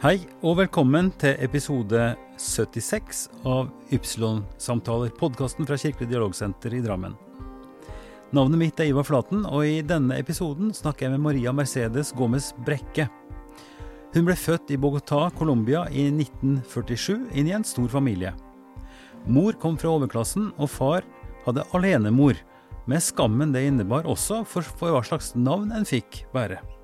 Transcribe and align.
Hei 0.00 0.22
og 0.40 0.54
velkommen 0.56 1.10
til 1.20 1.34
episode 1.44 2.14
76 2.40 3.18
av 3.44 3.66
Ypsilon-samtaler, 3.92 5.10
podkasten 5.18 5.68
fra 5.68 5.76
Kirkelig 5.76 6.08
dialogsenter 6.08 6.72
i 6.72 6.80
Drammen. 6.80 7.18
Navnet 8.32 8.62
mitt 8.62 8.80
er 8.80 8.88
Ivar 8.88 9.04
Flaten, 9.04 9.44
og 9.44 9.68
i 9.68 9.82
denne 9.84 10.16
episoden 10.16 10.72
snakker 10.72 11.04
jeg 11.04 11.18
med 11.18 11.24
Maria 11.26 11.52
Mercedes 11.52 12.14
Gomez 12.16 12.48
Brekke. 12.64 13.10
Hun 14.16 14.24
ble 14.24 14.38
født 14.40 14.72
i 14.72 14.80
Bogotá, 14.80 15.26
Colombia 15.36 15.84
i 15.92 16.08
1947 16.08 17.36
inn 17.36 17.52
i 17.52 17.56
en 17.60 17.68
stor 17.68 17.92
familie. 17.92 18.32
Mor 19.28 19.60
kom 19.60 19.76
fra 19.76 19.92
overklassen, 19.98 20.48
og 20.56 20.72
far 20.78 21.04
hadde 21.44 21.68
alenemor, 21.76 22.40
med 22.88 23.04
skammen 23.04 23.52
det 23.52 23.68
innebar 23.68 24.08
også 24.08 24.46
for, 24.48 24.64
hva 24.80 25.04
slags 25.04 25.34
navn 25.36 25.76
en 25.76 25.84
fikk 25.84 26.24
bære. 26.32 26.79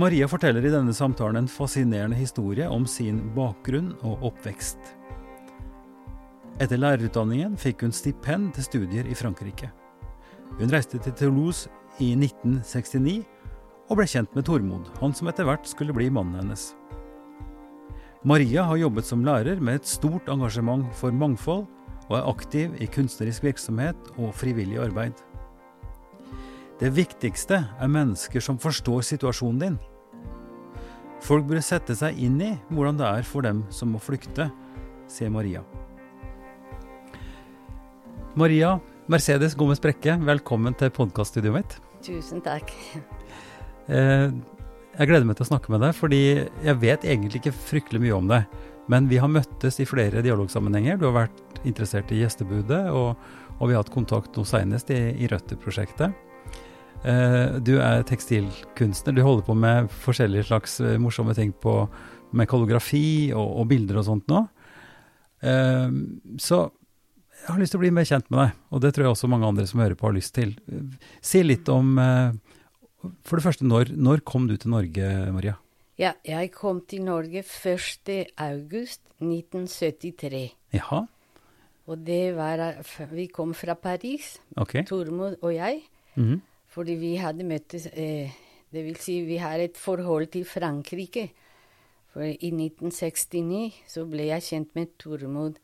Maria 0.00 0.24
forteller 0.30 0.64
i 0.64 0.70
denne 0.72 0.94
samtalen 0.96 1.42
en 1.42 1.50
fascinerende 1.50 2.16
historie 2.16 2.64
om 2.72 2.86
sin 2.88 3.18
bakgrunn 3.34 3.90
og 4.06 4.22
oppvekst. 4.30 4.78
Etter 6.60 6.80
lærerutdanningen 6.80 7.58
fikk 7.60 7.84
hun 7.84 7.92
stipend 7.92 8.54
til 8.56 8.64
studier 8.64 9.10
i 9.10 9.16
Frankrike. 9.18 9.68
Hun 10.56 10.72
reiste 10.72 11.00
til 11.04 11.16
Toulouse 11.18 11.68
i 12.00 12.14
1969 12.14 13.18
og 13.90 13.98
ble 13.98 14.06
kjent 14.08 14.32
med 14.38 14.46
Tormod, 14.48 14.88
han 15.02 15.12
som 15.16 15.28
etter 15.28 15.48
hvert 15.48 15.68
skulle 15.68 15.96
bli 15.96 16.08
mannen 16.08 16.38
hennes. 16.38 16.70
Maria 18.24 18.64
har 18.70 18.80
jobbet 18.80 19.08
som 19.08 19.26
lærer 19.26 19.60
med 19.60 19.82
et 19.82 19.90
stort 19.90 20.32
engasjement 20.32 20.88
for 20.96 21.12
mangfold, 21.12 21.66
og 22.08 22.16
er 22.16 22.32
aktiv 22.32 22.72
i 22.80 22.88
kunstnerisk 22.90 23.44
virksomhet 23.44 24.08
og 24.16 24.32
frivillig 24.34 24.80
arbeid. 24.80 25.12
Det 26.80 26.88
viktigste 26.96 27.60
er 27.76 27.92
mennesker 27.92 28.40
som 28.40 28.58
forstår 28.58 29.04
situasjonen 29.04 29.60
din. 29.60 29.80
Folk 31.20 31.44
burde 31.48 31.62
sette 31.64 31.94
seg 31.96 32.16
inn 32.22 32.38
i 32.40 32.54
hvordan 32.72 32.98
det 33.00 33.08
er 33.08 33.26
for 33.28 33.44
dem 33.44 33.62
som 33.74 33.92
må 33.92 34.00
flykte, 34.02 34.48
sier 35.10 35.32
Maria. 35.32 35.60
Maria 38.38 38.78
Mercedes 39.10 39.56
Gomez 39.58 39.82
Brekke, 39.82 40.14
velkommen 40.24 40.76
til 40.78 40.92
podkaststudioet 40.96 41.56
mitt. 41.58 41.76
Tusen 42.06 42.40
takk. 42.44 42.72
Eh, 43.90 44.30
jeg 44.30 45.08
gleder 45.10 45.26
meg 45.26 45.36
til 45.36 45.44
å 45.44 45.50
snakke 45.50 45.72
med 45.74 45.82
deg, 45.84 45.96
fordi 45.98 46.22
jeg 46.62 46.76
vet 46.78 47.04
egentlig 47.04 47.42
ikke 47.42 47.56
fryktelig 47.56 48.04
mye 48.04 48.16
om 48.16 48.30
deg. 48.30 48.58
Men 48.90 49.10
vi 49.10 49.20
har 49.22 49.30
møttes 49.30 49.80
i 49.82 49.86
flere 49.88 50.22
dialogsammenhenger. 50.24 50.98
Du 50.98 51.08
har 51.10 51.16
vært 51.24 51.60
interessert 51.68 52.10
i 52.14 52.22
gjestebudet, 52.22 52.80
og, 52.94 53.18
og 53.58 53.68
vi 53.68 53.76
har 53.76 53.84
hatt 53.84 53.92
kontakt 53.92 54.38
nå 54.38 54.46
senest 54.48 54.90
i, 54.94 55.00
i 55.20 55.28
Røtter-prosjektet. 55.30 56.16
Eh, 57.00 57.56
du 57.64 57.78
er 57.80 58.02
tekstilkunstner. 58.04 59.14
Du 59.16 59.22
holder 59.24 59.46
på 59.46 59.56
med 59.56 59.88
forskjellige 60.04 60.50
slags 60.50 60.80
eh, 60.84 60.98
morsomme 61.00 61.34
ting 61.36 61.52
på, 61.56 61.84
med 62.36 62.48
kollografi 62.50 63.32
og, 63.32 63.46
og, 63.62 63.68
bilder 63.70 64.02
og 64.02 64.06
sånt 64.08 64.28
nå. 64.28 64.42
Eh, 65.40 65.88
så 66.40 66.66
jeg 67.40 67.48
har 67.48 67.62
lyst 67.62 67.72
til 67.72 67.80
å 67.80 67.84
bli 67.86 67.92
mer 67.96 68.08
kjent 68.08 68.28
med 68.28 68.42
deg, 68.42 68.56
og 68.68 68.82
det 68.84 68.90
tror 68.92 69.06
jeg 69.06 69.14
også 69.14 69.30
mange 69.32 69.48
andre 69.48 69.64
som 69.68 69.80
hører 69.80 69.96
på 69.96 70.10
har 70.10 70.12
lyst 70.18 70.34
til. 70.36 70.52
Si 71.24 71.40
litt 71.40 71.70
om 71.72 71.94
For 73.24 73.40
det 73.40 73.44
første, 73.46 73.64
når, 73.64 73.94
når 73.96 74.20
kom 74.28 74.44
du 74.44 74.58
til 74.60 74.74
Norge, 74.74 75.06
Maria? 75.32 75.54
Ja, 75.96 76.12
jeg 76.20 76.50
kom 76.52 76.82
til 76.84 77.06
Norge 77.06 77.40
1. 77.40 78.12
august 78.36 79.00
1973. 79.24 80.42
Jaha. 80.76 81.00
Og 81.88 82.04
det 82.04 82.36
var 82.36 82.60
Vi 83.08 83.26
kom 83.32 83.56
fra 83.56 83.72
Paris, 83.72 84.36
okay. 84.60 84.84
Tormod 84.84 85.40
og 85.40 85.54
jeg. 85.54 85.80
Mm 86.14 86.28
-hmm. 86.28 86.40
Fordi 86.70 86.94
vi 87.00 87.16
hadde 87.18 87.46
møttes 87.46 87.88
eh, 87.92 88.30
Det 88.70 88.84
vil 88.86 88.96
si, 89.02 89.20
vi 89.26 89.40
har 89.42 89.58
et 89.58 89.76
forhold 89.76 90.28
til 90.30 90.44
Frankrike. 90.46 91.32
For 92.12 92.22
i 92.22 92.50
1969 92.54 93.80
så 93.90 94.04
ble 94.06 94.28
jeg 94.28 94.46
kjent 94.46 94.76
med 94.78 94.92
Tormod 94.98 95.58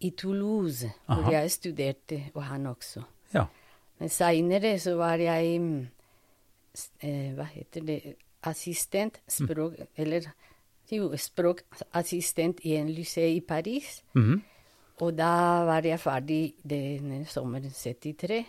i 0.00 0.10
Toulouse, 0.16 0.88
Aha. 1.06 1.20
hvor 1.20 1.32
jeg 1.32 1.50
studerte, 1.52 2.22
og 2.34 2.44
han 2.48 2.66
også. 2.66 3.02
Ja. 3.34 3.44
Men 3.98 4.08
seinere 4.08 4.78
så 4.80 4.94
var 4.96 5.20
jeg 5.20 5.60
eh, 7.04 7.32
Hva 7.36 7.44
heter 7.52 7.84
det 7.84 8.00
Assistent 8.42 9.20
mm. 9.20 9.34
språk 9.34 9.76
mm. 9.76 9.90
Eller 9.96 10.30
jo, 10.90 11.10
språkassistent 11.16 12.64
i 12.64 12.72
en 12.74 12.88
lycée 12.88 13.36
i 13.36 13.40
Paris. 13.40 14.02
Mm 14.14 14.22
-hmm. 14.22 14.40
Og 15.00 15.18
da 15.18 15.64
var 15.64 15.86
jeg 15.86 16.00
ferdig 16.00 16.54
denne 16.70 17.24
sommeren 17.24 17.70
73. 17.70 18.46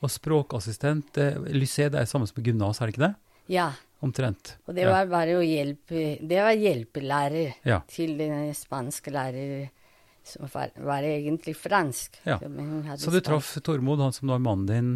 Og 0.00 0.12
språkassistent, 0.12 1.18
eh, 1.18 1.38
lycée 1.52 1.90
det 1.90 2.00
er 2.00 2.08
samme 2.08 2.28
som 2.28 2.42
gymnas, 2.42 2.80
er 2.80 2.88
det 2.88 2.94
ikke 2.94 3.06
det? 3.08 3.14
Ja. 3.50 3.72
Omtrent. 4.00 4.54
Og 4.64 4.74
det 4.78 4.86
var 4.88 5.04
bare 5.10 5.34
å 5.36 5.42
hjelpe 5.44 6.16
Det 6.24 6.38
var 6.40 6.54
hjelpelærer 6.56 7.58
ja. 7.68 7.82
til 7.90 8.14
den 8.16 8.54
spanske 8.56 9.12
lærer 9.12 9.68
som 10.24 10.46
var, 10.52 10.70
var 10.76 11.04
egentlig 11.04 11.52
fransk. 11.56 12.20
Ja. 12.24 12.38
Så, 12.96 13.10
du 13.12 13.20
traff 13.24 13.58
Tormod, 13.64 14.00
han 14.00 14.12
som 14.12 14.32
var 14.32 14.40
mannen 14.40 14.66
din, 14.68 14.90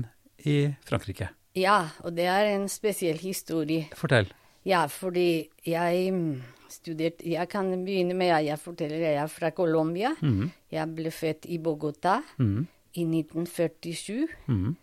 i 0.44 0.74
Frankrike? 0.84 1.30
Ja, 1.56 1.88
og 2.04 2.14
det 2.16 2.26
er 2.28 2.50
en 2.54 2.68
spesiell 2.68 3.18
historie. 3.20 3.88
Fortell. 3.96 4.28
Ja, 4.68 4.84
fordi 4.88 5.48
jeg 5.64 6.12
mm, 6.12 6.42
studerte 6.72 7.28
Jeg 7.28 7.48
kan 7.52 7.70
begynne 7.84 8.16
med 8.16 8.32
at 8.36 8.44
jeg 8.46 8.60
forteller 8.60 9.04
jeg 9.04 9.20
er 9.20 9.32
fra 9.32 9.50
Colombia. 9.56 10.14
Mm. 10.20 10.52
Jeg 10.72 10.94
ble 10.96 11.12
født 11.12 11.48
i 11.48 11.60
Bogotá 11.60 12.20
mm 12.38 12.64
i 12.94 13.02
1947. 13.02 14.28
Mm. 14.46 14.76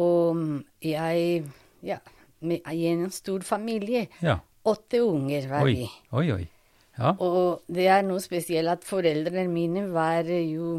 Og 0.00 0.62
jeg 0.82 1.44
Ja, 1.84 1.98
i 2.44 2.86
en 2.88 3.10
stor 3.10 3.40
familie. 3.44 4.06
Ja. 4.20 4.38
Åtte 4.64 5.02
unger 5.04 5.48
var 5.48 5.66
vi. 5.68 5.84
Oi, 6.12 6.32
oi. 6.32 6.44
Ja. 6.96 7.12
Og 7.20 7.64
det 7.68 7.86
er 7.90 8.04
noe 8.06 8.22
spesielt 8.22 8.70
at 8.70 8.84
foreldrene 8.86 9.50
mine 9.52 9.82
var 9.92 10.24
jo 10.24 10.78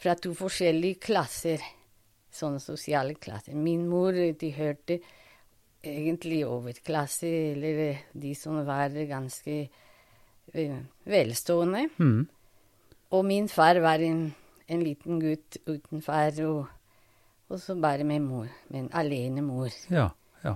fra 0.00 0.14
to 0.14 0.32
forskjellige 0.36 1.00
klasser. 1.02 1.62
Sånne 2.30 2.60
sosiale 2.62 3.16
klasser. 3.18 3.56
Min 3.58 3.88
mor 3.90 4.14
tilhørte 4.38 5.00
egentlig 5.82 6.44
overklasse, 6.46 7.30
eller 7.54 8.02
de 8.12 8.34
som 8.36 8.60
var 8.66 8.94
ganske 9.08 9.56
uh, 10.54 10.76
velstående. 11.08 11.88
Mm. 11.98 12.28
Og 13.10 13.24
min 13.26 13.48
far 13.50 13.80
var 13.82 14.04
en, 14.04 14.28
en 14.68 14.84
liten 14.84 15.18
gutt 15.22 15.58
uten 15.66 16.04
far. 16.04 16.36
og 16.46 16.68
og 17.50 17.58
så 17.60 17.74
bare 17.74 18.04
med 18.06 18.22
mor. 18.22 18.46
Med 18.68 18.84
en 18.84 18.90
alenemor. 18.94 19.74
Ja, 19.90 20.08
ja. 20.44 20.54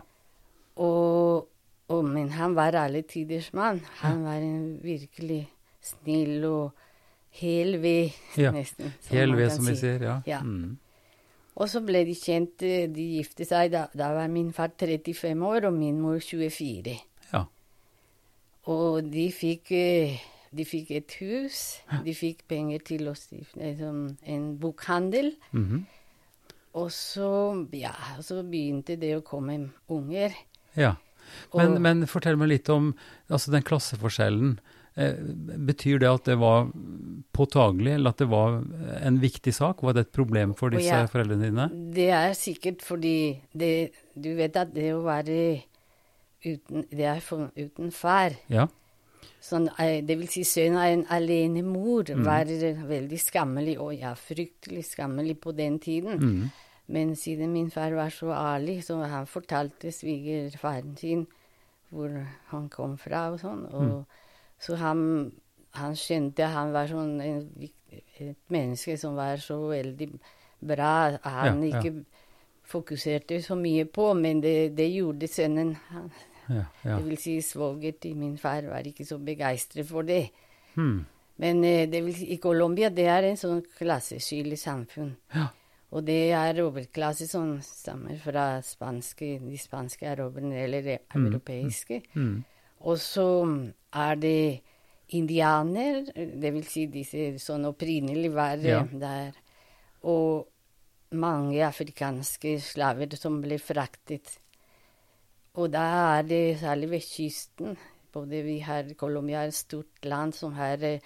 Og, 0.77 1.49
og, 1.89 2.05
men 2.05 2.31
han 2.31 2.55
var 2.55 2.77
alle 2.79 3.03
tiders 3.03 3.53
mann. 3.53 3.81
Han 4.03 4.25
var 4.25 4.39
en 4.39 4.79
virkelig 4.83 5.49
snill 5.83 6.45
og 6.47 6.71
hel 7.35 7.81
ved, 7.83 8.15
ja. 8.45 8.53
nesten. 8.55 8.95
Hel 9.11 9.35
ved, 9.37 9.51
som 9.51 9.67
vi 9.67 9.77
sier. 9.79 10.03
Ja. 10.03 10.21
ja. 10.27 10.41
Mm. 10.43 10.77
Og 11.55 11.71
så 11.71 11.83
ble 11.87 12.03
de 12.07 12.15
kjent, 12.19 12.63
eh, 12.67 12.87
de 12.91 13.09
gifte 13.19 13.47
seg. 13.47 13.73
Da, 13.75 13.87
da, 13.95 14.13
var 14.15 14.31
min 14.31 14.53
far 14.55 14.73
35 14.79 15.43
år 15.47 15.69
og 15.69 15.75
min 15.75 15.99
mor 16.03 16.23
24. 16.23 16.95
Ja. 17.33 17.43
Og 18.71 19.11
de 19.11 19.27
fikk, 19.35 19.75
eh, 19.75 20.23
de 20.55 20.67
fikk 20.67 20.95
et 20.95 21.19
hus. 21.21 21.61
De 22.07 22.15
fikk 22.15 22.47
penger 22.51 22.87
til 22.87 23.11
å 23.11 23.19
stifte 23.19 23.75
en 23.75 24.49
bokhandel. 24.63 25.35
Mm 25.53 25.67
-hmm. 25.67 25.85
Og 26.75 26.91
så, 26.93 27.31
ja, 27.77 27.95
så 28.25 28.43
begynte 28.43 28.99
det 28.99 29.15
å 29.19 29.25
komme 29.27 29.59
unger. 29.93 30.35
Ja. 30.75 30.97
Men, 31.55 31.77
og, 31.77 31.83
men 31.85 32.07
fortell 32.11 32.39
meg 32.41 32.51
litt 32.51 32.71
om 32.73 32.93
altså 33.33 33.55
den 33.55 33.65
klasseforskjellen. 33.67 34.57
Eh, 34.95 35.17
betyr 35.67 35.99
det 35.99 36.07
at 36.11 36.29
det 36.29 36.37
var 36.39 36.69
påtagelig, 37.35 37.97
eller 37.97 38.15
at 38.15 38.21
det 38.23 38.29
var 38.31 38.61
en 39.01 39.17
viktig 39.23 39.55
sak? 39.55 39.83
Var 39.83 39.97
det 39.97 40.07
et 40.07 40.15
problem 40.15 40.55
for 40.55 40.75
disse 40.75 40.93
ja, 40.93 41.09
foreldrene 41.11 41.49
dine? 41.49 41.67
Det 41.97 42.11
er 42.15 42.35
sikkert 42.39 42.85
fordi 42.87 43.41
det, 43.51 43.91
Du 44.15 44.31
vet 44.39 44.55
at 44.57 44.71
det 44.75 44.93
å 44.95 45.03
være 45.03 45.65
uten, 46.45 46.87
det 46.93 47.09
er 47.11 47.21
for, 47.25 47.49
uten 47.59 47.91
far 47.91 48.37
ja. 48.53 48.69
sånn, 49.43 49.67
eh, 49.83 49.99
Det 50.07 50.19
vil 50.21 50.31
si 50.31 50.45
sønnen 50.47 50.79
av 50.79 50.93
en 50.93 51.07
alenemor 51.17 52.15
mm. 52.15 52.23
var 52.27 52.55
veldig 52.87 53.19
skammelig, 53.19 53.79
og 53.83 53.97
ja, 53.99 54.15
fryktelig 54.15 54.87
skammelig 54.93 55.41
på 55.43 55.57
den 55.59 55.81
tiden. 55.83 56.23
Mm. 56.23 56.64
Men 56.87 57.15
siden 57.17 57.53
min 57.53 57.71
far 57.73 57.95
var 57.97 58.13
så 58.13 58.33
ærlig, 58.37 58.83
så 58.85 58.99
han 59.09 59.27
fortalte 59.27 59.93
svigerfaren 59.93 60.97
sin 60.97 61.27
hvor 61.95 62.11
han 62.51 62.69
kom 62.69 62.99
fra 62.99 63.29
og 63.33 63.41
sånn. 63.41 63.65
Og 63.71 63.83
mm. 63.89 64.05
Så 64.65 64.79
han, 64.81 65.01
han 65.77 65.97
skjønte 65.99 66.49
han 66.49 66.73
var 66.75 66.89
sånn 66.89 67.19
en, 67.21 67.41
et 67.93 68.53
menneske 68.53 68.97
som 69.01 69.17
var 69.19 69.43
så 69.43 69.59
veldig 69.69 70.09
bra. 70.65 70.95
Han 71.25 71.65
ja, 71.67 71.81
ikke 71.81 72.05
fokuserte 72.69 73.43
så 73.45 73.59
mye 73.61 73.85
på, 73.85 74.13
men 74.17 74.41
det, 74.45 74.73
det 74.79 74.89
gjorde 74.95 75.29
sønnen. 75.29 75.75
Han, 75.91 76.09
ja, 76.49 76.65
det 76.85 77.01
vil 77.07 77.21
si 77.21 77.39
svoger 77.45 77.99
til 78.01 78.17
min 78.21 78.39
far 78.41 78.67
var 78.71 78.87
ikke 78.89 79.07
så 79.09 79.19
begeistret 79.21 79.89
for 79.89 80.07
det. 80.09 80.29
Mm. 80.77 81.05
Men 81.43 81.65
eh, 81.67 81.85
det 81.91 82.01
vil 82.07 82.17
si, 82.17 82.31
i 82.35 82.41
Colombia 82.41 82.91
det 82.95 83.07
er 83.11 83.29
en 83.29 83.39
sånn 83.39 83.63
klasseskyldig 83.79 84.59
samfunn. 84.61 85.15
Ja. 85.35 85.51
Og 85.95 86.03
det 86.03 86.33
er 86.35 86.59
overklasse 86.65 87.29
som 87.31 87.55
stammer 87.63 88.19
fra 88.19 88.59
spanske, 88.67 89.37
de 89.45 89.59
spanske 89.61 90.09
araberne, 90.11 90.57
eller 90.65 90.83
de 90.83 90.97
mm, 90.99 91.27
europeiske. 91.29 92.01
Mm. 92.15 92.23
Mm. 92.23 92.41
Og 92.91 92.99
så 92.99 93.27
er 93.95 94.19
det 94.19 94.61
indianer, 95.15 96.03
det 96.15 96.51
vil 96.57 96.67
si 96.67 96.89
disse 96.91 97.29
sånn 97.39 97.69
opprinnelig 97.71 98.33
var 98.35 98.59
Ja. 98.59 98.83
der. 98.91 99.39
Og 100.03 100.49
mange 101.15 101.63
afrikanske 101.63 102.59
slaver 102.61 103.15
som 103.17 103.41
ble 103.41 103.59
fraktet. 103.59 104.39
Og 105.55 105.71
da 105.71 106.19
er 106.19 106.23
det 106.23 106.59
særlig 106.59 106.91
ved 106.91 107.01
kysten. 107.01 107.77
Både 108.13 108.43
vi 108.43 108.59
har 108.59 108.95
Colombia 108.99 109.43
er 109.43 109.49
et 109.49 109.55
stort 109.55 110.05
land 110.05 110.35
som 110.35 110.53
har 110.53 110.83
eh, 110.83 111.01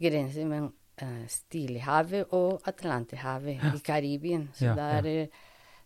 grense 0.00 0.44
mellom 0.44 0.66
eh, 0.66 0.81
Stillehavet 1.28 2.32
og 2.32 2.60
Atlanterhavet 2.66 3.60
i 3.74 3.78
Karibien. 3.84 4.48
Så 4.54 4.64
Ja, 4.70 4.74
der, 4.74 5.08
ja. 5.10 5.26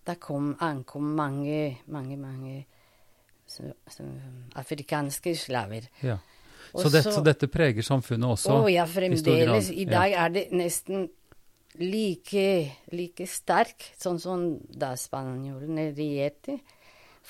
der 0.07 0.15
kom, 0.21 0.57
ankom 0.61 1.03
mange, 1.17 1.79
mange, 1.87 2.17
mange 2.17 2.67
så, 3.47 3.73
så, 3.89 4.03
afrikanske 4.57 5.37
slaver. 5.37 5.89
Ja. 6.03 6.17
Så, 6.77 6.89
det, 6.91 7.05
så- 7.05 7.23
dette 7.25 7.47
preger 7.49 7.83
samfunnet 7.83 8.29
også? 8.37 8.51
Å 8.65 8.71
ja, 8.73 8.85
fremdeles. 8.85 9.71
I 9.71 9.85
dag 9.85 10.13
er 10.13 10.29
det 10.35 10.49
nesten 10.53 11.09
like, 11.79 12.73
like 12.93 13.27
sterk, 13.29 13.91
sånn 14.01 14.19
som 14.21 14.47
da 14.73 14.95
spanjolene 14.99 15.91
regjerte. 15.97 16.59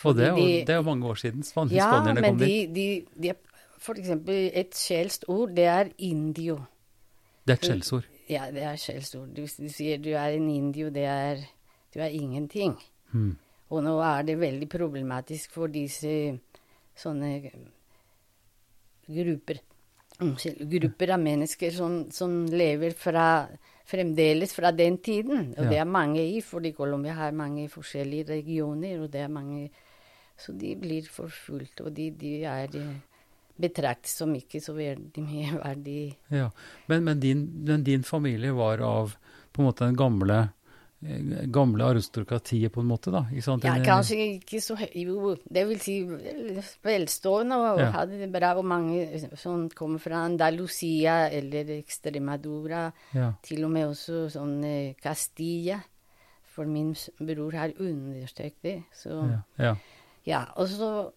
Og 0.05 0.17
det 0.17 0.35
de- 0.37 0.65
det 0.65 0.71
er 0.75 0.77
jo 0.77 0.83
mange 0.83 1.07
år 1.09 1.15
siden 1.17 1.43
span 1.43 1.69
Ja, 1.71 2.03
men 2.05 2.23
kom 2.23 2.39
de, 2.39 2.45
dit. 2.47 2.75
de, 2.75 3.07
de 3.21 3.29
er 3.31 3.37
For 3.79 3.95
eksempel 3.95 4.51
et 4.55 4.73
skjellsord, 4.75 5.55
det 5.55 5.65
er 5.65 5.91
indio. 5.99 6.57
Det 7.47 7.55
er 7.55 7.61
et 7.61 7.67
skjellsord. 7.71 8.07
Ja, 8.29 8.51
det 8.51 8.63
er 8.67 8.77
skjellsord. 8.81 9.29
Du, 9.37 9.45
du 9.47 9.69
sier 9.71 10.01
du 10.03 10.11
er 10.19 10.35
en 10.35 10.49
indio, 10.51 10.91
det 10.91 11.05
er 11.07 11.45
Du 11.95 12.01
er 12.03 12.13
ingenting. 12.13 12.75
Mm. 13.13 13.37
Og 13.71 13.83
nå 13.83 13.95
er 14.05 14.27
det 14.27 14.35
veldig 14.39 14.67
problematisk 14.69 15.55
for 15.55 15.71
disse 15.73 16.11
sånne 16.99 17.31
grupper. 19.09 19.63
Grupper 20.19 21.13
av 21.15 21.21
mennesker 21.21 21.73
som, 21.73 21.97
som 22.13 22.45
lever 22.51 22.95
fra, 22.97 23.47
fremdeles 23.89 24.55
fra 24.57 24.73
den 24.73 24.99
tiden. 24.99 25.55
Og 25.57 25.65
Ja. 25.65 25.71
det 25.71 25.79
er 25.79 25.85
mange 25.85 26.21
i, 26.25 26.41
fordi 26.41 26.73
Colombia 26.73 27.13
har 27.13 27.33
mange 27.33 27.69
forskjellige 27.69 28.29
regioner, 28.29 29.01
og 29.03 29.11
det 29.13 29.21
er 29.21 29.29
mange 29.29 29.71
Så 30.39 30.53
de 30.53 30.75
blir 30.77 31.07
forfulgt, 31.09 31.81
og 31.81 31.95
de, 31.97 32.11
de 32.11 32.43
er 32.45 32.69
eh, 32.77 32.97
betraktet 33.61 34.11
som 34.13 34.35
ikke 34.37 34.61
så 34.61 34.75
veldig 34.77 35.23
mye 35.25 35.57
verdig. 35.67 36.17
Ja. 36.31 36.51
Men, 36.89 37.05
men, 37.05 37.21
din, 37.21 37.47
men 37.65 37.83
din 37.87 38.03
familie 38.05 38.53
var 38.53 38.83
av 38.85 39.17
på 39.53 39.63
en 39.63 39.69
måte 39.71 39.87
den 39.87 39.97
gamle, 39.97 40.39
eh, 41.01 41.47
gamle 41.49 41.85
aristokratiet, 41.89 42.73
på 42.75 42.81
en 42.85 42.91
måte, 42.91 43.11
da? 43.15 43.23
Sant? 43.41 43.65
Ja, 43.65 43.79
kanskje 43.81 44.19
ikke 44.37 44.61
så 44.61 44.77
Jo, 44.93 45.35
det 45.49 45.63
vil 45.71 45.81
si 45.81 45.95
velstående 46.85 47.57
og 47.57 47.81
Ja. 47.81 47.91
hadde 47.91 48.19
det 48.21 48.31
bra. 48.33 48.55
Og 48.59 48.65
mange 48.65 49.31
som 49.37 49.69
kommer 49.71 49.99
fra 49.99 50.25
Andalusia 50.27 51.29
eller 51.31 51.65
Extremadura. 51.79 52.93
Ja. 53.15 53.33
Til 53.43 53.65
og 53.65 53.71
med 53.71 53.89
også 53.89 54.27
sånn 54.31 54.65
eh, 54.65 54.95
Castilla. 55.03 55.81
For 56.45 56.65
min 56.65 56.95
bror 57.21 57.53
har 57.53 57.73
understreket 57.81 58.63
det. 58.63 58.83
Så 58.95 59.11
Ja. 59.11 59.41
ja. 59.59 59.75
ja. 60.25 60.45
Og 60.57 60.69
så 60.69 61.11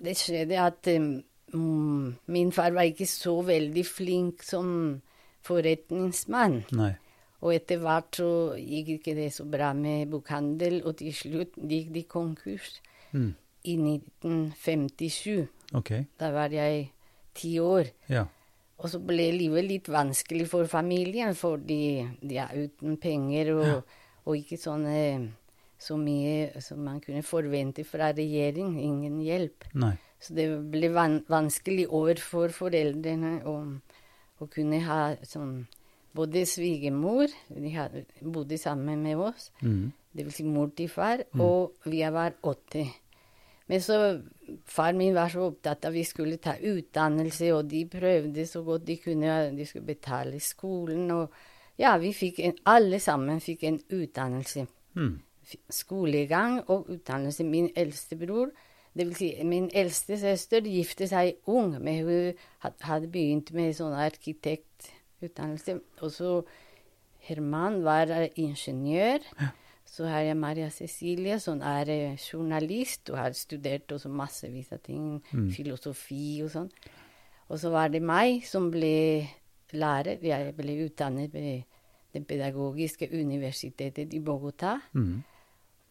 det 0.00 0.16
skjedde 0.16 0.56
at 0.58 0.86
eh, 0.88 0.98
mm, 0.98 1.22
min 1.52 2.52
far 2.52 2.70
var 2.72 2.86
ikke 2.88 3.06
så 3.10 3.40
veldig 3.42 3.84
flink 3.86 4.42
som 4.46 5.00
forretningsmann. 5.46 6.60
Nei. 6.76 6.92
Og 7.40 7.54
etter 7.56 7.80
hvert 7.80 8.18
så 8.20 8.28
gikk 8.60 8.98
ikke 8.98 9.14
det 9.16 9.30
så 9.32 9.46
bra 9.48 9.72
med 9.74 10.10
bokhandel, 10.12 10.82
og 10.84 10.98
til 11.00 11.14
slutt 11.16 11.56
gikk 11.56 11.92
de 11.94 12.02
konkurs 12.04 12.80
Mm. 13.12 13.32
i 13.66 13.74
1957. 13.76 15.48
Okay. 15.74 16.04
Da 16.20 16.30
var 16.30 16.52
jeg 16.54 16.90
ti 17.34 17.56
år. 17.58 17.88
Ja. 18.08 18.24
Og 18.78 18.88
så 18.92 19.00
ble 19.02 19.26
livet 19.34 19.66
litt 19.66 19.88
vanskelig 19.92 20.46
for 20.48 20.68
familien, 20.70 21.34
fordi 21.34 22.06
de 22.22 22.38
er 22.40 22.54
uten 22.54 22.96
penger 23.02 23.50
og, 23.56 23.82
og 24.24 24.36
ikke 24.38 24.56
sånn 24.60 24.86
eh, 24.86 25.26
så 25.80 25.96
mye 26.00 26.60
som 26.62 26.80
man 26.84 27.00
kunne 27.00 27.22
forvente 27.26 27.84
fra 27.84 28.12
regjering. 28.16 28.78
Ingen 28.80 29.18
hjelp. 29.24 29.66
Nei. 29.74 29.96
Så 30.20 30.34
det 30.36 30.46
ble 30.70 30.90
van 30.92 31.20
vanskelig 31.28 31.86
overfor 31.88 32.50
for 32.52 32.68
foreldrene 32.68 33.38
å, 33.48 33.54
å 34.40 34.48
kunne 34.52 34.80
ha 34.84 35.16
sånn 35.24 35.66
Både 36.12 36.40
svigermor 36.42 37.30
De 37.54 37.70
har, 37.70 37.92
bodde 38.20 38.56
sammen 38.58 39.02
med 39.02 39.16
oss, 39.16 39.52
Mm. 39.62 39.92
det 40.12 40.24
vil 40.24 40.32
si 40.34 40.42
mor 40.42 40.72
til 40.74 40.88
far, 40.88 41.22
og 41.38 41.72
vi 41.86 42.00
var 42.10 42.34
åtte. 42.42 42.82
Men 43.68 43.80
så 43.80 44.20
Far 44.66 44.92
min 44.98 45.14
var 45.14 45.28
så 45.30 45.44
opptatt 45.46 45.84
av 45.84 45.92
at 45.92 45.94
vi 45.94 46.02
skulle 46.02 46.36
ta 46.42 46.56
utdannelse, 46.58 47.52
og 47.54 47.68
de 47.70 47.84
prøvde 47.86 48.46
så 48.46 48.64
godt 48.66 48.84
de 48.88 48.96
kunne. 48.96 49.54
De 49.56 49.64
skulle 49.64 49.86
betale 49.86 50.40
skolen, 50.40 51.08
og 51.14 51.30
ja, 51.78 51.96
vi 52.02 52.10
fikk 52.12 52.40
en, 52.40 52.56
alle 52.66 52.98
sammen 52.98 53.38
fikk 53.40 53.62
en 53.64 53.78
utdannelse 53.88 54.66
Mm. 54.96 55.20
skolegang 55.70 56.60
og 56.68 56.88
utdannelse. 56.90 57.44
Min 57.44 57.70
eldste 57.76 58.16
bror, 58.18 58.50
det 58.96 59.06
vil 59.06 59.14
si 59.14 59.30
min 59.46 59.70
eldste 59.74 60.18
søster, 60.18 60.66
gifte 60.66 61.06
seg 61.08 61.38
ung, 61.46 61.76
men 61.78 62.04
hun 62.04 62.40
hadde 62.60 63.10
begynt 63.12 63.52
med 63.54 63.76
sånn 63.78 63.94
arkitektutdannelse. 63.94 65.78
Og 66.02 66.12
så 66.14 66.34
Herman 67.28 67.82
var 67.84 68.10
ingeniør. 68.10 69.22
ingeniør. 69.22 69.56
Så 69.90 70.06
har 70.06 70.20
jeg 70.22 70.36
Maria 70.38 70.68
Cecilie, 70.70 71.40
som 71.42 71.58
er 71.66 71.88
eh, 71.90 72.18
journalist 72.32 73.10
og 73.10 73.18
har 73.18 73.34
studert 73.34 73.90
også 73.90 74.08
massevis 74.08 74.70
av 74.70 74.78
ting, 74.86 75.18
filosofi 75.50 76.38
og 76.44 76.52
sånn. 76.52 76.68
Og 77.50 77.58
så 77.58 77.72
var 77.74 77.90
det 77.90 77.98
meg 78.02 78.44
som 78.46 78.68
ble 78.70 79.26
lærer. 79.74 80.22
Jeg 80.22 80.54
ble 80.58 80.78
utdannet 80.86 81.34
ved 81.34 81.66
Det 82.10 82.24
pedagogiske 82.26 83.06
universitetet 83.12 84.14
i 84.14 84.18
Bogotá. 84.18 84.80
Mm. 84.98 85.22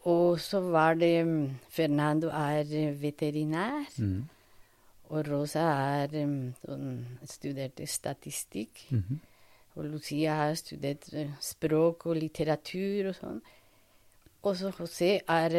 Og 0.08 0.40
så 0.40 0.60
var 0.72 0.94
det 0.96 1.26
mm, 1.28 1.50
Fernando 1.70 2.30
er 2.30 2.64
eh, 2.72 3.02
veterinær, 3.02 3.90
Mm. 4.00 4.24
og 5.10 5.28
Rosa 5.28 5.60
er 6.04 6.08
mm, 6.26 6.54
sånn, 6.66 7.06
studerte 7.26 7.88
statistikk. 7.88 8.86
Mhm. 8.92 9.20
Og 9.76 9.86
Lucia 9.86 10.34
har 10.36 10.54
studert 10.56 11.10
eh, 11.14 11.30
språk 11.42 12.06
og 12.06 12.16
litteratur 12.18 13.10
og 13.10 13.16
sånn. 13.16 13.42
Og 14.44 14.56
så 14.56 14.72
José 14.72 15.20
er 15.28 15.56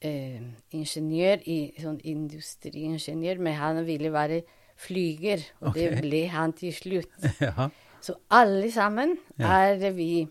eh, 0.00 0.40
ingeniør, 0.72 1.40
i, 1.46 1.72
sånn 1.80 2.00
industriingeniør, 2.04 3.38
men 3.40 3.54
han 3.58 3.84
ville 3.86 4.12
være 4.12 4.42
flyger, 4.80 5.42
og 5.60 5.74
det 5.76 5.90
ble 6.00 6.26
han 6.32 6.52
til 6.56 6.72
slutt. 6.72 7.16
Ja. 7.40 7.68
Så 8.00 8.14
alle 8.32 8.70
sammen 8.72 9.18
Ja. 9.38 9.50
er 9.72 9.90
vi 9.92 10.26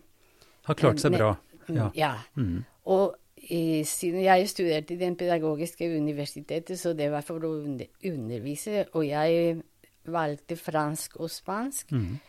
Har 0.66 0.74
klart 0.76 1.00
seg 1.00 1.14
bra. 1.18 1.36
Mm, 1.68 1.76
Ja. 1.76 1.90
ja. 1.96 2.14
Mm. 2.36 2.64
Og 2.86 3.16
siden 3.50 4.22
jeg 4.22 4.50
studerte 4.50 4.94
i 4.94 5.00
den 5.00 5.16
pedagogiske 5.18 5.88
universitetet, 5.98 6.80
så 6.80 6.94
det 6.94 7.10
var 7.12 7.26
for 7.26 7.44
å 7.46 7.54
undervise, 7.60 8.86
og 8.94 9.08
jeg 9.08 9.62
valgte 10.10 10.56
fransk 10.58 11.18
og 11.20 11.32
spansk. 11.34 11.92
Mm. 11.92 12.20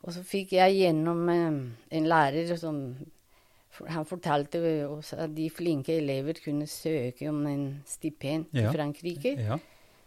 Og 0.00 0.14
så 0.16 0.22
fikk 0.24 0.54
jeg 0.56 0.78
gjennom 0.78 1.28
eh, 1.28 1.58
en 1.98 2.06
lærer 2.08 2.56
som 2.56 2.96
Han 3.86 4.04
fortalte 4.04 4.58
oss 4.90 5.12
at 5.14 5.30
de 5.32 5.46
flinke 5.48 5.94
elever 5.94 6.40
kunne 6.44 6.66
søke 6.66 7.28
om 7.30 7.46
en 7.46 7.82
stipend 7.86 8.50
Ja. 8.52 8.68
i 8.68 8.72
Frankrike. 8.74 9.36
Ja. 9.38 9.58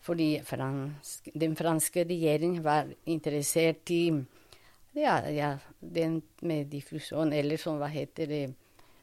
Fordi 0.04 0.42
fransk, 0.44 1.30
den 1.34 1.56
franske 1.56 2.04
regjeringen 2.04 2.64
var 2.64 2.92
interessert 3.06 3.90
i 3.90 4.12
ja, 4.96 5.30
ja, 5.30 5.58
den 5.80 6.22
med 6.42 6.66
diffusjon, 6.70 7.34
eller 7.34 7.58
som 7.58 7.80
hva 7.80 7.88
heter 7.88 8.28
det 8.28 8.44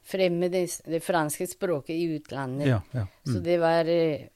Fremme 0.03 0.49
det, 0.51 0.65
franske 1.05 1.47
språket 1.47 1.95
i 1.95 2.07
utlandet. 2.17 2.67
Ja. 2.69 2.81
ja. 2.93 3.07
Så 3.25 3.37
Mm. 3.39 3.43
det 3.45 3.59
var 3.61 3.85
eh, 3.89 4.27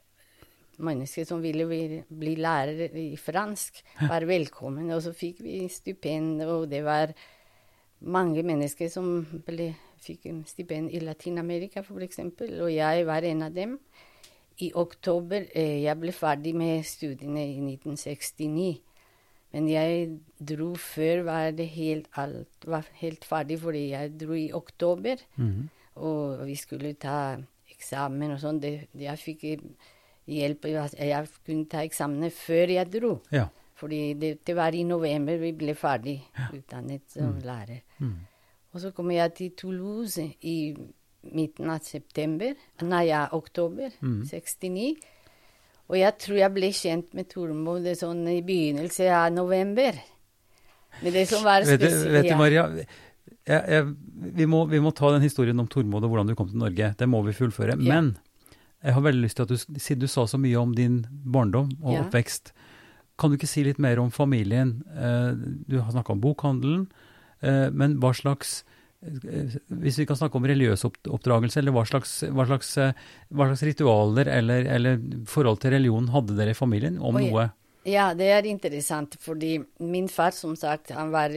mennesker 0.78 1.24
som 1.24 1.40
ville 1.42 1.66
bli, 1.66 2.02
bli 2.08 2.34
lærere 2.36 2.90
i 2.98 3.16
fransk, 3.16 3.82
var 4.00 4.26
velkommen. 4.28 4.90
Og 4.90 5.02
så 5.02 5.12
fikk 5.14 5.40
vi 5.40 5.68
stipend, 5.68 6.42
og 6.42 6.68
det 6.70 6.82
var 6.84 7.12
mange 8.00 8.42
mennesker 8.42 8.88
som 8.90 9.26
ble, 9.46 9.74
fikk 10.04 10.26
en 10.26 10.44
stipend 10.44 10.90
i 10.92 11.00
Latin-Amerika, 11.00 11.80
f.eks., 11.82 12.18
og 12.60 12.70
jeg 12.74 13.06
var 13.06 13.22
en 13.24 13.42
av 13.42 13.54
dem. 13.54 13.78
I 14.62 14.70
oktober 14.74 15.48
eh, 15.54 15.82
Jeg 15.82 15.98
ble 15.98 16.12
ferdig 16.12 16.54
med 16.54 16.84
studiene 16.86 17.42
i 17.42 17.56
1969. 17.74 18.80
Men 19.54 19.68
jeg 19.70 20.08
dro 20.42 20.72
før 20.82 21.22
var 21.28 21.52
det 21.54 21.68
helt, 21.76 22.08
alt 22.18 22.66
var 22.66 22.88
helt 22.98 23.24
ferdig, 23.24 23.60
fordi 23.62 23.84
jeg 23.92 24.14
dro 24.18 24.34
i 24.34 24.48
oktober. 24.52 25.20
Mhm. 25.38 25.68
Og 26.02 26.40
vi 26.48 26.56
skulle 26.58 26.96
ta 26.98 27.36
eksamen 27.70 28.32
og 28.34 28.40
sånn. 28.42 28.58
Jeg 28.98 29.18
fikk 29.20 29.44
hjelp 30.26 30.64
Jeg 30.66 31.28
kunne 31.46 31.68
ta 31.70 31.84
eksamene 31.86 32.32
før 32.34 32.72
jeg 32.74 32.90
dro. 32.90 33.20
Ja. 33.30 33.46
Fordi 33.78 34.14
det, 34.18 34.44
det 34.46 34.56
var 34.56 34.74
i 34.74 34.82
november 34.86 35.38
vi 35.38 35.52
ble 35.52 35.74
ferdig 35.78 36.16
utdannet 36.52 37.02
som 37.14 37.38
lærer. 37.42 37.82
Mm. 38.00 38.16
Og 38.74 38.80
så 38.80 38.90
kom 38.94 39.10
jeg 39.10 39.34
til 39.34 39.50
Toulouse 39.58 40.24
i 40.42 40.74
midten 41.34 41.70
av 41.70 41.80
september, 41.86 42.54
nei, 42.82 43.06
ja, 43.08 43.28
oktober 43.32 43.90
Mm. 44.00 44.24
69. 44.26 44.96
Og 45.92 45.98
jeg 46.00 46.16
tror 46.18 46.38
jeg 46.40 46.52
ble 46.54 46.70
kjent 46.72 47.14
med 47.16 47.28
Tormod 47.28 47.86
sånn 48.00 48.22
i 48.32 48.38
begynnelsen 48.46 49.10
av 49.12 49.32
november. 49.34 49.98
Men 51.02 51.12
det 51.12 51.26
som 51.28 51.42
var 51.44 51.66
spesielt 51.66 52.08
vet 52.14 52.28
du. 52.30 52.36
Maria, 52.38 52.68
jeg, 53.44 53.60
jeg, 53.68 53.88
vi, 54.38 54.46
må, 54.48 54.62
vi 54.70 54.80
må 54.80 54.94
ta 54.96 55.10
den 55.12 55.24
historien 55.26 55.60
om 55.60 55.68
Tormod 55.68 56.06
og 56.06 56.14
hvordan 56.14 56.30
du 56.30 56.36
kom 56.38 56.48
til 56.48 56.62
Norge. 56.62 56.94
Det 56.96 57.08
må 57.10 57.20
vi 57.26 57.34
fullføre. 57.36 57.76
Ja. 57.84 57.98
Men 58.00 58.14
jeg 58.84 58.96
har 58.96 59.04
veldig 59.04 59.24
lyst 59.26 59.36
til 59.40 59.44
at 59.46 59.52
du, 59.52 59.80
siden 59.80 60.00
du 60.04 60.08
sa 60.08 60.24
så 60.30 60.40
mye 60.40 60.56
om 60.60 60.72
din 60.76 61.02
barndom 61.10 61.70
og 61.82 61.92
Ja. 61.98 62.04
oppvekst, 62.06 62.54
kan 63.20 63.30
du 63.30 63.36
ikke 63.36 63.46
si 63.46 63.62
litt 63.62 63.78
mer 63.78 64.00
om 64.02 64.08
familien? 64.10 64.82
Eh, 64.96 65.34
Du 65.68 65.80
har 65.80 65.92
snakka 65.92 66.12
om 66.16 66.20
bokhandelen, 66.24 66.88
eh, 67.42 67.68
men 67.70 67.98
hva 68.00 68.10
slags 68.16 68.62
Hvis 69.04 69.98
vi 70.00 70.06
kan 70.08 70.16
snakke 70.16 70.38
om 70.38 70.46
religiøs 70.48 70.84
oppdragelse, 70.88 71.60
eller 71.60 71.74
hva 71.76 71.84
slags, 71.88 72.16
hva 72.32 72.46
slags, 72.48 72.70
eh, 72.80 72.94
hva 73.34 73.48
slags 73.50 73.64
ritualer 73.68 74.30
eller, 74.32 74.68
eller 74.76 75.02
forhold 75.28 75.60
til 75.62 75.74
religion 75.76 76.08
hadde 76.14 76.36
dere 76.38 76.54
i 76.54 76.58
familien, 76.58 76.96
om 76.98 77.20
Oi. 77.20 77.28
noe? 77.28 77.48
Ja, 77.84 78.12
det 78.16 78.30
er 78.32 78.46
interessant, 78.48 79.18
fordi 79.20 79.58
min 79.84 80.08
far, 80.08 80.32
som 80.32 80.54
sagt, 80.56 80.94
han 80.96 81.12
var, 81.12 81.34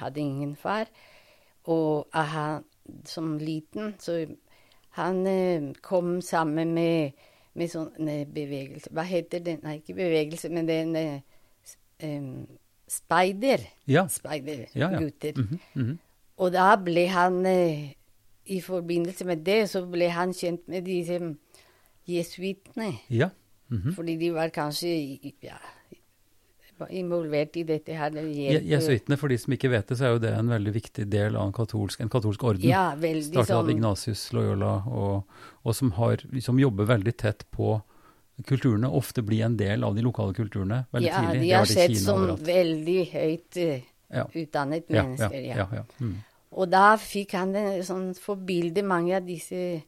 hadde 0.00 0.20
ingen 0.20 0.56
far. 0.58 0.90
Og 1.70 2.10
han, 2.12 2.64
som 3.08 3.36
liten, 3.38 3.94
så 4.02 4.24
han 4.98 5.22
eh, 5.26 5.70
kom 5.82 6.18
sammen 6.22 6.74
med, 6.74 7.14
med 7.54 7.70
sånn 7.70 8.10
bevegelse 8.34 8.90
Hva 8.94 9.06
heter 9.06 9.42
det? 9.42 9.56
Nei, 9.64 9.78
ikke 9.80 9.96
bevegelse, 9.98 10.50
men 10.52 10.68
det 10.68 10.76
er 10.76 10.84
en 10.84 11.22
um, 12.04 12.58
speider. 12.90 13.64
Ja. 13.90 14.06
Speidergutter. 14.08 14.74
Ja, 14.74 14.90
ja. 14.92 15.00
Mhm, 15.00 15.60
mhm. 15.74 15.98
Og 16.42 16.50
da 16.54 16.72
ble 16.80 17.06
han 17.12 17.44
eh, 17.46 17.92
I 18.50 18.58
forbindelse 18.60 19.24
med 19.28 19.44
det 19.46 19.62
så 19.70 19.84
ble 19.88 20.10
han 20.12 20.34
kjent 20.36 20.66
med 20.68 20.84
disse 20.84 21.20
jesuittene. 22.08 22.90
Ja. 23.08 23.30
mhm. 23.70 23.94
Fordi 23.96 24.16
de 24.20 24.30
var 24.34 24.50
kanskje 24.52 24.90
ja, 25.42 25.56
involvert 26.90 27.56
i 27.56 27.62
dette 27.64 27.94
her. 27.96 28.10
Jesuittene, 28.10 29.16
for 29.16 29.32
de 29.32 29.38
som 29.38 29.54
ikke 29.56 29.70
vet 29.72 29.88
det, 29.88 29.96
så 29.98 30.08
er 30.08 30.14
jo 30.16 30.20
det 30.26 30.34
en 30.36 30.50
veldig 30.52 30.74
viktig 30.74 31.06
del 31.08 31.38
av 31.38 31.48
en 31.48 31.54
katolsk, 31.56 32.02
en 32.04 32.12
katolsk 32.12 32.44
orden. 32.44 32.66
Ja, 32.68 32.90
veldig 32.98 33.30
Startet 33.30 33.54
av 33.54 33.62
sånn 33.64 33.72
Ignatius 33.76 34.26
Loyola, 34.34 34.74
og, 34.90 35.40
og 35.62 35.76
som, 35.78 35.94
har, 36.00 36.24
som 36.44 36.60
jobber 36.60 36.90
veldig 36.90 37.16
tett 37.16 37.46
på 37.54 37.78
kulturene, 38.48 38.90
ofte 38.90 39.22
blir 39.22 39.44
en 39.46 39.56
del 39.56 39.84
av 39.86 39.94
de 39.94 40.02
lokale 40.02 40.34
kulturene 40.34 40.84
veldig 40.92 41.08
Ja, 41.08 41.20
tidlig. 41.22 41.40
de 41.44 41.50
har, 41.52 41.62
har 41.62 41.70
sett 41.70 41.98
som 42.02 42.24
veldig 42.42 43.00
høyt 43.14 43.60
eh, 43.62 43.74
Ja. 43.78 43.93
Utdannet 44.34 44.88
mennesker. 44.90 45.40
Ja. 45.44 45.66
Mm. 46.00 46.14
Og 46.52 46.70
da 46.70 46.96
fikk 46.96 47.32
han 47.32 47.54
en 47.56 47.82
sånn 47.82 48.14
forbilde 48.14 48.82
mange 48.86 49.16
av 49.16 49.26
disse 49.26 49.82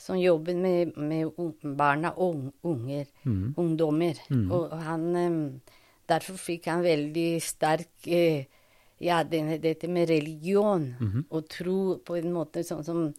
som 0.00 0.16
jobber 0.16 0.54
med, 0.56 0.96
med 0.96 1.32
barna 1.76 2.12
og 2.16 2.52
unger, 2.64 3.06
Mm. 3.24 3.54
ungdommer. 3.56 4.14
Mm. 4.30 4.50
Og 4.52 4.70
han 4.82 5.60
Derfor 6.10 6.34
fikk 6.34 6.64
han 6.66 6.82
veldig 6.82 7.40
sterk 7.42 8.06
eh, 8.08 8.44
Ja, 9.00 9.22
denne, 9.24 9.58
dette 9.62 9.88
med 9.88 10.08
religion 10.10 10.96
Mhm. 11.00 11.24
og 11.30 11.48
tro 11.48 11.96
på 12.04 12.18
en 12.18 12.32
måte 12.32 12.64
sånn 12.64 12.84
som 12.84 13.14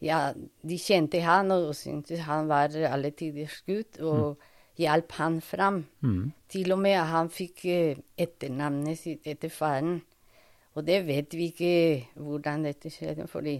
Ja, 0.00 0.32
de 0.62 0.76
kjente 0.78 1.20
han 1.22 1.50
og 1.50 1.74
syntes 1.74 2.20
han 2.20 2.46
var 2.48 2.68
alle 2.68 3.10
tiders 3.10 3.62
gutt. 3.66 4.00
og 4.00 4.36
hjalp 4.80 5.12
han 5.18 5.40
fram. 5.44 5.84
Mm. 6.00 6.32
Til 6.50 6.72
og 6.74 6.80
med 6.82 6.98
han 7.10 7.30
fikk 7.32 7.64
eh, 7.70 8.00
etternavnet 8.18 8.98
sitt 8.98 9.28
etter 9.30 9.52
faren. 9.52 10.00
Og 10.74 10.86
det 10.86 11.02
vet 11.06 11.34
vi 11.36 11.50
ikke 11.50 11.74
hvordan 12.20 12.66
dette 12.68 12.92
skjedde, 12.92 13.26
fordi 13.30 13.56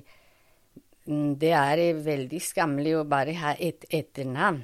mm, 1.06 1.38
det 1.40 1.54
er 1.56 1.84
eh, 1.84 2.04
veldig 2.04 2.42
skammelig 2.42 2.98
å 2.98 3.08
bare 3.08 3.36
ha 3.40 3.56
et 3.58 3.86
etternavn. 3.90 4.62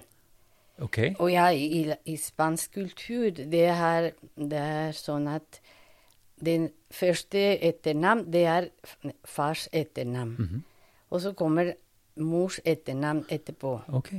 Ok. 0.85 0.99
Og 1.25 1.31
ja, 1.33 1.49
i, 1.57 1.87
i 2.05 2.17
spansk 2.21 2.75
kultur, 2.77 3.31
det 3.33 3.65
er, 3.73 4.11
det 4.37 4.61
er 4.61 4.97
sånn 4.97 5.29
at 5.33 5.61
den 6.45 6.69
første 6.93 7.41
etternavn, 7.65 8.27
det 8.33 8.45
er 8.45 8.71
fars 9.25 9.69
etternavn. 9.73 10.37
Mhm. 10.39 10.65
Og 11.11 11.21
så 11.23 11.33
kommer 11.39 11.73
mors 12.17 12.59
etternavn 12.65 13.25
etterpå. 13.31 13.79
Ok. 13.95 14.13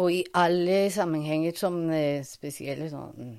Og 0.00 0.12
i 0.14 0.20
alle 0.38 0.82
sammenhenger 0.94 1.56
som 1.60 1.82
eh, 1.92 2.24
spesielle 2.26 2.88
sånn 2.92 3.38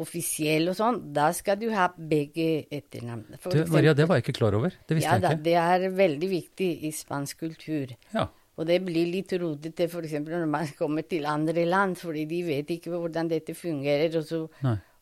offisielle 0.00 0.72
og 0.72 0.78
sånn, 0.78 0.96
da 1.14 1.28
skal 1.36 1.58
du 1.60 1.68
ha 1.70 1.86
begge 1.94 2.64
etternavn. 2.72 3.36
Du, 3.46 3.60
Maria, 3.70 3.94
det 3.94 4.08
var 4.10 4.18
jeg 4.18 4.26
ikke 4.26 4.38
klar 4.40 4.56
over. 4.58 4.74
Det 4.88 4.96
visste 4.98 5.12
ja, 5.12 5.20
jeg 5.22 5.38
ikke. 5.38 5.44
det 5.46 5.54
er 5.60 5.84
veldig 5.94 6.30
viktig 6.32 6.70
i 6.88 6.90
spansk 6.94 7.44
kultur. 7.44 7.94
Ja. 8.14 8.26
Og 8.54 8.68
det 8.68 8.80
blir 8.86 9.08
litt 9.10 9.32
rotete 9.38 9.86
f.eks. 9.88 10.16
når 10.24 10.48
man 10.50 10.72
kommer 10.80 11.06
til 11.06 11.26
andre 11.30 11.66
land, 11.66 11.98
fordi 12.02 12.26
de 12.30 12.42
vet 12.46 12.74
ikke 12.74 12.94
hvordan 12.94 13.30
dette 13.30 13.54
fungerer, 13.58 14.18
og 14.18 14.26
så, 14.26 14.42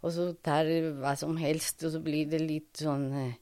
og 0.02 0.12
så 0.12 0.28
tar 0.44 0.68
hva 1.00 1.16
som 1.20 1.36
helst, 1.40 1.84
og 1.86 1.96
så 1.96 2.02
blir 2.04 2.28
det 2.32 2.42
litt 2.44 2.84
sånn 2.84 3.08
eh, 3.16 3.34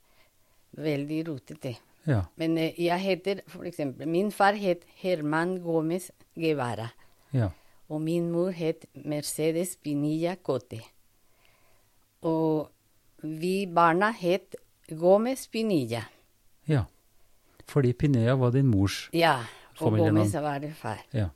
veldig 0.79 1.21
rotete. 1.33 1.75
Ja. 2.07 2.23
Men 2.41 2.57
eh, 2.63 2.79
jeg 2.79 3.07
heter 3.09 3.43
f.eks. 3.51 3.83
Min 4.07 4.31
far 4.35 4.59
het 4.59 4.87
Herman 5.03 5.59
Gomez 5.65 6.13
Guevara. 6.39 6.93
Ja. 7.33 7.49
Og 7.91 8.01
min 8.03 8.31
mor 8.31 8.51
het 8.55 8.87
Mercedes 8.95 9.77
Pinilla 9.77 10.37
Cote. 10.43 10.81
Og 12.23 12.71
vi 13.23 13.67
barna 13.67 14.11
het 14.13 14.57
Gomez 14.91 15.47
Pinilla. 15.49 16.05
ja. 16.69 16.85
Fordi 17.71 17.93
Pinilla 17.93 18.33
var 18.35 18.51
din 18.51 18.67
mors 18.67 19.09
Ja, 19.15 19.45
og. 19.79 19.93
Gomez 19.97 20.33
var 20.35 20.59
det 20.59 20.73
far. 20.75 21.05
Ja. 21.15 21.29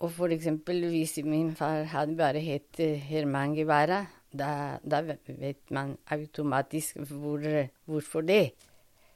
Og 0.00 0.10
for 0.12 0.28
eksempel 0.28 0.82
hvis 0.90 1.16
min 1.24 1.54
far 1.56 1.84
hadde 1.88 2.16
bare 2.16 2.38
hett 2.44 2.80
eh, 2.80 2.98
Herman 3.00 3.54
Guevara, 3.56 4.02
da, 4.32 4.78
da 4.84 5.00
vet 5.26 5.70
man 5.70 5.96
automatisk 6.10 6.96
hvor, 6.96 7.40
hvorfor 7.86 8.20
det. 8.20 8.52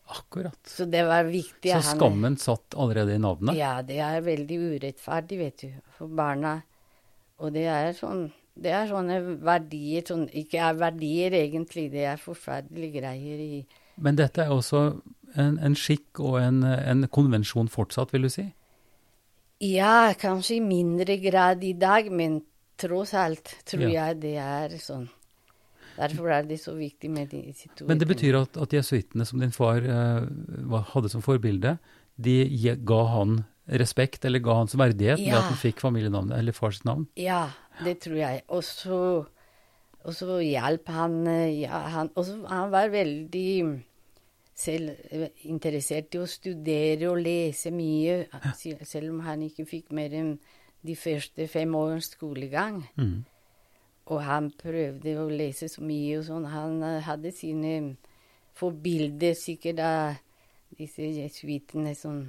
Akkurat. 0.09 0.59
Så 0.65 0.87
det 0.89 1.03
var 1.05 1.27
viktig. 1.29 1.73
Så 1.75 1.95
skammen 1.95 2.39
satt 2.41 2.75
allerede 2.81 3.15
i 3.15 3.21
navnet? 3.21 3.59
Ja, 3.59 3.83
det 3.85 3.99
er 4.01 4.23
veldig 4.25 4.59
urettferdig, 4.73 5.39
vet 5.39 5.65
du, 5.67 5.73
for 5.99 6.09
barna. 6.09 6.59
Og 7.39 7.53
det 7.55 7.67
er 7.71 7.93
sånn 7.97 8.31
det 8.59 8.73
er 8.75 8.89
sånne 8.91 9.21
verdier 9.47 10.03
sånn, 10.09 10.25
Ikke 10.35 10.59
er 10.67 10.79
verdier, 10.79 11.37
egentlig. 11.39 11.89
Det 11.93 12.07
er 12.11 12.19
forferdelige 12.19 12.99
greier 13.01 13.43
i 13.45 13.67
Men 14.03 14.19
dette 14.19 14.43
er 14.45 14.51
også 14.55 14.81
en, 15.37 15.59
en 15.63 15.77
skikk 15.79 16.21
og 16.23 16.41
en, 16.41 16.63
en 16.65 17.07
konvensjon 17.11 17.71
fortsatt, 17.71 18.13
vil 18.15 18.27
du 18.27 18.33
si? 18.33 18.47
Ja, 19.63 20.15
kanskje 20.19 20.59
i 20.59 20.63
mindre 20.63 21.17
grad 21.23 21.65
i 21.67 21.73
dag, 21.75 22.11
men 22.15 22.41
tross 22.79 23.15
alt 23.19 23.57
tror 23.67 23.89
Ja. 23.89 24.05
jeg 24.07 24.21
det 24.23 24.37
er 24.39 24.77
sånn. 24.79 25.09
Derfor 25.99 26.31
er 26.31 26.47
det 26.47 26.61
så 26.63 26.75
viktig 26.79 27.11
med 27.11 27.33
disse 27.33 27.69
to. 27.77 27.87
Men 27.91 27.99
det 27.99 28.07
betyr 28.09 28.37
at, 28.41 28.57
at 28.57 28.75
jesuittene 28.79 29.27
som 29.27 29.41
din 29.43 29.51
far 29.55 29.83
eh, 29.83 30.83
hadde 30.93 31.11
som 31.11 31.25
forbilde, 31.25 31.77
de 32.19 32.37
ga 32.87 33.01
han 33.15 33.41
respekt, 33.69 34.25
eller 34.25 34.41
ga 34.41 34.55
hans 34.63 34.77
verdighet, 34.79 35.19
ved 35.21 35.27
Ja. 35.33 35.41
at 35.43 35.51
han 35.53 35.59
fikk 35.61 35.83
familienavnet, 35.83 36.39
eller 36.39 36.53
fars 36.57 36.81
navn? 36.89 37.07
Ja, 37.21 37.49
det 37.85 37.99
tror 38.07 38.17
jeg. 38.17 38.43
Og 38.49 38.63
så, 38.65 39.01
og 40.05 40.15
så 40.17 40.39
hjalp 40.41 40.89
han 40.89 41.27
eh, 41.27 41.61
ja, 41.67 41.83
han, 41.99 42.11
Og 42.15 42.25
så 42.25 42.39
han 42.49 42.71
var 42.73 42.89
veldig 42.95 43.83
selv 44.59 44.91
eh, 45.11 45.29
interessert 45.47 46.15
i 46.15 46.23
å 46.23 46.27
studere 46.27 47.11
og 47.13 47.21
lese 47.23 47.71
mye, 47.75 48.25
selv 48.57 49.13
om 49.13 49.21
han 49.27 49.45
ikke 49.47 49.67
fikk 49.69 49.93
mer 49.95 50.15
enn 50.17 50.33
de 50.87 50.95
første 50.99 51.47
fem 51.51 51.75
årens 51.75 52.13
skolegang. 52.15 52.85
Mm. 52.97 53.25
Og 54.09 54.23
han 54.25 54.49
prøvde 54.57 55.15
å 55.21 55.29
lese 55.29 55.69
så 55.69 55.85
mye 55.85 56.19
og 56.21 56.27
sånn. 56.29 56.49
Han 56.49 56.83
eh, 56.87 57.03
hadde 57.05 57.33
sine 57.35 57.75
forbilder 58.59 59.37
sikkert 59.39 59.83
av 59.85 60.19
disse 60.79 61.05
jesuittene 61.05 61.95
som 61.97 62.27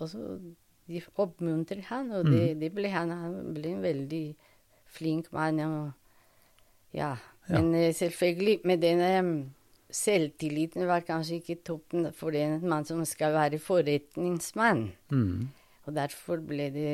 Og 0.00 0.08
så 0.08 0.20
de 0.88 1.00
oppmuntret 1.20 1.84
han, 1.90 2.10
og 2.16 2.26
det, 2.26 2.56
det 2.60 2.70
ble 2.74 2.90
han. 2.90 3.12
Han 3.14 3.52
ble 3.54 3.74
en 3.76 3.82
veldig 3.84 4.22
flink 4.92 5.28
mann. 5.34 5.60
Og, 5.62 5.90
ja. 6.96 7.14
Ja. 7.48 7.58
Men 7.58 7.74
eh, 7.78 7.92
selvfølgelig, 7.94 8.60
med 8.68 8.82
denne 8.82 9.10
mm, 9.22 9.36
selvtilliten 9.92 10.86
var 10.88 11.04
kanskje 11.06 11.40
ikke 11.40 11.60
toppen 11.66 12.08
for 12.16 12.34
en 12.38 12.60
mann 12.68 12.86
som 12.88 13.02
skal 13.08 13.34
være 13.36 13.60
forretningsmann. 13.62 14.88
Mm. 15.12 15.48
Og 15.86 15.96
derfor 15.96 16.42
ble 16.44 16.70
det 16.74 16.92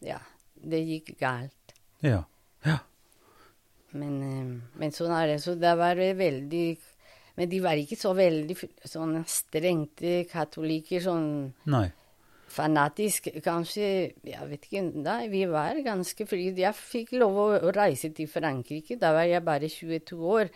Ja, 0.00 0.16
det 0.54 0.80
gikk 0.88 1.10
galt. 1.20 1.74
Ja. 2.00 2.22
Men, 3.92 4.16
eh, 4.22 4.78
men 4.78 4.94
sånn 4.94 5.14
er 5.14 5.32
det. 5.32 5.38
Så 5.42 5.56
det 5.58 5.76
var 5.78 5.96
veldig 5.96 6.78
Men 7.36 7.48
de 7.48 7.60
var 7.62 7.78
ikke 7.78 7.96
så 7.96 8.10
veldig 8.12 8.54
sånn 8.84 9.14
strengte 9.24 10.26
katolikker, 10.28 11.00
sånn 11.00 11.54
Nei. 11.72 11.86
fanatisk. 12.50 13.30
Kanskje 13.40 14.12
Jeg 14.26 14.48
vet 14.50 14.66
ikke. 14.66 14.82
Nei, 14.94 15.28
vi 15.28 15.46
var 15.46 15.78
ganske 15.84 16.26
frie. 16.26 16.52
Jeg 16.52 16.74
fikk 16.74 17.12
lov 17.12 17.38
å 17.38 17.46
å 17.62 17.72
reise 17.72 18.12
til 18.12 18.26
Frankrike. 18.28 18.98
Da 18.98 19.12
var 19.12 19.24
jeg 19.24 19.44
bare 19.44 19.70
22 19.70 20.18
år. 20.20 20.50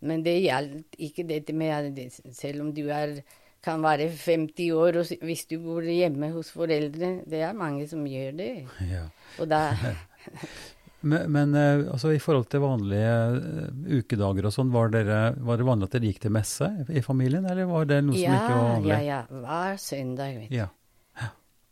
Men 0.00 0.22
det 0.22 0.42
gjaldt 0.42 0.98
ikke 0.98 1.26
dette 1.26 1.54
med 1.54 1.96
Selv 2.32 2.60
om 2.60 2.72
du 2.74 2.90
er 2.90 3.22
kan 3.66 3.82
være 3.82 4.10
50 4.12 4.70
år, 4.72 5.00
og 5.00 5.24
hvis 5.26 5.44
du 5.50 5.58
bor 5.58 5.82
hjemme 5.82 6.30
hos 6.30 6.52
foreldre 6.54 7.22
Det 7.26 7.40
er 7.42 7.56
mange 7.56 7.88
som 7.88 8.04
gjør 8.06 8.36
det. 8.38 8.50
Ja. 8.86 9.06
Og 9.40 9.50
da 9.50 9.72
Men, 11.06 11.30
men 11.32 11.54
eh, 11.54 11.84
altså, 11.92 12.10
i 12.14 12.20
forhold 12.22 12.48
til 12.50 12.62
vanlige 12.64 13.12
eh, 13.36 14.00
ukedager 14.00 14.48
og 14.48 14.54
sånn, 14.54 14.72
var, 14.74 14.90
var 14.90 15.60
det 15.60 15.68
vanlig 15.68 15.88
at 15.88 15.94
dere 15.96 16.10
gikk 16.10 16.24
til 16.24 16.34
messe 16.34 16.70
i 16.90 17.02
familien, 17.04 17.46
eller 17.46 17.68
var 17.70 17.86
det 17.90 18.00
noe 18.06 18.16
som 18.18 18.34
ikke 18.34 18.50
var 18.56 18.68
vanlig? 18.72 18.92
ja, 18.96 19.00
ja. 19.06 19.22
Hver 19.44 19.80
søndag, 19.82 20.36
vet 20.40 20.50
du. 20.50 20.58
Ja. 20.58 20.68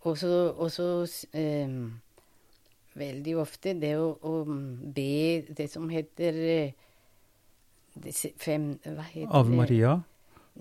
Så, 0.04 0.30
og 0.60 0.68
så 0.68 0.86
um, 1.32 1.76
veldig 3.00 3.36
ofte 3.40 3.72
det 3.80 3.94
å, 3.96 4.10
å 4.20 4.32
be 4.44 5.54
det 5.56 5.70
som 5.72 5.86
heter 5.88 6.40
eh, 6.44 6.82
fem 8.42 8.74
Hva 8.84 9.06
heter 9.08 9.30
det? 9.30 9.30
Ave? 9.32 9.54
Maria? 9.62 9.94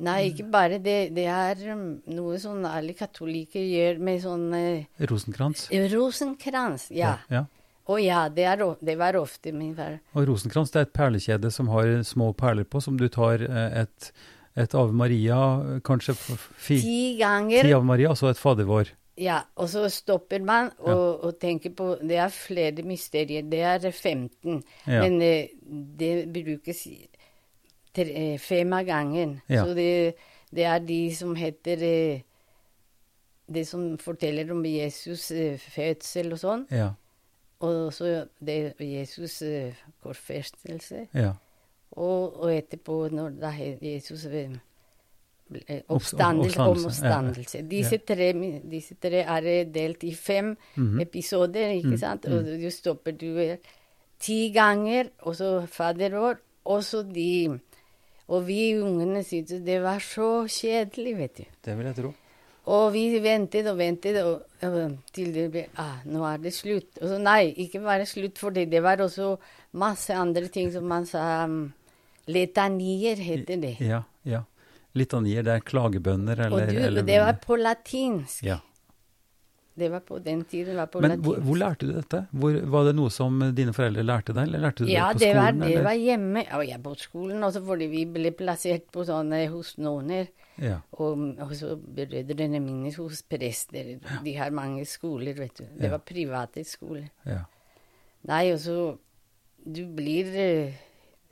Nei, 0.04 0.30
ikke 0.32 0.48
bare 0.50 0.80
det. 0.82 1.12
Det 1.14 1.28
er 1.30 1.60
um, 1.76 1.90
noe 2.16 2.40
sånn 2.42 2.64
alle 2.66 2.96
katolikker 2.98 3.68
gjør 3.68 4.00
med 4.08 4.24
sånn 4.24 4.48
Rosenkrans? 5.12 5.68
Rosenkrantz? 5.92 6.88
ja. 6.96 7.18
Ja. 7.28 7.42
ja. 7.42 7.50
Å 7.84 7.98
ja, 8.00 8.30
det, 8.32 8.46
er, 8.48 8.62
det 8.80 8.96
var 9.00 9.18
ofte 9.20 9.52
min 9.52 9.74
far. 9.76 9.98
Og 10.16 10.30
rosenkrans 10.30 10.72
det 10.72 10.80
er 10.80 10.88
et 10.88 10.96
perlekjede 10.96 11.52
som 11.52 11.68
har 11.74 11.98
små 12.08 12.30
perler 12.40 12.64
på, 12.64 12.80
som 12.84 12.96
du 13.00 13.10
tar 13.12 13.44
eh, 13.44 13.82
et, 13.84 14.12
et 14.56 14.76
Ave 14.80 14.96
Maria, 14.96 15.40
kanskje 15.84 16.16
fi, 16.16 16.78
Ti 16.80 17.00
ti. 17.20 17.74
Ave 17.74 17.84
Maria, 17.84 18.14
og 18.14 18.20
så 18.20 18.32
et 18.32 18.40
Fader 18.40 18.70
vår. 18.70 18.94
Ja, 19.20 19.44
og 19.60 19.68
så 19.70 19.84
stopper 19.94 20.42
man 20.42 20.72
og, 20.80 21.26
og 21.28 21.36
tenker 21.38 21.70
på 21.78 21.92
Det 22.02 22.18
er 22.18 22.32
flere 22.34 22.86
mysterier. 22.88 23.44
Det 23.46 23.60
er 23.62 23.84
15. 23.92 24.64
Ja. 24.88 25.04
Men 25.04 25.20
eh, 25.22 25.52
det 26.00 26.14
brukes 26.34 26.88
tre, 27.94 28.08
eh, 28.10 28.40
fem 28.42 28.74
av 28.74 28.88
gangen. 28.88 29.38
Ja. 29.52 29.68
Så 29.68 29.76
det, 29.78 30.16
det 30.56 30.66
er 30.66 30.82
de 30.82 31.04
som 31.14 31.36
heter 31.36 31.86
Det 33.54 33.68
som 33.68 33.98
forteller 34.00 34.50
om 34.56 34.64
Jesus' 34.66 35.60
fødsel 35.62 36.34
og 36.34 36.42
sånn. 36.42 36.68
Ja. 36.72 36.94
Og 37.64 37.94
så 37.96 38.26
det 38.44 38.74
Jesus' 38.82 39.42
eh, 39.48 39.74
korsfestelse. 40.04 41.08
ja. 41.16 41.32
Og, 41.94 42.40
og 42.42 42.50
etterpå, 42.50 42.96
når 43.14 43.36
da 43.38 43.52
Jesus 43.82 44.24
ble- 44.26 45.62
eh, 45.68 45.82
Opps- 45.82 46.16
oppstandelse, 46.16 46.58
oppstandelse, 46.66 47.60
om 47.60 47.66
ja, 47.66 47.68
ja. 47.68 47.70
Disse, 47.70 47.98
tre, 48.02 48.32
disse 48.72 48.96
tre 49.02 49.22
er 49.22 49.46
eh, 49.52 49.66
delt 49.70 50.04
i 50.04 50.14
fem 50.18 50.56
Mhm. 50.76 51.00
episoder, 51.06 51.70
ikke 51.78 51.92
Mm, 51.94 52.00
sant? 52.00 52.26
Og 52.26 52.46
du 52.46 52.70
stopper 52.72 53.12
du 53.12 53.58
ti 54.20 54.52
ganger, 54.56 55.10
og 55.22 55.36
så 55.36 55.68
Fader 55.68 56.10
vår, 56.18 56.38
og 56.66 56.82
så 56.84 57.04
de 57.14 57.60
Og 58.28 58.48
vi 58.48 58.74
ungene 58.80 59.22
syntes 59.24 59.62
det 59.66 59.82
var 59.84 60.00
så 60.00 60.48
kjedelig, 60.48 61.18
vet 61.18 61.38
du. 61.38 61.44
Det 61.66 61.78
vil 61.78 61.86
jeg 61.86 61.96
tro. 61.96 62.14
Og 62.72 62.94
vi 62.94 63.20
ventet 63.20 63.68
og 63.68 63.76
ventet 63.78 64.22
og, 64.24 64.46
og 64.64 64.76
til 65.12 65.34
det 65.36 65.50
ble 65.52 65.66
ah, 65.82 65.98
Nå 66.08 66.24
er 66.24 66.38
det 66.46 66.54
slutt. 66.56 67.02
Og 67.02 67.10
så 67.12 67.18
nei, 67.20 67.52
ikke 67.66 67.82
bare 67.84 68.06
slutt, 68.08 68.40
for 68.40 68.56
det, 68.56 68.70
var 68.84 69.04
også 69.04 69.34
masse 69.80 70.16
andre 70.16 70.48
ting 70.48 70.72
som 70.72 70.88
man 70.88 71.08
sa 71.10 71.44
um, 71.44 71.74
Letanier 72.32 73.20
heter 73.20 73.60
det. 73.60 73.76
Ja, 73.84 74.04
ja. 74.24 74.46
Litanier, 74.96 75.44
det 75.44 75.58
er 75.58 75.66
klagebønner, 75.66 76.46
eller 76.46 76.68
og 76.70 76.70
du, 76.72 76.80
eller- 76.80 77.04
det 77.08 77.20
var 77.20 77.40
på 77.44 77.58
latinsk. 77.60 78.44
Ja. 78.46 78.60
Det 79.76 79.88
var 79.90 80.00
på 80.06 80.20
den 80.22 80.44
tiden. 80.46 80.76
var 80.78 80.86
på 80.86 81.00
Men 81.02 81.20
hvor, 81.26 81.40
hvor 81.42 81.58
lærte 81.58 81.88
du 81.88 81.94
dette? 81.96 82.28
Hvor, 82.32 82.58
var 82.70 82.84
det 82.86 82.92
noe 82.96 83.10
som 83.10 83.40
dine 83.58 83.74
foreldre 83.74 84.04
lærte 84.06 84.34
deg, 84.38 84.44
eller 84.48 84.60
lærte 84.68 84.86
du 84.86 84.92
ja, 84.92 85.08
det 85.14 85.32
på 85.34 85.34
skolen? 85.34 85.62
Ja, 85.64 85.66
det 85.66 85.72
eller? 85.74 85.84
var 85.88 85.98
hjemme. 85.98 86.44
Og 86.60 86.66
jeg 86.68 86.84
på 86.84 86.94
skolen 87.02 87.44
også 87.48 87.64
fordi 87.66 87.88
vi 87.90 88.04
ble 88.06 88.32
plassert 88.38 88.86
på 88.94 89.06
sånne 89.08 89.40
hos 89.50 89.74
noner. 89.82 90.30
Ja. 90.62 90.78
Og, 91.02 91.24
og 91.42 91.56
så 91.58 91.74
brødrene 91.82 92.60
mine 92.62 92.94
hos 92.94 93.24
prester. 93.26 93.96
De 94.24 94.36
har 94.38 94.54
mange 94.54 94.86
skoler, 94.86 95.34
vet 95.34 95.58
du. 95.58 95.64
Det 95.66 95.90
Ja. 95.90 95.96
var 95.96 96.04
private 96.06 96.64
skoler. 96.64 97.10
ja. 97.26 97.42
Nei, 98.30 98.52
og 98.54 98.60
så 98.64 98.98
Du 99.66 99.86
blir 99.96 100.28
eh, 100.36 100.74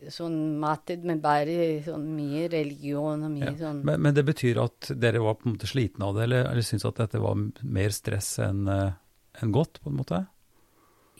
sånn 0.09 0.57
matted, 0.59 1.03
med 1.05 1.21
bare 1.21 1.81
sånn 1.85 2.07
mye 2.15 2.47
religion 2.49 3.23
og 3.23 3.31
mye 3.31 3.51
Ja. 3.51 3.57
sånn 3.59 3.83
Men, 3.85 4.01
men 4.01 4.13
det 4.17 4.23
betyr 4.25 4.57
at 4.63 4.91
dere 4.97 5.19
var 5.21 5.35
på 5.35 5.45
en 5.49 5.55
måte 5.57 5.67
slitne 5.69 6.05
av 6.07 6.15
det, 6.15 6.23
eller, 6.23 6.45
eller 6.51 6.61
syntes 6.65 6.85
at 6.89 6.95
dette 7.03 7.19
var 7.21 7.35
mer 7.61 7.89
stress 7.93 8.39
enn 8.39 8.67
en 8.67 9.51
godt, 9.51 9.79
på 9.83 9.89
en 9.91 9.97
måte? 10.01 10.25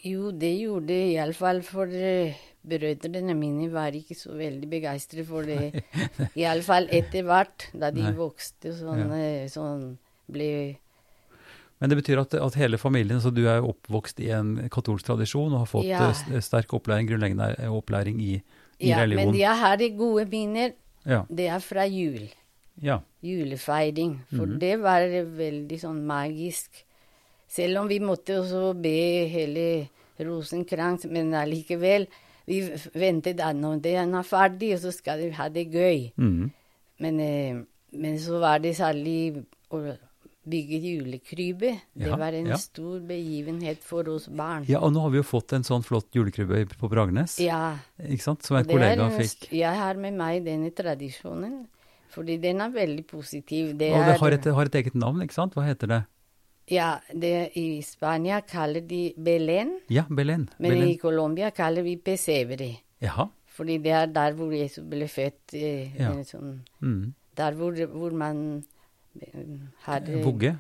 Jo, 0.04 0.32
det 0.34 0.50
gjorde 0.58 0.88
det 0.90 1.02
iallfall 1.14 1.62
for 1.62 1.86
eh, 1.94 2.34
brødrene 2.66 3.36
mine 3.38 3.68
var 3.70 3.94
ikke 3.94 4.16
så 4.18 4.34
veldig 4.34 4.68
begeistret 4.70 5.28
for 5.30 5.46
det. 5.46 5.84
Iallfall 6.36 6.88
etter 7.00 7.22
hvert, 7.28 7.68
da 7.78 7.92
de 7.94 8.08
Nei. 8.08 8.14
vokste 8.18 8.74
sånn, 8.74 9.04
ja. 9.14 9.48
sånn 9.54 9.92
ble 10.32 10.48
Men 11.82 11.90
det 11.90 11.98
betyr 12.02 12.20
at, 12.22 12.34
at 12.38 12.58
hele 12.58 12.78
familien, 12.82 13.22
så 13.22 13.32
du 13.34 13.44
er 13.50 13.62
oppvokst 13.66 14.20
i 14.22 14.30
en 14.34 14.56
katolsk 14.74 15.06
tradisjon 15.08 15.54
og 15.54 15.64
har 15.64 15.70
fått 15.70 15.90
Ja. 15.90 16.10
eh, 16.10 16.42
sterk 16.42 16.74
opplæring, 16.78 17.08
grunnleggende 17.10 17.56
eh, 17.60 17.70
opplæring 17.74 18.20
i, 18.22 18.42
i 18.82 18.90
Ja, 18.90 19.02
religion. 19.04 19.32
men 19.32 19.40
jeg 19.40 19.58
har 19.60 19.78
de 19.78 19.90
gode 19.98 20.26
minner. 20.32 20.72
Ja. 21.06 21.24
Det 21.30 21.48
er 21.48 21.60
fra 21.60 21.86
jul. 21.88 22.30
ja. 22.82 23.00
julefeiring. 23.24 24.20
For 24.36 24.46
Mhm. 24.48 24.60
det 24.60 24.80
var 24.82 25.02
veldig 25.38 25.78
sånn 25.80 26.02
magisk. 26.06 26.84
Selv 27.48 27.78
om 27.82 27.88
vi 27.88 28.00
måtte 28.00 28.40
også 28.40 28.74
be 28.82 29.28
hele 29.30 29.88
rosenkrans, 30.20 31.06
men 31.06 31.34
allikevel. 31.34 32.08
Vi 32.48 32.62
ventet 32.96 33.38
når 33.38 33.82
den 33.82 34.16
er 34.16 34.24
ferdig, 34.24 34.74
og 34.74 34.80
så 34.80 34.92
skal 34.92 35.20
vi 35.20 35.30
ha 35.32 35.48
det 35.50 35.68
gøy. 35.72 36.12
Mhm. 36.18 36.52
Men, 37.00 37.20
eh, 37.20 37.64
men 37.94 38.18
så 38.20 38.40
var 38.40 38.58
det 38.60 38.76
særlig 38.76 39.44
å 40.48 40.82
julekrybe. 40.82 41.82
Det 41.94 42.08
Ja, 42.08 42.16
var 42.18 42.34
en 42.34 42.48
ja. 42.48 42.58
stor 42.58 43.00
begivenhet 43.00 43.78
for 43.84 44.08
oss 44.10 44.28
barn. 44.28 44.66
ja, 44.68 44.80
og 44.80 44.94
nå 44.94 45.02
har 45.02 45.10
vi 45.12 45.18
jo 45.18 45.24
fått 45.24 45.54
en 45.54 45.64
sånn 45.64 45.84
flott 45.84 46.10
julekrybe 46.14 46.66
på 46.78 46.90
Bragnes, 46.90 47.38
Ja, 47.40 47.78
ikke 48.00 48.24
sant, 48.24 48.44
som 48.44 48.58
en 48.58 48.64
det 48.66 48.74
kollega 48.74 49.06
en 49.06 49.20
fikk. 49.20 49.52
Jeg 49.52 49.76
har 49.78 49.96
med 49.96 50.14
meg 50.14 50.44
denne 50.46 50.72
tradisjonen, 50.72 51.68
fordi 52.10 52.40
den 52.42 52.62
er 52.62 52.70
veldig 52.70 53.06
positiv. 53.08 53.78
Det 53.78 53.92
Og 53.94 54.06
det 54.06 54.18
har 54.20 54.32
et, 54.32 54.46
har 54.46 54.66
et 54.66 54.76
eget 54.76 54.96
navn, 54.96 55.22
ikke 55.22 55.34
sant? 55.34 55.54
Hva 55.54 55.64
heter 55.68 55.88
det? 55.88 56.02
Ja, 56.72 57.00
det, 57.14 57.52
i 57.58 57.82
Spania 57.82 58.42
kaller 58.42 58.82
de 58.88 59.14
Belén, 59.18 59.80
Ja, 59.90 60.04
Belén. 60.10 60.48
men 60.60 60.72
Belén. 60.72 60.90
i 60.90 60.98
Colombia 60.98 61.52
kaller 61.52 61.84
vi 61.84 61.98
pesebre. 61.98 62.78
Jaha. 63.02 63.30
Fordi 63.52 63.78
det 63.84 63.92
er 63.92 64.08
der 64.08 64.34
hvor 64.34 64.52
Jesus 64.54 64.84
ble 64.88 65.06
født. 65.08 65.54
Eh, 65.54 65.92
Ja. 66.00 66.12
sånn, 66.24 66.62
mm. 66.82 67.14
der 67.36 67.52
hvor, 67.54 67.74
hvor 67.88 68.12
man 68.14 68.64
eh, 69.20 69.46
hadde 69.88 70.22
Vugge? 70.24 70.56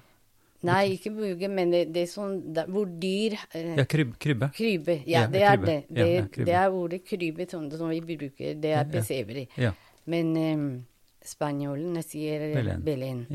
Nei, 0.62 0.92
ikke 0.94 1.10
vugge, 1.16 1.48
men 1.50 1.72
det, 1.74 1.88
det 1.90 2.04
er 2.04 2.10
sånn 2.12 2.36
der, 2.54 2.68
hvor 2.70 2.86
dyr 2.86 3.34
eh, 3.58 3.72
Ja, 3.80 3.86
kryb, 3.90 4.12
krybbe. 4.22 4.52
Krybe. 4.54 5.00
Ja, 5.10 5.24
Ja, 5.24 5.28
det 5.28 5.42
er 5.42 5.56
krybbe. 5.58 5.66
det. 5.66 5.78
Ja, 5.90 6.04
Det, 6.04 6.12
ja, 6.14 6.26
krybbe. 6.28 6.46
det 6.46 6.54
er 6.60 6.70
ordet 6.70 7.00
krybbe 7.08 7.48
som, 7.50 7.66
som 7.72 7.90
vi 7.90 8.02
bruker. 8.02 8.54
Det 8.62 8.70
Ja, 8.70 8.84
er 8.84 9.02
ja. 9.02 9.48
Ja. 9.58 9.72
Men 10.06 10.36
um, 10.38 10.86
spanjolene 11.26 12.04
sier 12.06 12.46
Belén. 12.56 12.84
Belén. 12.86 13.26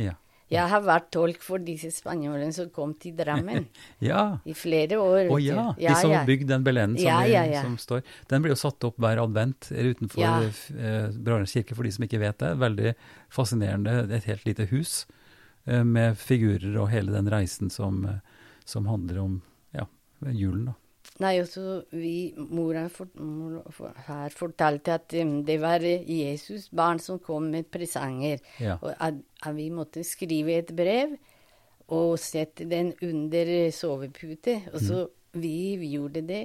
Ja. 0.48 0.61
Jeg 0.62 0.70
har 0.70 0.82
vært 0.87 1.09
tolk 1.11 1.40
for 1.42 1.59
disse 1.59 1.88
spanjolene 1.90 2.52
som 2.54 2.68
kom 2.70 2.92
til 3.02 3.16
Drammen 3.18 3.64
ja. 4.04 4.38
i 4.46 4.54
flere 4.54 4.94
år. 5.02 5.26
Å 5.35 5.38
ja, 5.42 5.64
du. 5.74 5.80
de 5.82 5.94
som 5.98 6.12
har 6.14 6.24
bygd 6.28 6.46
den 6.52 6.62
belenen 6.62 6.94
som, 6.96 7.06
Ja, 7.09 7.16
vi- 7.24 7.32
ja, 7.32 7.42
ja. 7.50 7.62
som 7.66 7.74
står. 7.82 8.02
Den 8.30 8.42
blir 8.44 8.54
jo 8.54 8.61
satt 8.61 8.85
opp 8.87 8.96
hver 9.02 9.18
advent 9.24 9.72
utenfor 9.74 10.22
Ja. 10.22 10.37
eh, 10.46 11.09
Bragernes 11.18 11.52
kirke, 11.56 11.74
for 11.74 11.82
de 11.82 11.90
som 11.96 12.04
ikke 12.06 12.20
vet 12.22 12.38
det. 12.38 12.52
Veldig 12.62 12.94
fascinerende, 13.35 13.96
et 14.14 14.24
helt 14.30 14.44
lite 14.46 14.68
hus 14.70 15.06
eh, 15.66 15.82
med 15.82 16.14
figurer 16.16 16.78
og 16.78 16.90
hele 16.94 17.11
den 17.11 17.26
reisen 17.32 17.70
som, 17.70 18.04
eh, 18.06 18.20
som 18.64 18.87
handler 18.87 19.18
om 19.24 19.42
ja, 19.74 19.87
julen, 20.30 20.66
da. 20.70 20.74
Nei, 21.22 21.38
også 21.40 21.85
vi, 21.96 22.35
mora 22.37 22.87
for, 22.92 23.09
mor 23.16 23.62
for, 23.72 23.94
har 24.09 24.35
fortalt 24.37 24.88
at 24.92 25.14
um, 25.22 25.38
det 25.48 25.57
var 25.62 25.81
eh, 25.87 26.05
Jesus 26.05 26.68
barn 26.68 27.00
som 27.00 27.18
kom 27.24 27.48
med 27.55 27.70
presanger. 27.72 28.42
Ja. 28.61 28.76
Og 28.83 28.92
at, 29.00 29.22
at 29.42 29.57
vi 29.57 29.70
måtte 29.72 30.05
skrive 30.05 30.59
et 30.59 30.74
brev 30.76 31.16
og 31.88 32.18
sette 32.18 32.66
den 32.68 32.92
under 33.07 33.70
soveputet, 33.72 33.76
sovepute. 33.79 34.61
Og 34.74 34.81
så 34.83 35.07
vi, 35.37 35.76
vi 35.81 35.94
gjorde 35.94 36.24
det. 36.26 36.44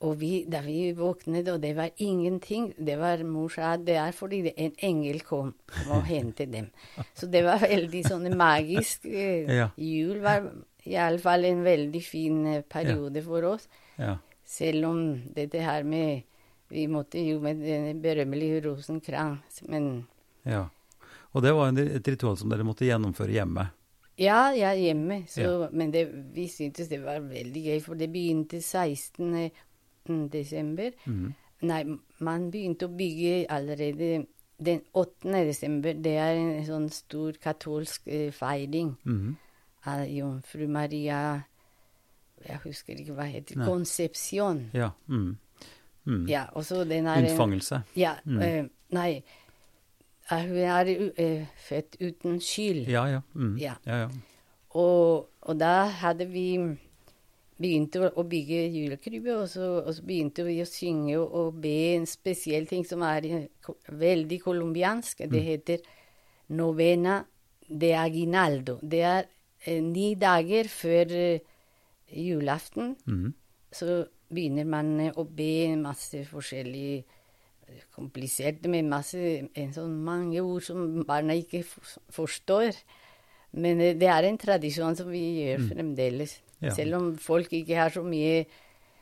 Og 0.00 0.14
vi, 0.20 0.44
da 0.48 0.62
vi 0.64 0.92
våknet, 0.96 1.48
og 1.52 1.58
det 1.60 1.74
var 1.76 1.90
ingenting 2.00 2.70
Det 2.78 2.94
var 2.96 3.20
Mor 3.28 3.50
sa 3.52 3.74
det 3.76 3.98
er 4.00 4.14
fordi 4.16 4.38
det, 4.46 4.54
en 4.56 4.72
engel 4.80 5.20
kom 5.20 5.50
og 5.90 6.06
hentet 6.08 6.48
dem. 6.54 6.70
Så 7.18 7.28
det 7.28 7.42
var 7.44 7.60
veldig 7.60 8.00
sånn 8.06 8.30
magisk. 8.36 9.04
Eh, 9.04 9.50
Ja. 9.50 9.68
Jul 9.76 10.22
var 10.24 10.46
iallfall 10.86 11.44
en 11.44 11.62
veldig 11.64 12.02
fin 12.04 12.42
periode 12.44 12.68
periode 12.68 13.22
for 13.24 13.42
oss. 13.54 13.68
Ja. 13.98 14.16
Selv 14.44 14.84
om 14.88 15.00
dette 15.34 15.60
her 15.62 15.82
med 15.84 16.22
Vi 16.70 16.86
måtte 16.86 17.18
jo 17.18 17.40
med 17.42 17.58
den 17.64 17.98
berømmelige 18.00 18.60
rosenkrans, 18.68 19.62
men 19.66 20.06
ja. 20.46 20.68
Og 21.34 21.42
det 21.42 21.50
var 21.52 21.72
et 21.76 22.06
ritual 22.06 22.36
som 22.38 22.48
dere 22.48 22.62
måtte 22.62 22.86
gjennomføre 22.86 23.32
hjemme. 23.34 23.64
Ja, 24.16 24.52
er 24.54 24.76
hjemme, 24.78 25.24
så, 25.26 25.40
Ja. 25.64 25.68
men 25.72 25.90
det, 25.90 26.04
vi 26.34 26.46
syntes 26.46 26.86
det 26.88 27.00
var 27.02 27.18
veldig 27.20 27.64
gøy, 27.64 27.80
for 27.82 27.94
det 27.96 28.12
begynte 28.12 28.60
16. 28.62 29.50
desember. 30.30 30.92
Mm. 31.06 31.34
Nei, 31.62 31.82
man 32.20 32.50
begynte 32.52 32.86
å 32.86 32.94
bygge 32.96 33.46
allerede 33.50 34.26
den 34.62 34.80
8. 34.94 35.44
desember. 35.46 35.92
Det 35.94 36.16
er 36.16 36.34
en 36.36 36.64
sånn 36.66 36.88
stor 36.92 37.32
katolsk 37.32 38.06
eh, 38.06 38.30
feiring 38.30 38.96
Mhm. 39.04 39.36
Av 39.86 40.06
jomfru 40.08 40.66
Maria 40.68 41.42
Jeg 42.46 42.56
husker 42.64 42.96
ikke 42.96 43.12
hva 43.12 43.26
heter. 43.28 43.56
Nei. 43.60 43.66
Konsepsjon. 43.68 44.70
Ja. 44.72 44.90
Mm. 45.08 45.36
Mm. 46.06 46.22
Ja, 46.28 46.46
og 46.56 46.64
så 46.64 46.84
den 46.88 47.06
er 47.06 47.20
Unnfangelse. 47.20 47.82
Ja, 47.96 48.14
Mm. 48.24 48.40
eh, 48.42 48.64
nei. 48.90 49.22
Hun 50.30 50.56
er 50.56 50.88
eh, 51.18 51.46
født 51.68 51.96
uten 52.00 52.38
skyld. 52.40 52.88
Ja, 52.88 53.04
ja. 53.06 53.20
Mm. 53.34 53.58
Ja. 53.58 53.74
ja, 53.86 53.96
ja. 54.04 54.08
Og, 54.74 55.28
og 55.42 55.58
da 55.60 55.84
hadde 56.00 56.26
vi 56.30 56.56
begynt 57.60 57.96
å, 58.00 58.22
bygge 58.24 58.62
julekrybbe, 58.72 59.34
og, 59.42 59.48
så- 59.48 59.82
og 59.86 59.92
så 59.94 60.02
begynte 60.06 60.44
vi 60.46 60.60
å 60.62 60.66
synge 60.66 61.18
og, 61.18 61.34
og 61.34 61.60
be 61.60 61.94
en 61.96 62.06
spesiell 62.06 62.66
ting 62.66 62.84
som 62.86 63.02
er 63.02 63.26
eh, 63.26 63.46
veldig 63.90 64.40
colombiansk. 64.42 65.26
Det 65.28 65.42
heter 65.44 65.78
novena 66.48 67.24
de 67.68 67.92
aguinaldo. 67.94 68.78
Det 68.82 69.02
er 69.02 69.24
ni 69.66 70.14
dager 70.18 70.68
før 70.72 71.12
eh, 71.12 71.40
julaften. 72.10 72.96
Mm. 73.06 73.32
Så 73.72 74.04
begynner 74.30 74.68
man 74.68 74.94
eh, 75.00 75.12
å 75.16 75.24
be 75.24 75.76
masse 75.80 76.24
forskjellig 76.30 77.04
komplisert 77.94 78.64
med 78.70 78.88
masse 78.90 79.20
en 79.54 79.74
sånn 79.74 79.92
mange 80.02 80.42
ord 80.42 80.64
som 80.66 81.04
barna 81.06 81.36
ikke 81.38 81.62
forstår. 82.12 82.74
Men 83.60 83.82
eh, 83.82 83.96
det 83.98 84.10
er 84.10 84.28
en 84.28 84.40
tradisjon 84.40 84.98
som 84.98 85.10
vi 85.12 85.24
gjør 85.42 85.68
fremdeles. 85.72 86.38
Ja. 86.60 86.74
Selv 86.76 86.98
om 86.98 87.12
folk 87.20 87.52
ikke 87.56 87.78
har 87.78 87.94
så 87.94 88.02
mye 88.04 88.44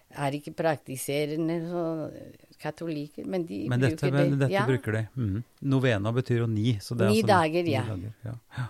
er 0.08 0.36
ikke 0.38 0.54
praktiserende 0.56 1.58
så, 1.68 1.84
eh, 2.08 2.46
katolikker, 2.58 3.26
men 3.26 3.44
de 3.46 3.68
Men 3.68 3.80
dette, 3.80 4.00
bruker 4.00 4.12
men 4.16 4.30
det. 4.30 4.38
dette 4.40 4.52
ja. 4.52 4.64
bruker 4.66 4.92
de. 4.92 5.06
Mm. 5.14 5.44
Novena 5.60 6.12
betyr 6.12 6.38
jo 6.42 6.46
ni. 6.46 6.78
Så 6.80 6.96
det 6.96 7.06
er 7.06 7.10
Ni 7.10 7.22
altså 7.22 7.28
dager, 7.34 7.62
ni 7.62 7.74
ja. 7.74 7.84
dager, 7.86 8.12
ja. 8.24 8.66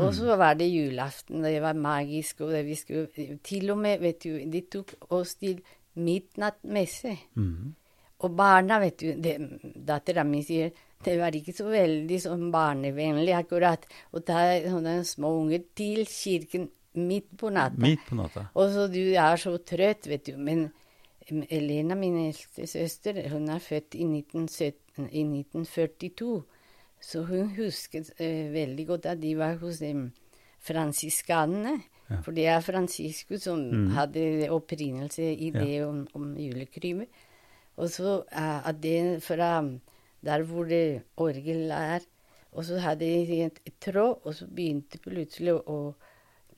Og 0.00 0.14
så 0.16 0.36
var 0.40 0.56
det 0.56 0.70
julaften, 0.72 1.42
det 1.44 1.58
var 1.60 1.76
magisk, 1.76 2.40
og 2.40 2.54
det 2.54 2.62
vi 2.64 2.74
skulle 2.78 3.36
Til 3.44 3.70
og 3.74 3.78
med, 3.78 4.00
vet 4.00 4.24
du, 4.24 4.38
de 4.52 4.62
tok 4.72 4.94
oss 5.12 5.34
til 5.34 5.60
midnattmesse. 5.94 7.16
Mm. 7.34 7.74
Og 8.22 8.36
barna, 8.36 8.78
vet 8.80 9.02
du, 9.02 9.12
dattera 9.86 10.24
mi 10.24 10.40
sier 10.46 10.72
det 11.02 11.16
var 11.18 11.34
ikke 11.34 11.54
så 11.56 11.66
veldig 11.66 12.18
sånn 12.22 12.44
barnevennlig 12.54 13.34
akkurat 13.34 13.88
å 14.14 14.20
ta 14.22 14.44
sånne 14.62 15.00
små 15.06 15.32
unger 15.40 15.64
til 15.74 16.04
kirken 16.06 16.68
midt 16.94 17.32
på 17.40 17.50
natta. 17.50 17.80
Midt 17.82 18.04
på 18.06 18.18
natta. 18.18 18.46
Og 18.54 18.70
så 18.70 18.86
du 18.92 19.00
er 19.10 19.40
så 19.40 19.56
trøtt, 19.66 20.06
vet 20.06 20.28
du. 20.28 20.36
Men 20.38 20.68
Elena, 21.26 21.96
min 21.98 22.20
eldste 22.28 22.68
søster, 22.70 23.18
hun 23.32 23.50
er 23.50 23.62
født 23.62 23.96
i, 23.98 24.06
1917, 24.06 25.08
i 25.10 25.24
1942. 25.26 26.30
Så 27.02 27.24
hun 27.26 27.48
husket 27.56 28.12
eh, 28.22 28.46
veldig 28.54 28.86
godt 28.86 29.06
at 29.10 29.20
de 29.22 29.32
var 29.38 29.56
hos 29.60 29.80
de 29.82 29.92
fransiskanene. 30.62 31.80
Ja. 32.10 32.20
For 32.22 32.34
det 32.36 32.46
er 32.50 32.60
Franciscus 32.64 33.42
som 33.48 33.58
Mm. 33.70 33.90
hadde 33.96 34.48
opprinnelse 34.50 35.22
i 35.34 35.50
Ja. 35.54 35.58
det 35.64 35.84
om, 35.86 36.06
om 36.14 36.34
julekrymet. 36.36 37.08
Og 37.76 37.88
så 37.90 38.22
uh, 38.32 38.68
at 38.68 38.80
det 38.82 39.22
fra 39.22 39.62
der 40.24 40.42
hvor 40.42 40.64
det 40.68 41.02
orgel 41.16 41.70
er 41.70 42.00
Og 42.54 42.64
så 42.64 42.78
hadde 42.78 43.00
de 43.06 43.42
et, 43.46 43.58
et 43.66 43.72
tråd, 43.80 44.18
og 44.24 44.34
så 44.34 44.44
begynte 44.46 44.98
plutselig 45.00 45.54
å 45.66 45.94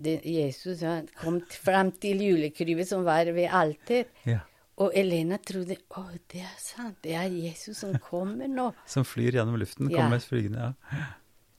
det, 0.03 0.21
Jesus 0.25 0.81
han 0.83 1.07
kom 1.21 1.41
fram 1.41 1.93
til 1.93 2.19
julekrymet 2.19 2.89
som 2.89 3.05
var 3.05 3.25
ved 3.33 3.47
alter. 3.49 4.05
Ja. 4.27 4.41
Og 4.83 4.95
Elena 4.99 5.39
trodde 5.39 5.77
å, 5.95 6.03
det 6.33 6.43
er 6.43 6.55
sant, 6.59 6.97
det 7.07 7.15
er 7.15 7.31
Jesus 7.31 7.79
som 7.85 7.95
kommer 8.03 8.51
nå. 8.51 8.73
Som 8.91 9.07
flyr 9.07 9.39
gjennom 9.39 9.59
luften. 9.61 9.91
Ja. 9.93 10.03
Kommer 10.03 10.23
flygende. 10.23 10.73
Ja. 10.91 11.05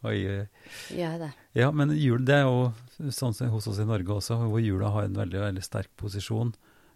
Oi. 0.05 0.19
Ja 0.93 1.15
da. 1.17 1.31
Ja, 1.57 1.71
men 1.71 1.95
jul, 1.97 2.25
det 2.27 2.41
er 2.41 2.43
jo 2.45 3.09
sånn 3.09 3.33
som 3.33 3.49
hos 3.49 3.65
oss 3.71 3.79
i 3.81 3.87
Norge 3.87 4.19
også, 4.19 4.37
hvor 4.51 4.61
jula 4.61 4.91
har 4.93 5.07
en 5.07 5.17
veldig, 5.17 5.39
veldig 5.47 5.63
sterk 5.65 5.89
posisjon. 5.97 6.53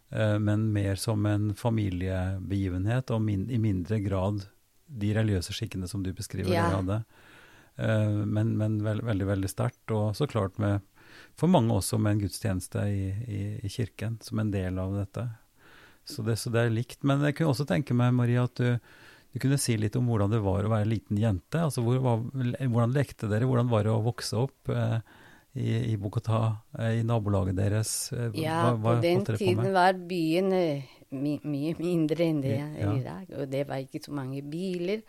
Eh, 0.09 0.35
men 0.39 0.67
mer 0.73 0.99
som 0.99 1.25
en 1.25 1.53
familiebegivenhet, 1.57 3.09
og 3.15 3.23
min, 3.25 3.47
i 3.49 3.57
mindre 3.61 4.01
grad 4.03 4.45
de 4.89 5.13
religiøse 5.17 5.55
skikkene 5.55 5.89
som 5.89 6.03
du 6.05 6.11
beskriver. 6.13 6.53
Ja. 6.53 6.69
hadde. 6.75 7.01
Eh, 7.77 8.21
men 8.25 8.55
men 8.57 8.79
veld, 8.83 9.05
veldig, 9.07 9.27
veldig 9.33 9.51
sterkt. 9.51 9.85
Og 9.95 10.15
så 10.17 10.27
klart 10.27 10.57
med, 10.61 10.81
for 11.37 11.51
mange 11.51 11.73
også 11.73 11.97
med 11.97 12.17
en 12.17 12.25
gudstjeneste 12.25 12.85
i, 12.89 13.05
i, 13.25 13.43
i 13.63 13.69
kirken 13.69 14.19
som 14.21 14.41
en 14.41 14.51
del 14.53 14.77
av 14.81 14.97
dette. 14.97 15.29
Så 16.09 16.25
det, 16.25 16.35
så 16.41 16.51
det 16.53 16.63
er 16.65 16.73
likt. 16.73 17.03
Men 17.07 17.21
jeg 17.27 17.35
kunne 17.37 17.53
også 17.53 17.67
tenke 17.69 17.93
meg, 17.97 18.13
Maria, 18.17 18.43
at 18.49 18.59
du, 18.59 18.75
du 19.33 19.39
kunne 19.43 19.59
si 19.61 19.75
litt 19.77 19.95
om 19.99 20.07
hvordan 20.09 20.31
det 20.33 20.41
var 20.45 20.65
å 20.65 20.71
være 20.73 20.87
en 20.87 20.93
liten 20.93 21.17
jente. 21.21 21.61
Altså 21.61 21.83
hvor, 21.85 21.99
hva, 22.03 22.17
hvordan 22.65 22.95
lekte 22.95 23.29
dere? 23.31 23.45
Hvordan 23.49 23.69
var 23.71 23.85
det 23.85 23.93
å 23.93 24.01
vokse 24.05 24.39
opp 24.41 24.71
eh, 24.73 24.99
i, 25.59 25.93
i 25.93 25.97
Bogotá, 26.01 26.41
eh, 26.79 26.99
i 26.99 27.05
nabolaget 27.05 27.57
deres? 27.59 27.93
Eh, 28.13 28.29
Ja, 28.41 28.61
hva, 28.69 28.75
hva 28.77 28.95
på 28.97 29.03
den 29.05 29.25
på 29.27 29.37
tiden 29.37 29.63
med? 29.63 29.73
var 29.77 29.93
byen 30.09 30.51
eh, 30.57 30.89
my, 31.13 31.37
mye 31.43 31.73
mindre 31.79 32.25
enn 32.29 32.41
det 32.45 32.55
er 32.57 32.75
Ja. 32.83 32.91
i 32.97 33.03
dag. 33.05 33.31
Og 33.39 33.49
det 33.53 33.63
var 33.69 33.81
ikke 33.85 34.01
så 34.05 34.13
mange 34.17 34.41
biler. 34.45 35.01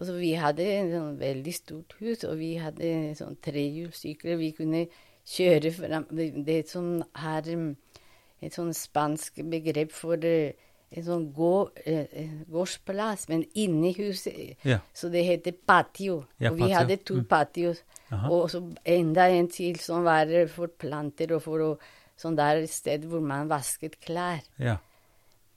Og 0.00 0.06
så 0.08 0.14
vi 0.16 0.32
hadde 0.40 0.64
et 0.64 0.90
sånn 0.94 1.16
veldig 1.20 1.52
stort 1.52 1.92
hus, 2.00 2.22
og 2.24 2.38
vi 2.40 2.54
hadde 2.56 2.90
sånn 3.18 3.34
trehjulssykler. 3.44 4.38
Vi 4.40 4.52
kunne 4.56 4.86
kjøre 5.28 5.72
fram 5.76 6.06
Det, 6.16 6.62
som 6.70 7.02
er 7.12 7.50
et 8.42 8.52
sånn 8.56 8.72
spansk 8.74 9.42
begrep 9.50 9.92
for 9.92 10.16
eh, 10.24 10.52
en 10.90 11.04
sånn 11.06 11.32
gå, 11.32 11.70
eh, 11.84 12.06
eh, 12.12 12.30
gårdsplass, 12.50 13.28
men 13.28 13.44
inni 13.54 13.92
huset. 13.94 14.56
Ja. 14.66 14.80
Så 14.94 15.08
det 15.12 15.22
heter 15.24 15.52
patio. 15.66 16.24
Ja, 16.40 16.50
og 16.50 16.56
vi 16.56 16.62
patio. 16.66 16.76
hadde 16.78 16.96
to 17.04 17.14
Mm. 17.14 17.24
patios. 17.28 17.82
Og 18.10 18.50
så 18.50 18.60
enda 18.84 19.28
en 19.30 19.46
til 19.48 19.76
som 19.78 20.02
var 20.04 20.26
for 20.48 20.66
planter 20.66 21.32
og 21.36 21.42
for 21.42 21.58
å 21.60 21.78
Sånn 22.20 22.36
der 22.36 22.66
sted 22.68 23.06
hvor 23.08 23.22
man 23.24 23.48
vasket 23.48 23.94
klær. 24.04 24.42
Ja. 24.58 24.74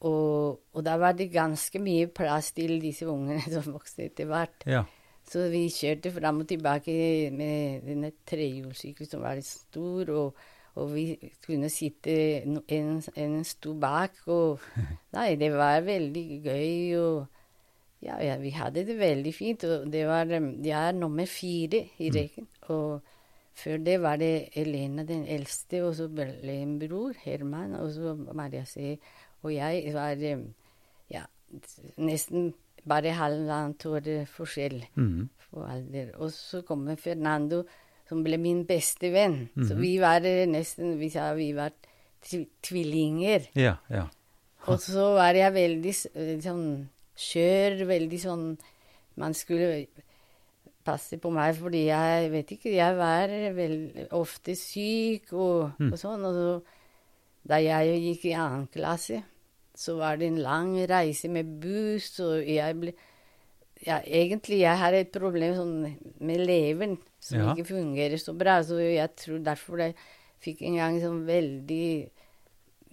Og, 0.07 0.61
og 0.73 0.83
da 0.85 0.93
var 0.95 1.11
det 1.11 1.25
ganske 1.33 1.75
mye 1.83 2.07
plass 2.07 2.53
til 2.55 2.77
disse 2.79 3.03
ungene 3.03 3.41
som 3.51 3.73
vokste 3.73 4.05
etter 4.05 4.29
hvert. 4.31 4.63
ja. 4.65 4.85
Så 5.27 5.49
vi 5.51 5.69
kjørte 5.71 6.11
fram 6.11 6.41
og 6.43 6.47
tilbake 6.47 7.31
med 7.31 7.83
denne 7.87 8.09
trehjulssykkelen 8.27 9.09
som 9.09 9.21
var 9.23 9.39
stor, 9.41 10.09
og, 10.11 10.41
og 10.75 10.93
vi 10.95 11.31
kunne 11.45 11.69
sitte 11.69 12.13
En, 12.41 13.01
en 13.15 13.43
sto 13.45 13.73
bak, 13.79 14.23
og 14.27 14.59
Nei, 15.15 15.36
det 15.36 15.51
var 15.53 15.81
veldig 15.86 16.27
gøy, 16.43 16.97
og 16.97 17.25
ja, 18.03 18.17
ja, 18.19 18.38
vi 18.41 18.51
hadde 18.51 18.83
det 18.88 18.97
veldig 18.99 19.33
fint. 19.33 19.63
Og 19.63 19.91
det 19.91 20.07
var 20.07 20.25
Jeg 20.25 20.88
er 20.88 20.91
nummer 20.91 21.25
fire 21.25 21.86
i 21.99 22.09
rekken. 22.12 22.47
Og 22.67 23.01
før 23.53 23.77
det 23.77 24.01
var 24.01 24.17
det 24.17 24.49
Elena 24.59 25.03
den 25.03 25.25
eldste, 25.25 25.83
og 25.86 25.95
så 25.95 26.09
ble 26.09 26.57
en 26.57 26.79
bror, 26.79 27.13
Herman, 27.23 27.75
og 27.75 27.93
så 27.93 28.15
Maria 28.33 28.65
C. 28.65 28.97
Og 29.43 29.53
jeg 29.53 29.93
var 29.93 30.19
um, 30.33 30.43
ja, 31.12 31.23
nesten 31.97 32.53
bare 32.88 33.13
halvannet 33.15 33.86
år 33.88 34.07
eh, 34.12 34.27
forskjell 34.27 34.81
mm. 34.95 35.29
for 35.47 35.67
alder. 35.69 36.12
Og 36.19 36.31
så 36.31 36.62
kommer 36.67 36.95
Fernando, 36.99 37.63
som 38.13 38.21
ble 38.23 38.38
min 38.38 38.63
beste 38.69 39.10
venn. 39.13 39.49
Så 39.58 39.73
Mhm. 39.73 39.82
vi 39.82 39.97
var 39.99 40.21
nesten 40.47 40.97
Vi 41.02 41.10
sa 41.10 41.34
vi 41.34 41.52
var 41.58 41.71
tv 42.23 42.45
tvillinger. 42.63 43.49
Ja, 43.58 43.76
ja. 43.89 44.06
Og 44.67 44.80
så 44.80 45.10
var 45.17 45.34
jeg 45.36 45.52
veldig 45.54 45.93
eh, 46.15 46.38
sånn 46.39 46.88
skjør, 47.17 47.82
veldig 47.89 48.19
sånn 48.21 48.58
Man 49.17 49.34
skulle 49.34 49.88
passe 50.84 51.17
på 51.21 51.30
meg, 51.32 51.56
fordi 51.56 51.86
jeg 51.88 52.32
vet 52.32 52.49
ikke 52.56 52.71
Jeg 52.73 52.95
var 52.97 53.28
vel 53.56 54.08
ofte 54.12 54.56
syk 54.56 55.34
og, 55.34 55.73
Mm. 55.80 55.91
og 55.93 55.99
sånn. 55.99 56.26
Og 56.26 56.34
så, 56.34 56.63
da 57.47 57.56
jeg 57.62 57.99
gikk 58.02 58.26
i 58.32 58.34
annen 58.39 58.67
klasse, 58.73 59.23
så 59.76 59.97
var 59.97 60.17
det 60.17 60.28
en 60.28 60.38
lang 60.41 60.76
reise 60.88 61.28
med 61.30 61.60
buss, 61.60 62.19
og 62.19 62.45
jeg 62.47 62.80
ble 62.80 62.93
ja, 63.85 63.99
egentlig 64.05 64.61
jeg 64.61 64.77
har 64.79 64.93
et 64.95 65.11
problem 65.11 65.55
sånn, 65.57 65.95
med 66.23 66.43
leveren 66.47 66.97
som 67.19 67.39
Ja. 67.39 67.53
ikke 67.53 67.65
fungerer 67.73 68.17
så 68.21 68.33
bra. 68.37 68.61
Så 68.63 68.77
jeg 68.79 69.09
tror 69.19 69.39
derfor 69.43 69.77
jeg 69.83 69.95
fikk 70.43 70.61
en 70.67 70.75
gang 70.79 70.99
sånn 71.01 71.25
veldig 71.27 72.09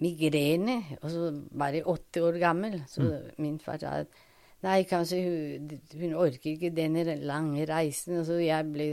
migrene, 0.01 0.79
og 1.01 1.09
så 1.13 1.29
bare 1.53 1.83
åtte 1.85 2.23
år 2.25 2.39
gammel. 2.41 2.79
Så 2.89 3.05
min 3.37 3.59
far 3.61 3.77
sa 3.81 3.99
at 4.01 4.07
nei, 4.65 4.83
kanskje 4.89 5.19
hun, 5.25 5.75
hun 5.99 6.15
orker 6.17 6.55
ikke 6.55 6.73
denne 6.75 7.05
lange 7.21 7.65
reisen. 7.69 8.19
Og 8.21 8.25
så 8.29 8.39
jeg 8.41 8.71
ble 8.73 8.87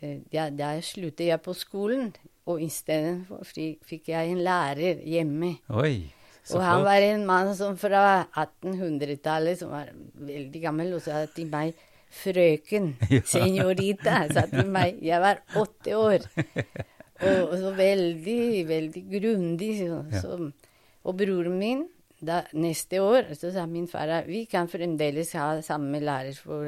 eh, 0.00 0.18
ja, 0.32 0.48
Der 0.50 0.80
sluttet 0.84 1.28
jeg 1.28 1.42
på 1.44 1.54
skolen, 1.54 2.14
og 2.48 2.62
istedenfor 2.64 3.44
fikk 3.86 4.08
jeg 4.08 4.32
en 4.32 4.42
lærer 4.42 5.02
hjemme. 5.06 5.58
Oi. 5.70 6.10
Så 6.44 6.56
Og 6.58 6.62
han 6.66 6.82
var 6.84 7.04
en 7.06 7.24
mann 7.26 7.52
som 7.54 7.76
fra 7.78 8.24
1800-tallet, 8.34 9.58
som 9.60 9.70
var 9.70 9.90
veldig 10.18 10.62
gammel, 10.62 10.94
og 10.96 11.02
sa 11.04 11.24
til 11.30 11.46
meg 11.52 11.74
Frøken, 12.12 12.90
Ja. 13.10 13.20
senorita, 13.24 14.26
sa 14.34 14.42
til 14.50 14.66
meg. 14.68 14.98
Jeg 15.00 15.20
var 15.22 15.38
åtte 15.56 15.94
år. 15.96 16.26
Og, 17.22 17.52
og 17.52 17.58
så 17.60 17.70
veldig, 17.78 18.66
veldig 18.66 19.02
grundig. 19.12 19.68
Så, 19.78 20.00
Ja. 20.10 20.20
så, 20.20 20.50
og 21.06 21.16
broren 21.20 21.54
min, 21.60 21.84
da, 22.20 22.40
neste 22.58 22.98
år, 23.02 23.28
så 23.38 23.52
sa 23.54 23.62
min 23.70 23.86
far 23.88 24.10
at 24.10 24.26
vi 24.26 24.40
kan 24.50 24.66
fremdeles 24.68 25.30
ha 25.38 25.60
samme 25.62 26.00
lærer 26.02 26.34
for, 26.34 26.66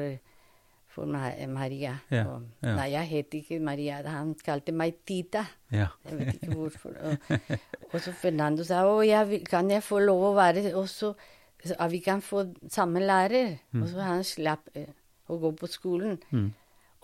for 0.95 1.05
Maria. 1.11 1.97
Ja, 2.09 2.23
Og, 2.31 2.47
ja. 2.63 2.73
Nei, 2.79 2.87
jeg 2.93 3.09
het 3.11 3.35
ikke 3.41 3.59
Maria. 3.63 3.99
Han 4.07 4.33
kalte 4.45 4.71
meg 4.71 5.01
Tita. 5.05 5.43
Ja. 5.75 5.89
Jeg 6.07 6.17
vet 6.21 6.35
ikke 6.39 6.55
hvorfor. 6.55 6.95
Og, 7.11 7.31
og 7.91 7.97
så 8.01 8.13
Fernando 8.15 8.63
sa 8.67 8.85
å, 8.87 9.01
jeg 9.05 9.41
kan 9.49 9.69
jeg 9.73 9.83
få 9.83 9.99
lov 10.07 10.29
å 10.31 10.35
være 10.39 10.71
også 10.79 11.13
at 11.79 11.89
Vi 11.91 11.99
kan 12.05 12.19
få 12.21 12.43
samme 12.69 13.01
lærer. 13.01 13.55
Og 13.75 13.87
så 13.89 14.03
han 14.05 14.23
slapp 14.27 14.69
eh, 14.77 14.91
å 15.31 15.37
gå 15.41 15.49
på 15.57 15.67
skolen. 15.71 16.19
Mm. 16.31 16.51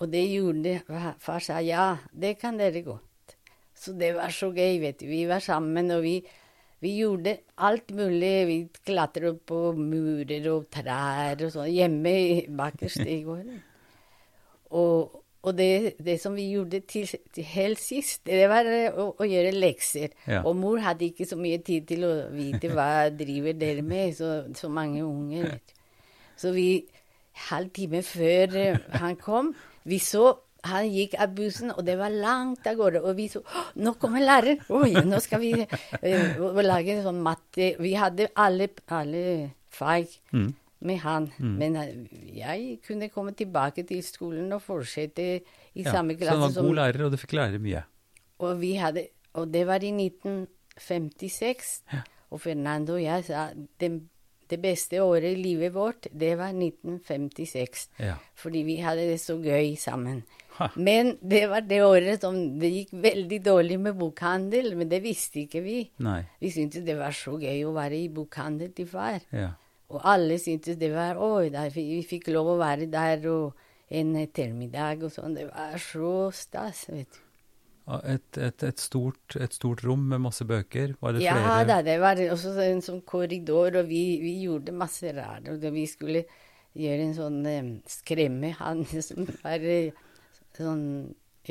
Og 0.01 0.11
det 0.11 0.21
gjorde 0.31 0.75
fa- 0.87 1.15
Far 1.21 1.39
sa 1.41 1.59
ja, 1.65 1.95
det 2.13 2.35
kan 2.41 2.57
dere 2.59 2.83
godt. 2.85 3.35
Så 3.81 3.95
det 3.97 4.11
var 4.15 4.29
så 4.29 4.51
gøy, 4.53 4.77
vet 4.83 4.99
du. 5.01 5.07
Vi 5.09 5.23
var 5.29 5.41
sammen, 5.41 5.89
og 5.95 6.03
vi, 6.05 6.19
vi 6.83 6.91
gjorde 6.99 7.39
alt 7.65 7.89
mulig. 7.97 8.33
Vi 8.51 8.57
klatret 8.85 9.39
på 9.49 9.71
murer 9.77 10.45
og 10.53 10.67
trær 10.73 11.41
og 11.41 11.51
sånn 11.55 11.71
hjemme 11.73 12.13
i- 12.13 12.45
bakerst 12.47 13.01
i 13.05 13.19
gården. 13.25 13.59
Og, 14.77 15.23
og 15.41 15.57
det, 15.57 15.95
det 16.03 16.17
som 16.21 16.35
vi 16.37 16.51
gjorde 16.53 16.83
til, 16.89 17.09
til 17.33 17.47
helt 17.53 17.81
sist, 17.81 18.21
det 18.29 18.45
var 18.49 18.67
å, 18.91 19.07
å 19.17 19.27
gjøre 19.27 19.55
lekser. 19.55 20.13
Ja. 20.29 20.43
Og 20.45 20.55
mor 20.59 20.81
hadde 20.83 21.09
ikke 21.09 21.27
så 21.29 21.39
mye 21.39 21.61
tid 21.65 21.89
til 21.89 22.05
å 22.07 22.13
vite 22.33 22.71
hva 22.73 23.09
driver 23.23 23.57
dere 23.57 23.85
med, 23.85 24.15
så, 24.17 24.43
så 24.57 24.69
mange 24.71 25.03
unger. 25.05 25.57
Så 26.39 26.53
vi, 26.55 26.69
halv 27.49 27.73
time 27.75 28.03
før 28.05 28.57
eh, 28.59 28.87
han 29.03 29.19
kom, 29.19 29.53
vi 29.87 29.99
så 30.03 30.31
han 30.67 30.85
gikk 30.93 31.15
av 31.17 31.31
bussen, 31.33 31.71
og 31.73 31.85
det 31.87 31.95
var 31.97 32.13
langt 32.13 32.67
av 32.69 32.77
gårde. 32.77 33.01
Og 33.01 33.15
vi 33.17 33.27
så 33.31 33.41
Nå 33.81 33.95
kommer 34.01 34.21
læreren! 34.21 34.61
Oi, 34.69 34.93
nå 35.07 35.19
skal 35.23 35.41
vi 35.41 35.55
uh, 35.57 36.59
lage 36.61 36.93
en 36.93 37.05
sånn 37.05 37.21
matte 37.25 37.71
Vi 37.81 37.95
hadde 37.97 38.29
alle, 38.35 38.69
alle 38.93 39.23
fag 39.73 40.19
Mm. 40.31 40.51
Med 40.81 40.97
han. 41.03 41.29
Men 41.39 41.75
eh, 41.75 41.91
jeg 42.37 42.79
kunne 42.87 43.09
komme 43.13 43.33
tilbake 43.37 43.83
til 43.87 44.01
skolen 44.03 44.51
og 44.53 44.61
fortsette 44.65 45.25
i 45.75 45.83
Ja. 45.85 45.91
samme 45.91 46.15
Så 46.17 46.25
han 46.25 46.37
klasse 46.37 46.39
var 46.41 46.51
som 46.55 46.65
god 46.67 46.75
lærer, 46.75 47.05
og 47.05 47.11
du 47.11 47.17
fikk 47.17 47.33
lære 47.37 47.59
mye. 47.61 47.83
og, 48.39 48.59
vi 48.59 48.73
hadde, 48.75 49.07
og 49.33 49.51
det 49.53 49.65
var 49.67 49.83
i 49.83 49.91
1956. 50.79 51.83
Og 52.31 52.39
Fernando 52.41 52.95
og 52.95 53.03
jeg 53.03 53.25
sa 53.27 53.49
det, 53.79 53.89
det 54.51 54.59
beste 54.63 54.99
året 55.03 55.33
i 55.35 55.41
livet 55.41 55.73
vårt, 55.75 56.07
det 56.11 56.33
var 56.39 56.51
1956. 56.55 57.89
Ja. 57.99 58.15
Fordi 58.35 58.63
vi 58.67 58.77
hadde 58.83 59.05
det 59.11 59.19
så 59.23 59.35
gøy 59.41 59.75
sammen. 59.79 60.23
Ha. 60.57 60.67
Men 60.75 61.13
det 61.23 61.45
var 61.49 61.61
det 61.67 61.79
året 61.83 62.21
som 62.23 62.35
det 62.59 62.71
gikk 62.73 62.91
veldig 63.03 63.39
dårlig 63.45 63.79
med 63.79 63.95
bokhandel, 63.99 64.73
men 64.79 64.89
det 64.91 65.01
visste 65.03 65.43
ikke 65.45 65.61
vi. 65.63 65.77
Nei. 66.03 66.21
Vi 66.41 66.51
syntes 66.51 66.83
det 66.87 66.97
var 66.99 67.11
så 67.15 67.37
gøy 67.39 67.63
å 67.67 67.73
være 67.75 67.99
i 67.99 68.09
bokhandel 68.11 68.73
til 68.75 68.87
far. 68.91 69.21
Ja. 69.31 69.53
Og 69.91 70.05
alle 70.07 70.37
syntes 70.41 70.79
det 70.79 70.91
var 70.93 71.19
Oi, 71.21 71.49
der, 71.53 71.71
vi 71.75 72.01
fikk 72.07 72.31
lov 72.33 72.53
å 72.53 72.59
være 72.61 72.87
der 72.91 73.27
og 73.31 73.57
en 73.91 74.15
ettermiddag 74.21 75.03
og 75.03 75.11
sånn. 75.13 75.35
Det 75.35 75.49
var 75.49 75.75
så 75.83 76.15
stas, 76.35 76.85
vet 76.91 77.11
du. 77.11 77.21
Et, 78.07 78.37
et, 78.37 78.63
et, 78.63 78.79
stort, 78.79 79.35
et 79.35 79.51
stort 79.51 79.81
rom 79.83 80.05
med 80.13 80.21
masse 80.23 80.45
bøker. 80.47 80.93
Var 81.01 81.17
det 81.17 81.23
Ja 81.25 81.33
flere? 81.35 81.65
da, 81.67 81.79
det 81.83 81.97
var 81.99 82.19
også 82.31 82.53
en 82.63 82.83
sånn 82.85 83.01
korridor, 83.03 83.81
og 83.81 83.89
vi, 83.89 84.03
vi 84.21 84.35
gjorde 84.45 84.75
masse 84.75 85.11
rart. 85.17 85.49
Og 85.51 85.65
vi 85.75 85.83
skulle 85.89 86.23
gjøre 86.77 87.07
en 87.09 87.17
sånn 87.17 87.41
skremme 87.89 88.53
han 88.61 88.85
som 89.09 89.27
var 89.41 89.65
eh, 89.65 89.97
sånn 90.55 90.85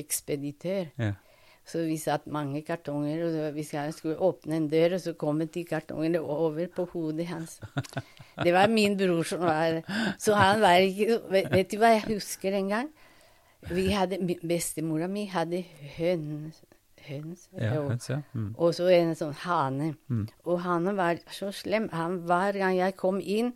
ekspeditør. 0.01 0.95
Ja. 1.03 1.13
Så 1.71 1.85
vi 1.87 1.97
satt 2.03 2.25
mange 2.27 2.63
kartonger, 2.67 3.21
og 3.29 3.55
vi 3.55 3.63
skulle 3.63 4.17
åpne 4.19 4.57
en 4.57 4.69
dør, 4.73 4.97
og 4.97 5.01
så 5.05 5.13
kom 5.15 5.39
de 5.39 5.63
kartongene 5.69 6.19
over 6.21 6.67
på 6.75 6.87
hodet 6.91 7.29
hans. 7.31 7.61
Det 8.43 8.53
var 8.55 8.67
min 8.73 8.97
bror 8.99 9.23
som 9.29 9.41
var 9.45 9.83
Så 10.19 10.35
han 10.35 10.61
var 10.63 10.81
ikke 10.83 11.21
Vet, 11.31 11.51
vet 11.53 11.71
du 11.71 11.77
hva 11.79 11.93
jeg 11.95 12.07
husker 12.09 12.57
en 12.59 12.69
gang? 12.73 12.89
Vi 13.71 13.91
hadde, 13.93 14.19
Bestemora 14.41 15.07
mi 15.07 15.27
hadde 15.29 15.61
høns, 15.99 16.63
høns 17.07 17.49
Ja, 17.53 17.75
og- 17.79 17.91
høns, 17.91 18.09
ja. 18.09 18.19
Mm. 18.35 18.55
og 18.57 18.75
så 18.75 18.89
en 18.91 19.15
sånn 19.15 19.35
hane. 19.45 19.95
Mm. 20.09 20.27
Og 20.47 20.61
hanen 20.65 20.97
var 20.97 21.21
så 21.31 21.53
slem. 21.53 21.91
Han, 21.93 22.23
hver 22.27 22.57
gang 22.57 22.79
jeg 22.79 22.97
kom 22.97 23.21
inn, 23.21 23.53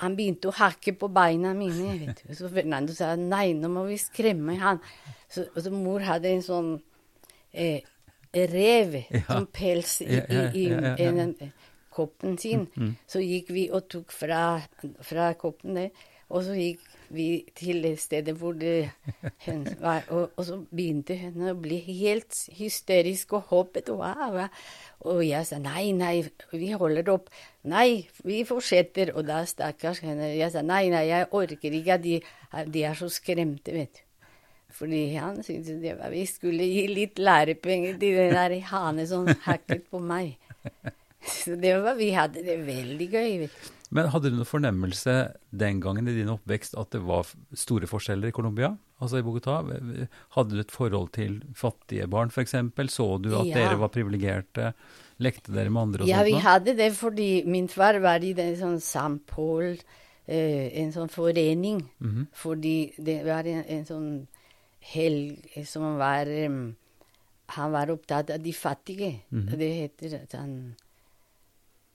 han 0.00 0.16
begynte 0.16 0.48
å 0.48 0.56
hakke 0.56 0.94
på 0.96 1.08
beina 1.12 1.52
mine. 1.54 1.98
vet 2.06 2.22
du. 2.26 2.34
Så 2.34 2.48
Fernando 2.48 2.94
sa 2.96 3.14
nei, 3.16 3.52
nå 3.52 3.68
må 3.68 3.84
vi 3.86 3.98
skremme 4.00 4.56
han. 4.58 4.80
Så, 5.28 5.44
og 5.54 5.62
så 5.62 5.70
mor 5.70 6.00
hadde 6.00 6.32
en 6.32 6.42
sånn 6.42 6.78
eh, 7.52 7.80
rev, 8.34 8.94
Ja. 9.10 9.20
som 9.26 9.46
pels 9.52 10.00
i, 10.02 10.06
i, 10.20 10.44
i 10.54 10.68
ja. 10.70 10.94
en- 11.08 11.34
eh, 11.40 11.48
koppen 11.90 12.38
sin. 12.38 12.68
Mm. 12.76 12.94
Så 13.06 13.18
gikk 13.20 13.50
vi 13.50 13.68
og 13.74 13.88
tok 13.90 14.12
fra, 14.14 14.60
fra 15.02 15.32
koppen 15.34 15.74
det, 15.74 15.90
og 16.30 16.44
så 16.46 16.54
gikk 16.54 16.84
vi 17.10 17.24
til 17.58 17.82
stedet 17.98 18.36
hvor 18.38 18.52
det 18.54 18.92
hun 19.48 19.64
var. 19.80 20.04
Og, 20.14 20.30
og 20.38 20.44
så 20.46 20.60
begynte 20.70 21.16
hun 21.18 21.48
å 21.50 21.56
bli 21.58 21.80
helt 21.88 22.36
hysterisk 22.54 23.32
og 23.34 23.48
hoppet. 23.50 23.90
Wow. 23.90 24.38
Og 25.10 25.24
jeg 25.26 25.48
sa 25.48 25.58
nei, 25.58 25.90
nei, 25.90 26.20
vi 26.54 26.70
holder 26.78 27.10
opp. 27.10 27.26
Nei, 27.66 28.06
vi 28.22 28.44
fortsetter. 28.46 29.10
Og 29.16 29.26
da 29.26 29.40
stakkars 29.44 29.98
henne. 30.06 30.30
Jeg 30.38 30.52
sa 30.54 30.62
nei, 30.62 30.84
nei, 30.94 31.08
jeg 31.10 31.26
orker 31.34 31.74
ikke 31.80 31.96
at 31.98 32.06
de, 32.06 32.20
de 32.70 32.84
er 32.86 32.94
så 32.94 33.10
skremte, 33.10 33.74
vet 33.74 33.98
du. 33.98 34.06
Fordi 34.72 35.14
han 35.16 35.42
syntes 35.42 35.80
det 35.82 35.96
var 35.98 36.10
Vi 36.14 36.24
skulle 36.30 36.64
gi 36.68 36.86
litt 36.88 37.18
lærepenger 37.18 37.98
til 38.00 38.16
den 38.16 38.34
der 38.36 38.54
hane 38.70 39.06
som 39.10 39.26
hacket 39.46 39.88
på 39.90 40.00
meg. 40.02 40.36
Så 41.20 41.56
det 41.60 41.74
var, 41.82 41.94
vi 41.98 42.10
hadde 42.16 42.40
det 42.46 42.58
veldig 42.64 43.08
gøy. 43.12 43.48
Men 43.92 44.06
hadde 44.12 44.30
du 44.30 44.36
noen 44.38 44.46
fornemmelse 44.48 45.14
den 45.50 45.80
gangen 45.82 46.06
i 46.08 46.14
din 46.14 46.30
oppvekst 46.32 46.76
at 46.78 46.92
det 46.94 47.00
var 47.04 47.26
store 47.58 47.88
forskjeller 47.90 48.30
i 48.30 48.32
Colombia? 48.36 48.70
Altså 49.02 49.18
i 49.18 49.24
Bogotá? 49.26 49.58
Hadde 50.36 50.54
du 50.54 50.60
et 50.62 50.70
forhold 50.72 51.10
til 51.16 51.40
fattige 51.58 52.06
barn, 52.08 52.30
f.eks.? 52.30 52.54
Så 52.94 53.08
du 53.20 53.32
at 53.36 53.46
Ja. 53.50 53.54
dere 53.58 53.78
var 53.80 53.88
privilegerte? 53.92 54.72
Lekte 55.20 55.52
dere 55.52 55.68
med 55.74 55.82
andre 55.82 56.02
og 56.04 56.08
Ja, 56.08 56.18
sånt? 56.22 56.26
vi 56.30 56.32
nå? 56.38 56.40
hadde 56.46 56.76
det 56.76 56.92
fordi 56.96 57.30
min 57.44 57.68
far 57.68 57.98
var 58.00 58.22
i 58.24 58.32
den 58.32 58.54
sånn 58.56 58.80
Sampol, 58.80 59.76
eh, 60.28 60.70
en 60.80 60.92
sånn 60.92 61.10
forening. 61.10 61.82
Mhm. 62.00 62.28
Fordi 62.32 62.92
det 62.96 63.24
var 63.26 63.44
en, 63.44 63.64
en 63.66 63.84
sånn 63.84 64.26
helg 64.80 65.64
som 65.66 65.96
var 65.98 66.26
em, 66.26 66.76
Han 67.56 67.72
var 67.72 67.90
opptatt 67.90 68.30
av 68.30 68.38
de 68.42 68.52
fattige. 68.52 69.20
Mhm. 69.32 69.58
Det 69.58 69.70
heter 69.74 70.20
sånn 70.30 70.74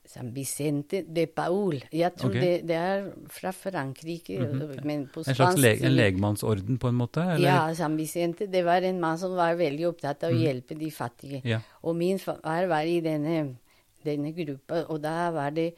San 0.06 0.28
Vicente 0.34 1.00
de 1.02 1.24
Paul. 1.26 1.80
Jeg 1.90 2.12
tror 2.14 2.30
okay. 2.30 2.40
det, 2.42 2.68
det 2.68 2.76
er 2.76 3.06
fra 3.32 3.50
Frankrike, 3.50 4.36
Mhm. 4.38 4.84
men 4.84 5.06
på 5.08 5.24
En 5.26 5.34
slags 5.34 5.56
le 5.58 5.72
en 5.82 5.96
legmannsorden, 5.96 6.78
på 6.78 6.88
en 6.88 6.94
måte? 6.94 7.20
Eller? 7.24 7.48
Ja, 7.48 7.74
San 7.74 7.96
Vicente. 7.96 8.46
Det 8.46 8.62
var 8.64 8.82
en 8.82 9.00
mann 9.00 9.18
som 9.18 9.34
var 9.34 9.54
veldig 9.56 9.88
opptatt 9.88 10.22
av 10.24 10.30
å 10.30 10.38
hjelpe 10.38 10.78
de 10.78 10.90
fattige. 10.90 11.40
Ja. 11.44 11.60
Og 11.82 11.96
min 11.96 12.18
far 12.18 12.66
var 12.68 12.82
i 12.86 13.00
denne, 13.00 13.56
denne 14.04 14.32
gruppa, 14.36 14.84
og 14.88 15.00
da 15.02 15.30
var 15.32 15.50
det 15.50 15.74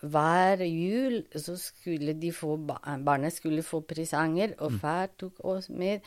hver 0.00 0.62
jul 0.64 1.24
så 1.34 1.56
skulle 1.58 2.14
de 2.18 2.30
få 2.30 2.56
ba- 2.56 2.96
Barna 3.04 3.28
skulle 3.30 3.62
få 3.62 3.82
presanger, 3.84 4.54
og 4.60 4.72
far 4.80 5.08
tok 5.18 5.44
oss 5.44 5.68
med 5.68 6.00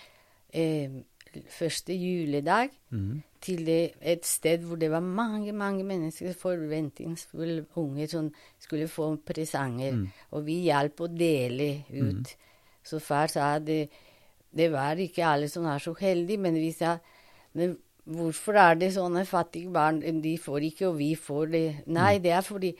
eh, 0.53 1.01
første 1.49 1.95
juledag 1.95 2.69
mm. 2.89 3.21
til 3.41 3.69
et 3.69 4.25
sted 4.27 4.65
hvor 4.67 4.75
det 4.75 4.91
var 4.91 4.99
mange, 4.99 5.51
mange 5.51 5.83
mennesker, 5.87 6.33
forventningsfulle 6.37 7.65
unger, 7.75 8.07
som 8.07 8.31
skulle 8.59 8.87
få 8.87 9.15
presanger. 9.25 9.95
Mm. 9.95 10.07
Og 10.31 10.45
vi 10.45 10.59
hjalp 10.67 11.01
å 11.01 11.11
dele 11.11 11.71
ut. 11.93 12.35
Så 12.83 12.99
far 12.99 13.31
sa 13.31 13.53
det, 13.59 13.85
det 14.51 14.71
var 14.73 14.99
ikke 14.99 15.25
alle 15.25 15.47
som 15.49 15.65
er 15.69 15.79
så 15.79 15.95
heldige, 15.99 16.41
men 16.41 16.59
vi 16.59 16.71
sa 16.75 16.97
men 17.53 17.75
hvorfor 18.07 18.57
er 18.59 18.77
det 18.79 18.93
sånne 18.95 19.25
fattige 19.27 19.71
barn? 19.73 20.01
De 20.23 20.35
får 20.39 20.67
ikke, 20.71 20.87
og 20.89 20.97
vi 20.99 21.13
får 21.19 21.49
det. 21.51 21.65
Nei, 21.91 22.17
det 22.23 22.31
er 22.35 22.45
fordi 22.45 22.71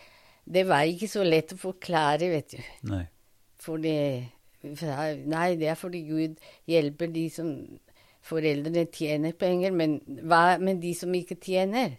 det 0.51 0.63
var 0.67 0.87
ikke 0.89 1.09
så 1.11 1.25
lett 1.27 1.53
å 1.55 1.59
forklare, 1.59 2.29
vet 2.31 2.55
du. 2.55 2.61
Nei. 2.91 3.03
For 3.61 3.81
det 3.81 3.97
Nei, 4.63 5.55
det 5.57 5.67
er 5.71 5.75
fordi 5.79 6.03
Gud 6.07 6.35
hjelper 6.69 7.11
de 7.13 7.29
som 7.33 7.79
Foreldrene 8.21 8.85
tjener 8.93 9.33
penger, 9.33 9.73
men 9.73 9.95
hva 10.29 10.59
med 10.61 10.81
de 10.83 10.91
som 10.93 11.13
ikke 11.17 11.39
tjener? 11.41 11.95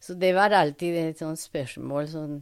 Så 0.00 0.14
det 0.16 0.34
var 0.36 0.54
alltid 0.56 0.96
et 0.96 1.18
sånt 1.20 1.40
spørsmål 1.40 2.08
sånn 2.08 2.36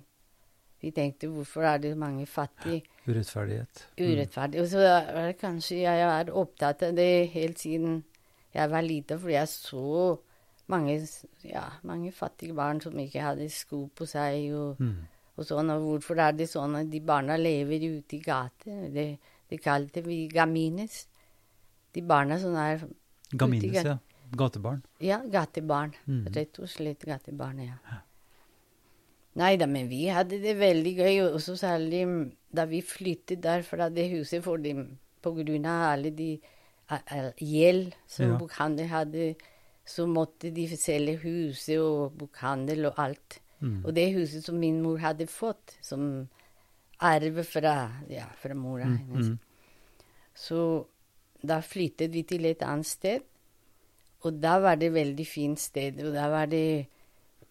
Vi 0.84 0.90
tenkte 0.92 1.30
hvorfor 1.32 1.64
er 1.64 1.78
det 1.80 1.94
mange 1.96 2.26
fattige? 2.28 2.82
Urettferdighet. 3.08 3.86
Urettferdig. 3.96 4.60
Og 4.60 4.66
så 4.68 4.82
var 4.84 5.30
det 5.30 5.38
kanskje 5.40 5.78
jeg 5.80 6.06
var 6.10 6.30
opptatt 6.36 6.82
av 6.84 6.92
det 6.98 7.30
helt 7.32 7.58
siden 7.58 8.02
jeg 8.54 8.70
var 8.70 8.84
liten, 8.84 9.18
fordi 9.18 9.32
jeg 9.32 9.48
så 9.48 10.18
mange, 10.68 10.98
ja, 11.42 11.64
mange 11.88 12.12
fattige 12.12 12.54
barn 12.54 12.82
som 12.84 12.98
ikke 13.00 13.24
hadde 13.24 13.48
sko 13.48 13.86
på 13.96 14.06
seg. 14.06 14.52
og 14.52 14.80
Mm. 14.80 15.08
og 15.36 15.44
sånn, 15.44 15.70
og 15.70 15.80
hvorfor 15.82 16.20
er 16.20 16.32
det 16.32 16.48
sånn 16.48 16.76
at 16.76 16.90
de 16.90 17.00
barna 17.00 17.36
lever 17.36 17.98
ute 17.98 18.16
i 18.16 18.20
gata? 18.20 18.70
Det 19.50 19.60
kalte 19.62 20.02
vi 20.04 20.24
gamines. 20.28 21.06
De 21.94 22.02
barna 22.02 22.38
som 22.42 22.56
er 22.58 22.82
Gamines, 23.34 23.70
ute 23.70 23.86
ja. 23.86 23.98
Gatebarn. 24.34 24.82
Ja, 25.04 25.20
gatebarn. 25.30 25.94
Mm. 26.08 26.26
Rett 26.34 26.58
og 26.58 26.68
slett 26.68 27.04
gatebarn, 27.06 27.60
ja. 27.62 28.00
Nei 29.38 29.56
da, 29.58 29.66
men 29.66 29.88
vi 29.90 30.06
hadde 30.14 30.38
det 30.42 30.54
veldig 30.58 30.92
gøy, 30.96 31.20
og 31.26 31.40
særlig 31.42 32.04
da 32.54 32.66
vi 32.70 32.80
flyttet 32.86 33.42
der 33.42 33.62
fra 33.66 33.88
det 33.90 34.08
huset, 34.12 34.42
fordi 34.44 34.74
på 35.22 35.32
grunn 35.34 35.66
av 35.66 35.88
alle 35.92 36.10
de 36.14 36.32
gjeld 37.40 37.94
som 38.06 38.30
Ja. 38.30 38.38
bokhandel 38.38 38.86
hadde, 38.88 39.34
så 39.84 40.06
måtte 40.06 40.52
de 40.54 40.66
selge 40.76 41.18
huset 41.22 41.78
og 41.78 42.16
bokhandel 42.18 42.86
og 42.86 42.94
alt. 42.98 43.40
Mm. 43.60 43.84
Og 43.84 43.94
det 43.94 44.14
huset 44.14 44.44
som 44.44 44.58
min 44.58 44.82
mor 44.82 44.98
hadde 44.98 45.26
fått, 45.26 45.76
som 45.82 46.28
arv 47.04 47.42
fra, 47.44 47.74
ja, 48.10 48.26
fra 48.40 48.54
mora 48.56 48.84
Mm, 48.88 48.96
hennes. 48.98 49.28
mm. 49.28 49.38
Så 50.34 50.58
da 51.44 51.60
flyttet 51.60 52.10
vi 52.12 52.22
til 52.26 52.44
et 52.48 52.62
annet 52.64 52.86
sted, 52.88 53.20
og 54.24 54.40
da 54.40 54.56
var 54.58 54.76
det 54.80 54.88
et 54.88 54.94
veldig 54.94 55.26
fint 55.28 55.60
sted. 55.60 56.00
Og 56.06 56.14
da 56.14 56.28
var 56.32 56.46
det 56.46 56.86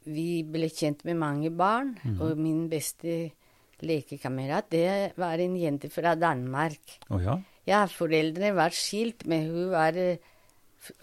Vi 0.05 0.43
ble 0.43 0.67
kjent 0.67 1.05
med 1.05 1.15
mange 1.15 1.49
barn, 1.55 1.93
mm. 2.03 2.17
og 2.19 2.37
min 2.37 2.65
beste 2.69 3.31
lekekamerat, 3.79 4.65
det 4.71 5.13
var 5.17 5.39
en 5.39 5.55
jente 5.55 5.87
fra 5.89 6.11
Danmark. 6.19 6.97
Oh, 7.09 7.21
ja? 7.23 7.37
Ja, 7.67 7.85
foreldrene 7.87 8.49
var 8.55 8.69
skilt, 8.75 9.23
men 9.25 9.47
hun 9.47 9.69
var, 9.71 9.95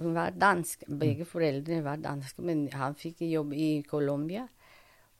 hun 0.02 0.12
var 0.14 0.30
dansk. 0.36 0.84
Begge 1.00 1.24
foreldrene 1.24 1.80
var 1.84 1.96
danske, 1.96 2.42
men 2.44 2.66
han 2.72 2.94
fikk 2.94 3.22
jobb 3.24 3.54
i 3.56 3.82
Colombia 3.88 4.44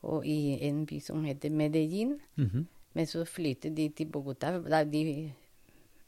og 0.03 0.27
i 0.29 0.59
en 0.69 0.85
by 0.87 1.01
som 1.01 1.25
heter 1.25 1.51
Medellin. 1.51 2.19
Mhm. 2.37 2.67
Men 2.97 3.07
så 3.07 3.25
flyttet 3.29 3.77
de 3.77 3.89
til 3.95 4.11
Bogotá 4.11 4.53
da 4.65 4.83
de 4.85 5.03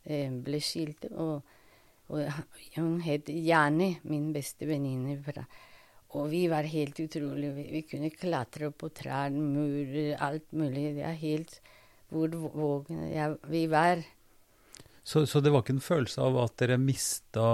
eh, 0.04 0.30
ble 0.32 0.60
skilt. 0.62 1.06
Og, 1.12 1.42
og 2.10 2.40
hun 2.76 2.96
het 3.04 3.30
Jane, 3.30 3.96
min 4.02 4.32
beste 4.34 4.66
venninne. 4.66 5.20
Og 6.12 6.26
vi 6.32 6.46
var 6.50 6.68
helt 6.68 6.98
utrolige. 7.00 7.54
Vi, 7.56 7.68
vi 7.76 7.84
kunne 7.88 8.10
klatre 8.14 8.68
opp 8.68 8.80
på 8.82 8.90
trær, 8.92 9.30
murer, 9.30 10.16
alt 10.20 10.50
mulig. 10.52 10.90
Det 10.98 11.06
er 11.06 11.22
helt 11.22 11.60
hvor 12.12 12.28
vågen 12.52 13.06
ja, 13.08 13.30
Vi 13.48 13.66
var 13.66 14.02
Så, 15.02 15.26
så 15.26 15.40
det 15.40 15.50
var 15.50 15.64
ikke 15.64 15.78
en 15.78 15.82
følelse 15.82 16.20
av 16.22 16.36
at 16.44 16.58
dere 16.60 16.76
mista 16.78 17.44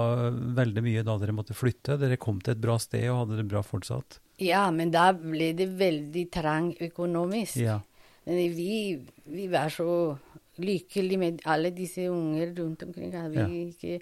veldig 0.57 0.83
mye 0.85 1.03
da 1.07 1.15
dere 1.21 1.33
måtte 1.33 1.55
flytte? 1.57 1.97
Dere 1.97 2.19
kom 2.21 2.41
til 2.43 2.53
et 2.53 2.61
bra 2.61 2.75
sted 2.81 3.07
og 3.09 3.23
hadde 3.23 3.39
det 3.39 3.47
bra 3.49 3.63
fortsatt? 3.65 4.19
Ja, 4.39 4.67
men 4.71 4.91
da 4.93 5.09
ble 5.15 5.51
det 5.57 5.71
veldig 5.79 6.25
trang 6.31 6.69
økonomisk. 6.79 7.57
Ja. 7.59 7.79
Vi, 8.29 8.99
vi 9.25 9.47
var 9.51 9.69
så 9.73 10.17
lykkelige 10.61 11.17
med 11.17 11.39
alle 11.49 11.71
disse 11.73 12.03
unger 12.11 12.51
rundt 12.59 12.83
omkring. 12.83 13.13
Hadde 13.15 13.29
Vi 13.47 13.61
Ja. 13.63 13.67
ikke 13.71 13.99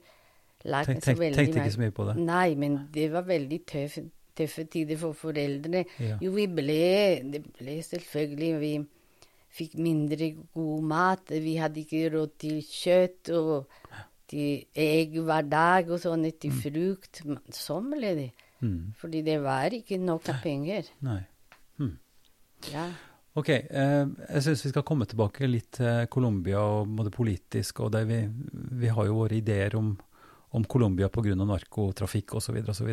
lagt 0.66 0.90
Tenk, 0.90 1.04
så 1.04 1.13
veldig 1.16 1.36
tenkte 1.38 1.62
ikke 1.62 1.72
så 1.78 1.80
mye 1.80 1.92
på 1.96 2.08
det? 2.10 2.16
Nei, 2.18 2.56
men 2.56 2.80
det 2.94 3.12
var 3.13 3.22
veldig 3.28 3.60
tøffe, 3.66 4.04
tøffe 4.36 4.63
tider 4.66 4.98
for 4.98 5.13
foreldrene. 5.13 5.86
Ja. 6.00 6.18
Jo, 6.22 6.32
vi 6.32 6.48
ble 6.48 7.22
Det 7.32 7.44
ble 7.58 7.78
selvfølgelig 7.84 8.60
Vi 8.60 8.74
fikk 9.58 9.78
mindre 9.82 10.36
god 10.54 10.84
mat. 10.84 11.30
Vi 11.32 11.56
hadde 11.56 11.80
ikke 11.86 12.10
råd 12.13 12.32
til 12.38 12.60
kjøtt 12.62 13.32
og 13.34 13.68
til 14.28 14.66
egg 14.76 15.16
hver 15.24 15.48
dag 15.50 15.90
og 15.90 16.00
sånn, 16.04 16.28
til 16.38 16.52
frukt. 16.52 17.22
Sånn 17.56 17.90
ble 17.96 18.12
det. 18.16 18.32
Mm. 18.62 18.94
Fordi 18.98 19.22
det 19.24 19.40
var 19.42 19.70
ikke 19.74 19.98
nok 19.98 20.30
av 20.30 20.42
penger. 20.44 20.84
Nei. 21.02 21.22
Ja. 22.74 22.90
Ok, 23.38 23.50
eh, 23.50 24.06
jeg 24.34 24.43
syns 24.43 24.63
vi 24.65 24.71
skal 24.71 24.86
komme 24.86 25.06
tilbake 25.06 25.45
litt 25.50 25.78
til 25.78 26.08
Colombia 26.10 26.62
og 26.63 26.89
både 26.97 27.13
politisk, 27.13 27.84
og 27.86 27.91
det 27.93 28.08
vi, 28.10 28.23
vi 28.82 28.89
har 28.89 29.06
jo 29.06 29.19
våre 29.19 29.38
ideer 29.38 29.76
om, 29.78 29.91
om 30.58 30.65
Colombia 30.65 31.10
pga. 31.13 31.36
narkotrafikk 31.38 32.34
osv. 32.39 32.58
osv. 32.65 32.89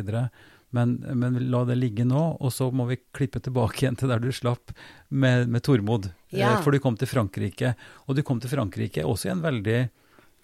Men, 0.75 0.93
men 1.17 1.39
la 1.49 1.63
det 1.65 1.79
ligge 1.79 2.05
nå, 2.05 2.23
og 2.37 2.53
så 2.53 2.69
må 2.69 2.85
vi 2.91 2.99
klippe 3.15 3.41
tilbake 3.41 3.81
igjen 3.81 3.97
til 3.97 4.11
der 4.11 4.21
du 4.21 4.29
slapp 4.29 4.73
med, 5.09 5.49
med 5.49 5.65
Tormod. 5.65 6.11
Ja. 6.29 6.53
Eh, 6.53 6.61
for 6.61 6.75
du 6.75 6.81
kom 6.83 6.99
til 6.99 7.09
Frankrike, 7.09 7.73
og 8.05 8.17
du 8.17 8.21
kom 8.27 8.43
til 8.43 8.53
Frankrike 8.53 9.05
også 9.05 9.31
i 9.31 9.33
en 9.33 9.45
veldig 9.45 9.79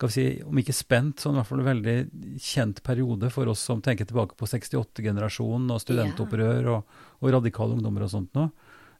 skal 0.01 0.09
vi 0.09 0.13
si, 0.15 0.41
om 0.41 0.57
ikke 0.57 0.73
spent, 0.73 1.21
så 1.21 1.29
i 1.29 1.35
hvert 1.37 1.45
fall 1.45 1.59
en 1.61 1.67
veldig 1.67 1.95
kjent 2.41 2.79
periode 2.81 3.29
for 3.29 3.51
oss 3.51 3.61
som 3.69 3.83
tenker 3.85 4.07
tilbake 4.09 4.33
på 4.33 4.47
68-generasjonen 4.49 5.69
og 5.69 5.81
studentopprør 5.83 6.69
og, 6.73 6.95
og 7.21 7.33
radikale 7.35 7.77
ungdommer 7.77 8.07
og 8.07 8.09
sånt 8.09 8.33
noe. 8.33 8.49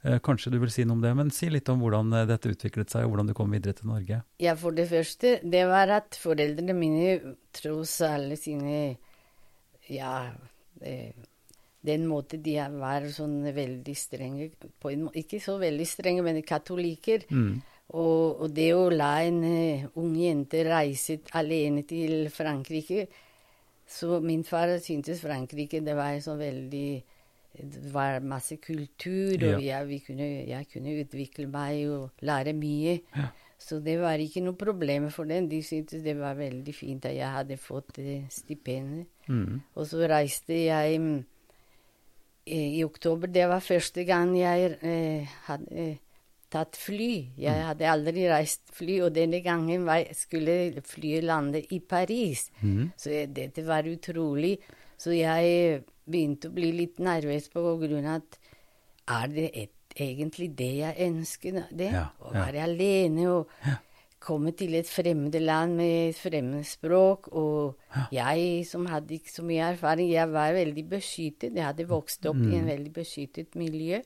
Eh, 0.03 0.17
Kanskje 0.23 0.49
du 0.53 0.57
vil 0.61 0.71
si 0.73 0.83
noe 0.85 0.97
om 0.97 1.03
det, 1.03 1.11
men 1.17 1.29
si 1.33 1.49
litt 1.53 1.69
om 1.69 1.81
hvordan 1.83 2.13
eh, 2.17 2.27
dette 2.29 2.49
utviklet 2.49 2.89
seg, 2.89 3.05
og 3.05 3.13
hvordan 3.13 3.29
du 3.29 3.35
kom 3.37 3.51
videre 3.53 3.77
til 3.77 3.91
Norge. 3.91 4.21
Ja, 4.41 4.55
for 4.57 4.73
det 4.73 4.87
første, 4.89 5.35
det 5.45 5.65
var 5.69 5.93
at 5.93 6.17
foreldrene 6.17 6.75
mine, 6.77 7.35
tross 7.53 7.99
alle 8.05 8.37
sine 8.39 8.97
Ja, 9.91 10.31
eh, 10.81 11.11
den 11.85 12.05
måten 12.09 12.41
de 12.45 12.55
var 12.77 13.05
sånn 13.13 13.41
veldig 13.53 13.95
strenge 13.97 14.51
på 14.81 14.93
en 14.93 15.05
måte, 15.07 15.21
Ikke 15.21 15.41
så 15.41 15.57
veldig 15.61 15.87
strenge, 15.89 16.25
men 16.25 16.41
katolikker. 16.45 17.25
Mm. 17.29 17.61
Og, 17.91 18.41
og 18.45 18.53
det 18.55 18.69
å 18.73 18.85
la 18.89 19.17
en 19.27 19.41
ung 19.99 20.13
jente 20.15 20.61
reise 20.63 21.17
alene 21.35 21.81
til 21.83 22.29
Frankrike 22.31 23.09
Så 23.83 24.21
min 24.23 24.45
far 24.47 24.71
syntes 24.79 25.19
Frankrike 25.19 25.81
det 25.83 25.97
var 25.97 26.15
så 26.23 26.37
veldig 26.39 27.01
Det 27.51 27.93
var 27.93 28.23
masse 28.23 28.55
kultur, 28.63 29.35
og 29.43 29.63
jeg, 29.63 29.87
vi 29.87 29.97
kunne, 30.05 30.27
jeg 30.47 30.67
kunne 30.71 30.93
utvikle 31.03 31.47
meg 31.51 31.89
og 31.91 32.23
lære 32.23 32.53
mye. 32.55 32.99
Ja. 33.15 33.27
Så 33.61 33.77
det 33.83 33.97
var 34.01 34.17
ikke 34.17 34.41
noe 34.41 34.57
problem 34.57 35.09
for 35.13 35.29
dem. 35.29 35.49
De 35.51 35.59
syntes 35.63 36.01
det 36.01 36.15
var 36.17 36.39
veldig 36.39 36.73
fint 36.73 37.05
at 37.05 37.13
jeg 37.13 37.29
hadde 37.29 37.59
fått 37.61 37.99
eh, 38.01 38.23
stipendet. 38.33 39.11
Mm. 39.27 39.59
Og 39.75 39.85
så 39.85 40.07
reiste 40.09 40.55
jeg 40.55 40.97
mm, 41.01 41.19
eh, 42.47 42.79
i 42.79 42.81
oktober. 42.87 43.29
Det 43.29 43.45
var 43.51 43.61
første 43.61 44.05
gang 44.07 44.33
jeg 44.39 44.79
eh, 44.81 45.35
hadde 45.45 45.77
eh, 45.77 45.99
tatt 46.51 46.79
fly. 46.79 47.11
Jeg 47.39 47.63
hadde 47.67 47.91
aldri 47.91 48.25
reist 48.31 48.73
fly, 48.75 48.97
og 49.05 49.13
denne 49.15 49.43
gangen 49.45 49.85
var, 49.87 50.09
skulle 50.17 50.81
flyet 50.87 51.27
lande 51.29 51.61
i 51.71 51.79
Paris. 51.79 52.47
Mm. 52.61 52.91
Så 52.97 53.13
jeg, 53.13 53.29
dette 53.35 53.67
var 53.67 53.87
utrolig. 53.87 54.57
Så 54.97 55.13
jeg 55.15 55.83
begynte 56.12 56.50
å 56.50 56.56
bli 56.56 56.71
litt 56.76 57.00
nervøs 57.04 57.50
på 57.54 57.63
grunn 57.82 58.08
av 58.08 58.21
at 58.21 58.41
er 59.12 59.32
det 59.34 59.47
et, 59.58 59.78
egentlig 59.95 60.52
det 60.58 60.74
jeg 60.78 61.08
ønsker? 61.08 61.63
Det? 61.71 61.89
Ja, 61.91 62.10
Å 62.21 62.34
være 62.36 62.63
alene 62.63 63.26
og 63.32 63.50
komme 64.21 64.54
til 64.56 64.76
et 64.78 64.89
fremmed 64.89 65.36
land 65.41 65.76
med 65.80 66.12
et 66.12 66.19
fremmed 66.21 66.67
språk. 66.69 67.32
Og 67.34 67.76
jeg 68.13 68.65
som 68.69 68.86
hadde 68.91 69.17
ikke 69.17 69.34
så 69.34 69.45
mye 69.45 69.71
erfaring, 69.74 70.12
jeg 70.13 70.32
var 70.32 70.54
veldig 70.56 70.86
beskyttet. 70.93 71.56
Jeg 71.58 71.65
hadde 71.65 71.89
vokst 71.89 72.26
opp 72.30 72.39
i 72.45 72.58
en 72.60 72.69
veldig 72.69 72.93
beskyttet 73.02 73.58
miljø. 73.60 74.02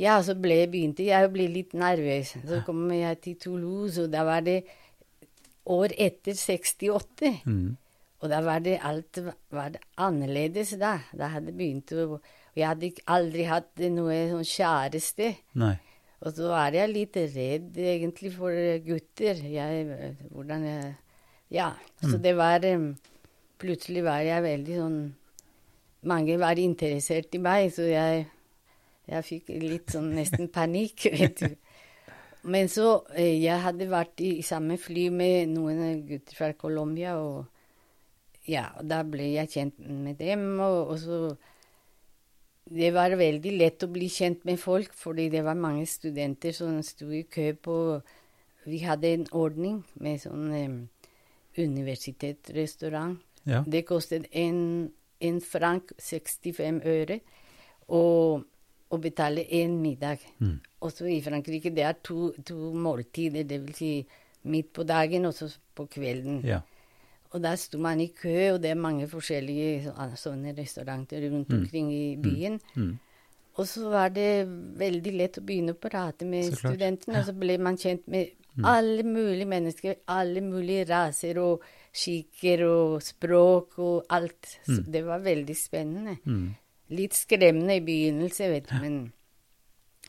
Ja, 0.00 0.18
så 0.24 0.34
ble, 0.36 0.58
begynte 0.68 1.06
jeg 1.06 1.24
å 1.24 1.32
bli 1.32 1.46
litt 1.48 1.72
nervøs. 1.76 2.34
Så 2.44 2.60
kom 2.66 2.82
jeg 2.92 3.20
til 3.24 3.38
Toulouse, 3.40 4.02
og 4.04 4.12
da 4.12 4.26
var 4.28 4.42
det 4.44 4.62
år 5.72 5.94
etter 5.96 6.36
68. 6.36 7.32
Mm. 7.48 7.76
Og 8.26 8.32
da 8.32 8.40
var 8.42 8.62
det 8.64 8.80
alt 8.82 9.20
var 9.54 9.70
det 9.76 9.82
annerledes 10.02 10.72
da. 10.80 10.96
Da 11.14 11.30
hadde 11.30 11.52
jeg 11.52 11.58
begynt 11.60 11.92
å 11.94 12.06
Og 12.16 12.58
jeg 12.58 12.66
hadde 12.66 12.88
aldri 13.12 13.44
hatt 13.46 13.82
noe 13.92 14.16
sånn 14.32 14.48
kjæreste. 14.50 15.28
Nei. 15.60 15.76
Og 16.24 16.32
så 16.34 16.48
var 16.48 16.74
jeg 16.74 16.90
litt 16.90 17.18
redd 17.36 17.76
egentlig 17.76 18.32
for 18.34 18.56
gutter. 18.82 19.42
Jeg, 19.46 20.16
hvordan 20.32 20.64
jeg 20.66 20.94
Ja. 21.54 21.74
Så 22.02 22.18
det 22.18 22.34
var 22.36 22.64
Plutselig 23.56 24.02
var 24.04 24.20
jeg 24.20 24.42
veldig 24.42 24.80
sånn 24.80 24.98
Mange 26.06 26.36
var 26.38 26.58
interessert 26.58 27.34
i 27.34 27.38
meg, 27.38 27.70
så 27.72 27.86
jeg, 27.88 28.26
jeg 29.08 29.26
fikk 29.26 29.48
litt 29.62 29.94
sånn 29.94 30.12
nesten 30.14 30.50
panikk, 30.52 31.06
vet 31.18 31.40
du. 31.40 31.56
Men 32.46 32.68
så 32.70 33.00
eh, 33.14 33.38
Jeg 33.42 33.62
hadde 33.64 33.88
vært 33.90 34.20
i 34.22 34.42
samme 34.46 34.76
fly 34.78 35.08
med 35.10 35.54
noen 35.54 36.02
gutter 36.06 36.36
fra 36.36 36.52
Colombia, 36.58 37.16
og 37.18 37.46
ja, 38.46 38.68
og 38.78 38.88
da 38.90 39.02
ble 39.06 39.32
jeg 39.34 39.52
kjent 39.52 39.78
med 39.82 40.18
dem, 40.20 40.48
og, 40.62 40.94
og 40.94 40.98
så 41.02 41.20
det 42.66 42.90
var 42.94 43.14
veldig 43.14 43.52
lett 43.60 43.84
å 43.86 43.90
bli 43.90 44.08
kjent 44.10 44.42
med 44.46 44.58
folk, 44.58 44.94
fordi 44.96 45.28
det 45.30 45.44
var 45.46 45.58
mange 45.58 45.84
studenter 45.86 46.54
som 46.54 46.80
sto 46.82 47.12
i 47.14 47.22
kø 47.30 47.52
på 47.62 47.76
Vi 48.66 48.80
hadde 48.82 49.12
en 49.14 49.26
ordning 49.30 49.84
med 50.02 50.18
sånn 50.18 50.48
um, 50.50 50.78
universitetsrestaurant. 51.54 53.20
Ja. 53.46 53.60
Det 53.62 53.84
kostet 53.86 54.26
en, 54.34 54.90
en 55.22 55.38
frank 55.38 55.92
65 56.02 56.80
øre 56.82 57.20
å, 57.86 58.02
å 58.90 58.98
betale 58.98 59.46
én 59.46 59.78
middag. 59.78 60.24
Mm. 60.42 60.58
Også 60.82 61.06
i 61.06 61.20
Frankrike 61.22 61.70
det 61.70 61.86
er 61.86 62.00
to, 62.02 62.32
to 62.42 62.72
måltider, 62.74 63.46
det 63.46 63.60
vil 63.62 63.78
si 63.78 63.92
midt 64.50 64.72
på 64.74 64.82
dagen 64.82 65.30
og 65.30 65.38
så 65.38 65.46
på 65.78 65.86
kvelden. 65.94 66.42
Ja. 66.42 66.64
Og 67.36 67.42
der 67.44 67.58
sto 67.60 67.78
man 67.82 68.00
i 68.00 68.08
kø, 68.16 68.54
og 68.54 68.62
det 68.64 68.70
er 68.72 68.78
mange 68.80 69.08
forskjellige 69.10 69.92
sånne 70.16 70.54
restauranter 70.56 71.26
rundt 71.28 71.52
omkring 71.52 71.90
i 71.92 72.16
byen. 72.16 72.56
Mm. 72.74 72.94
Og 73.56 73.68
så 73.68 73.90
var 73.92 74.12
det 74.12 74.46
veldig 74.80 75.12
lett 75.16 75.38
å 75.40 75.44
begynne 75.44 75.74
å 75.76 75.80
prate 75.80 76.28
med 76.28 76.56
studentene, 76.56 77.20
og 77.20 77.28
så 77.28 77.34
ble 77.36 77.56
man 77.60 77.78
kjent 77.80 78.08
med 78.12 78.32
alle 78.64 79.04
mulige 79.04 79.48
mennesker, 79.48 79.98
alle 80.08 80.40
mulige 80.44 80.86
raser 80.88 81.40
og 81.40 81.64
skikker 81.96 82.64
og 82.68 83.02
språk 83.04 83.78
og 83.84 84.08
alt. 84.12 84.58
Så 84.64 84.80
det 84.92 85.04
var 85.04 85.24
veldig 85.24 85.56
spennende. 85.56 86.16
Mm. 86.24 86.48
Litt 86.96 87.16
skremmende 87.18 87.76
i 87.76 87.84
begynnelsen, 87.84 88.52
vet 88.52 88.68
du, 88.70 88.76
men 88.80 88.98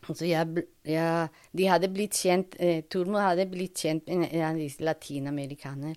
altså 0.08 0.28
jeg, 0.30 0.64
jeg, 0.86 1.30
de 1.58 1.72
hadde 1.72 1.90
blitt 1.92 2.20
kjent 2.20 2.56
eh, 2.62 2.84
Tormod 2.86 3.24
hadde 3.24 3.48
blitt 3.50 3.82
kjent 3.82 4.12
med 4.12 4.30
en 4.30 4.46
av 4.52 4.60
disse 4.62 4.84
latinamerikanerne. 4.86 5.96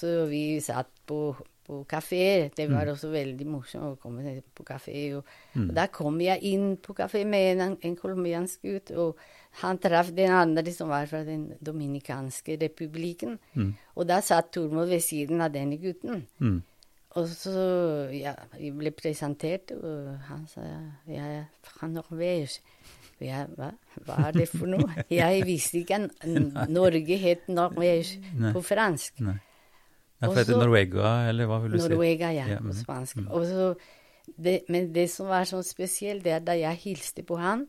Så 0.00 0.12
vi 0.30 0.44
satt 0.64 0.88
på, 1.08 1.34
på 1.66 1.82
kafé. 1.90 2.48
Det 2.56 2.66
var 2.70 2.88
mm. 2.88 2.92
også 2.94 3.10
veldig 3.12 3.48
morsomt 3.48 3.90
å 3.90 3.98
komme 4.00 4.38
på 4.56 4.64
kafé. 4.68 5.02
Og, 5.18 5.28
mm. 5.54 5.68
og 5.68 5.76
da 5.76 5.86
kom 5.92 6.20
jeg 6.24 6.40
inn 6.52 6.72
på 6.80 6.96
kafé 6.96 7.26
med 7.28 7.60
en, 7.60 7.76
en 7.76 7.98
colombiansk 7.98 8.64
gutt. 8.64 8.94
og 8.96 9.20
han 9.60 9.78
traff 9.82 10.12
den 10.14 10.30
andre 10.30 10.72
som 10.72 10.88
var 10.88 11.06
fra 11.10 11.24
Den 11.26 11.52
dominikanske 11.60 12.56
republikken. 12.60 13.38
Mm. 13.54 13.74
Og 13.96 14.06
da 14.08 14.20
satt 14.22 14.52
Tormod 14.54 14.88
ved 14.88 15.02
siden 15.02 15.40
av 15.42 15.52
denne 15.52 15.78
gutten. 15.82 16.26
Mm. 16.38 16.60
Og 17.18 17.26
så 17.26 17.52
ja, 18.14 18.36
jeg 18.54 18.76
ble 18.78 18.92
presentert, 18.94 19.72
og 19.74 20.12
han 20.28 20.44
sa 20.46 20.62
jeg 21.10 21.18
er 21.18 21.48
fra 21.66 21.88
Norge. 21.90 22.60
Ja, 23.20 23.42
hva? 23.56 23.72
hva 24.06 24.18
er 24.28 24.36
det 24.38 24.46
for 24.48 24.70
noe? 24.70 24.86
Jeg 25.12 25.42
visste 25.44 25.82
ikke 25.82 25.98
at 26.06 26.70
Norge 26.72 27.18
het 27.20 27.50
Norge 27.52 27.90
på 28.54 28.62
fransk. 28.64 29.18
Nei. 29.26 29.34
Ja, 30.20 30.28
for 30.28 30.36
heter 30.36 30.58
Norwega, 30.60 31.10
eller 31.30 31.48
hva 31.48 31.58
vil 31.62 31.72
du 31.72 31.78
Norwega, 31.78 31.88
si? 31.88 31.96
Norwega, 31.96 32.30
ja, 32.36 32.46
ja, 32.52 32.56
på 32.60 32.74
mm. 32.74 32.78
spansk. 32.82 33.20
Mm. 33.22 33.28
Så, 33.48 34.32
det, 34.36 34.56
men 34.68 34.90
det 34.92 35.06
som 35.12 35.30
var 35.32 35.46
sånn 35.48 35.64
spesielt, 35.64 36.24
det 36.26 36.34
er 36.36 36.42
da 36.44 36.56
jeg 36.58 36.82
hilste 36.84 37.24
på 37.26 37.38
han 37.40 37.64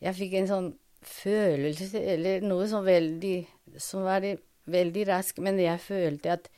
Jeg 0.00 0.16
fikk 0.16 0.38
en 0.40 0.48
sånn 0.48 0.70
følelse, 1.04 2.00
eller 2.14 2.42
noe 2.44 2.64
som 2.68 2.82
veldig 2.86 3.34
Som 3.80 4.06
var 4.08 4.24
veldig 4.70 5.04
rask, 5.08 5.38
men 5.44 5.60
jeg 5.60 5.82
følte 5.84 6.32
at 6.38 6.48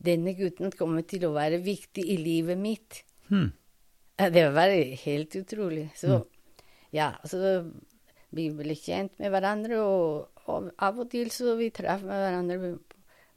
denne 0.00 0.34
gutten 0.36 0.72
kommer 0.76 1.04
til 1.08 1.26
å 1.28 1.34
være 1.34 1.58
viktig 1.60 2.02
i 2.08 2.16
livet 2.16 2.56
mitt. 2.56 3.02
Mm. 3.28 3.50
Det 4.32 4.44
var 4.56 4.72
helt 5.04 5.36
utrolig. 5.36 5.90
Så 5.96 6.14
mm. 6.14 6.24
ja, 6.96 7.10
så 7.28 7.60
vi 8.36 8.46
ble 8.54 8.76
kjent 8.78 9.18
med 9.20 9.32
hverandre, 9.34 9.80
og, 9.84 10.40
og 10.48 10.70
av 10.80 11.02
og 11.04 11.10
til 11.12 11.28
så 11.34 11.56
vi 11.60 11.68
traff 11.74 12.04
med 12.06 12.16
hverandre 12.16 12.72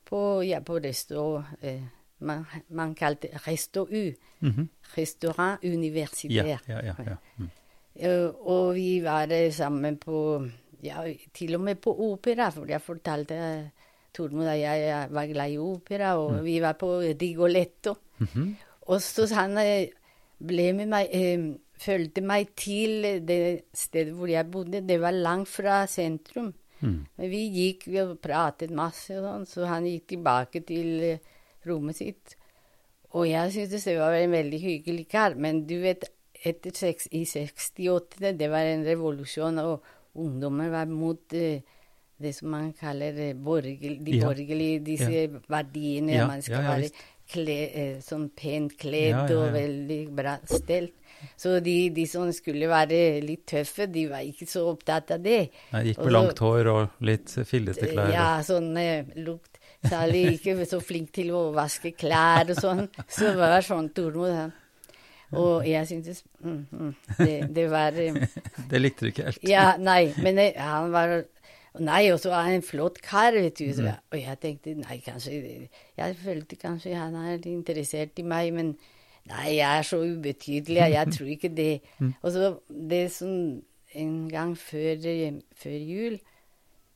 på, 0.06 0.42
ja, 0.44 0.60
på 0.60 0.80
resto. 0.84 1.44
Eh, 1.62 1.82
man, 2.24 2.46
man, 2.70 2.96
kalte 2.96 3.28
Resto 3.48 3.88
U. 3.92 4.14
Mm 4.40 4.52
-hmm. 4.52 4.68
Restaurant 4.98 5.64
universitær. 5.64 6.60
Ja, 6.68 6.80
ja. 6.84 7.16
Mm. 7.38 7.50
Uh, 7.96 8.48
og 8.48 8.76
vi 8.76 9.04
var 9.04 9.52
sammen 9.52 9.98
på 9.98 10.48
Ja, 10.84 11.14
til 11.34 11.56
og 11.56 11.62
med 11.62 11.76
på 11.76 11.94
opera, 12.12 12.50
for 12.50 12.66
jeg 12.66 12.82
fortalte 12.82 13.72
Tormod 14.14 14.48
at 14.48 14.60
jeg 14.60 15.08
var 15.10 15.26
glad 15.26 15.52
i 15.52 15.58
opera, 15.58 16.18
og 16.18 16.32
mm. 16.32 16.46
vi 16.46 16.60
var 16.62 16.74
på 16.74 17.00
Rigoletto. 17.00 17.96
Mm 18.18 18.28
-hmm. 18.34 18.54
Og 18.82 19.02
så 19.02 19.36
han 19.36 19.58
eh, 19.58 19.88
ble 20.48 20.74
med 20.74 20.86
meg 20.86 21.08
eh, 21.12 21.54
Fulgte 21.84 22.22
meg 22.22 22.54
til 22.56 23.02
det 23.28 23.62
stedet 23.74 24.14
hvor 24.14 24.28
jeg 24.28 24.52
bodde. 24.52 24.88
Det 24.88 25.02
var 25.02 25.12
langt 25.12 25.50
fra 25.50 25.86
sentrum. 25.86 26.54
Mm. 26.84 26.98
Men 27.18 27.32
vi 27.32 27.42
gikk 27.56 27.88
vi 27.90 28.06
pratet 28.22 28.74
masse, 28.76 29.16
og 29.18 29.26
sånn, 29.26 29.46
så 29.50 29.70
han 29.72 29.88
gikk 29.88 30.10
tilbake 30.16 30.64
til 30.68 31.06
eh, 31.14 31.36
rommet 31.68 32.00
sitt. 32.00 32.36
Og 33.14 33.28
jeg 33.30 33.54
syntes 33.56 33.86
det 33.88 34.00
var 34.00 34.18
en 34.18 34.34
veldig 34.34 34.60
hyggelig 34.60 35.08
kar. 35.12 35.38
Men 35.40 35.64
du 35.70 35.78
vet, 35.84 36.06
etter 36.44 36.74
seks, 36.76 37.08
i 37.16 37.24
68 37.30 38.34
det 38.40 38.50
var 38.52 38.68
en 38.68 38.86
revolusjon, 38.88 39.62
og 39.64 39.86
ungdommer 40.20 40.74
var 40.74 40.90
mot 40.92 41.38
eh, 41.38 41.64
det 42.24 42.34
som 42.38 42.52
man 42.54 42.72
kaller 42.78 43.18
eh, 43.30 43.36
borgerlig, 43.36 44.00
de 44.06 44.18
ja. 44.18 44.28
borgerlige, 44.28 44.84
disse 44.86 45.12
ja. 45.12 45.44
verdiene. 45.50 46.18
Ja. 46.18 46.28
Man 46.30 46.44
skal 46.46 46.66
være 46.68 46.92
kle, 47.34 47.60
eh, 47.70 47.96
sånn 48.04 48.30
pent 48.36 48.76
kledd 48.80 49.34
og 49.36 49.54
veldig 49.56 50.02
bra 50.16 50.38
stelt. 50.50 50.96
Så 51.40 51.58
de, 51.64 51.78
de, 51.96 52.06
som 52.10 52.30
skulle 52.36 52.70
være 52.72 53.22
litt 53.24 53.46
tøffe, 53.50 53.88
de 53.92 54.08
var 54.12 54.26
ikke 54.28 54.48
så 54.50 54.66
opptatt 54.72 55.16
av 55.16 55.24
det. 55.24 55.42
Nei, 55.74 55.84
gikk 55.90 56.00
med 56.00 56.06
Også, 56.06 56.16
langt 56.18 56.44
hår 56.46 56.72
og 56.74 57.06
litt 57.12 57.36
fillete 57.50 57.92
klær? 57.92 58.14
Ja, 58.14 58.30
sånn 58.46 58.72
eh, 58.80 59.14
lukt. 59.26 59.60
Særlig 59.84 60.38
ikke 60.38 60.68
så 60.70 60.80
flink 60.84 61.12
til 61.16 61.34
å 61.36 61.50
vaske 61.56 61.92
klær 62.00 62.54
og 62.54 62.60
sånn. 62.60 62.86
Så 63.08 63.34
det 63.34 63.38
var 63.42 63.66
sånn 63.66 63.90
Tormod. 63.96 64.54
Og 65.34 65.66
jeg 65.66 65.90
syntes 65.90 66.22
mm, 66.44 66.60
mm, 66.70 66.90
det, 67.18 67.36
det, 67.56 67.64
var 67.72 67.96
Det 68.72 68.82
likte 68.82 69.08
du 69.08 69.10
ikke 69.10 69.30
helt? 69.32 69.46
Ja, 69.48 69.74
nei. 69.82 70.14
Men 70.22 70.42
han 70.58 70.92
var 70.94 71.24
Nei, 71.82 72.12
og 72.14 72.20
så 72.22 72.30
er 72.30 72.44
han 72.46 72.60
en 72.60 72.66
flott 72.66 73.00
kar, 73.02 73.34
vet 73.34 73.58
du. 73.58 73.72
Mm. 73.82 73.96
og 74.14 74.18
jeg 74.20 74.38
tenkte 74.44 74.76
nei, 74.78 75.00
kanskje 75.02 75.40
Jeg 75.98 76.18
følte 76.22 76.60
kanskje 76.62 76.94
han 76.94 77.16
er 77.18 77.48
interessert 77.50 78.20
i 78.22 78.26
meg, 78.30 78.52
men 78.54 78.76
nei, 79.32 79.56
jeg 79.56 79.70
er 79.70 79.88
så 79.88 80.02
ubetydelig, 80.04 80.82
jeg 80.94 81.16
tror 81.18 81.32
ikke 81.38 81.54
det. 81.56 81.74
Mm. 82.04 82.14
Og 82.22 82.32
så 82.32 82.48
det 82.90 83.06
som 83.16 83.34
en 83.96 84.16
gang 84.30 84.58
før, 84.58 84.98
før 85.56 85.76
jul 85.78 86.18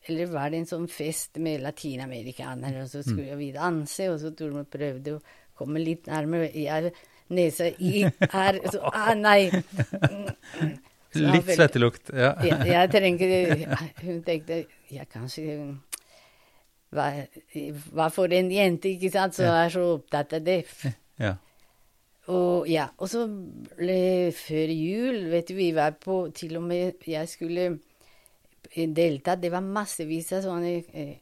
eller 0.08 0.30
var 0.32 0.52
det 0.52 0.62
en 0.62 0.70
sånn 0.70 0.88
fest 0.92 1.40
med 1.44 1.62
latinamerikanere, 1.66 2.86
og 2.86 2.92
så 2.92 3.04
skulle 3.04 3.36
mm. 3.36 3.40
vi 3.42 3.52
danse, 3.56 4.10
og 4.12 4.20
så 4.22 4.32
tror 4.36 4.56
jeg 4.56 4.70
prøvde 4.72 5.16
å 5.18 5.24
komme 5.58 5.82
litt 5.84 6.08
nærmere. 6.08 6.50
Jeg, 6.56 6.94
nesa 7.36 7.68
i 7.84 8.06
her 8.08 8.60
så, 8.72 8.82
ah, 8.88 9.12
nei. 9.18 9.50
Litt 11.18 11.50
svettelukt, 11.50 12.12
ja. 12.14 12.34
jeg, 12.46 12.68
jeg 12.68 12.90
trenger 12.94 13.32
Hun 14.04 14.20
tenkte 14.26 14.58
jeg 14.92 15.08
kanskje 15.10 15.56
hva, 16.94 17.08
hva 17.96 18.08
for 18.14 18.32
en 18.36 18.52
jente, 18.54 18.94
ikke 18.94 19.12
sant, 19.12 19.36
som 19.36 19.50
er 19.50 19.72
så 19.74 19.84
opptatt 19.98 20.38
av 20.38 20.46
det. 20.46 20.62
Ja. 21.20 21.34
Og 22.28 22.68
ja, 22.68 22.90
og 22.98 23.10
så 23.10 23.24
før 24.36 24.74
jul, 24.74 25.22
vet 25.32 25.48
du, 25.48 25.54
vi 25.56 25.70
var 25.76 25.96
på 26.02 26.26
Til 26.36 26.58
og 26.60 26.66
med 26.68 27.08
jeg 27.08 27.30
skulle 27.32 27.70
delta. 28.76 29.36
Det 29.36 29.52
var 29.52 29.64
massevis 29.64 30.34
av 30.36 30.44
sånne 30.44 30.74
eh, 30.92 31.16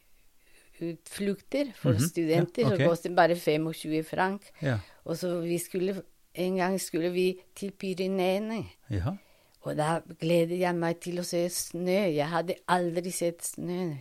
utflukter 0.81 1.71
for 1.75 1.91
mm 1.91 1.97
-hmm. 1.97 2.09
studenter 2.09 2.61
ja, 2.61 2.67
okay. 2.67 2.85
Så 2.85 2.89
kostet 2.89 3.15
bare 3.15 3.35
25 3.35 4.03
frank. 4.03 4.41
Ja. 4.61 4.79
Og 5.05 5.17
så 5.17 5.39
vi 5.41 5.57
skulle 5.57 6.01
En 6.37 6.55
gang 6.55 6.81
skulle 6.81 7.11
vi 7.11 7.39
til 7.55 7.71
Pyreneene. 7.71 8.65
Ja. 8.89 9.15
Og 9.61 9.77
da 9.77 10.01
gleder 10.19 10.55
jeg 10.55 10.75
meg 10.75 10.99
til 10.99 11.19
å 11.19 11.23
se 11.23 11.49
snø. 11.49 12.11
Jeg 12.11 12.27
hadde 12.27 12.55
aldri 12.67 13.11
sett 13.11 13.45
snø. 13.45 13.95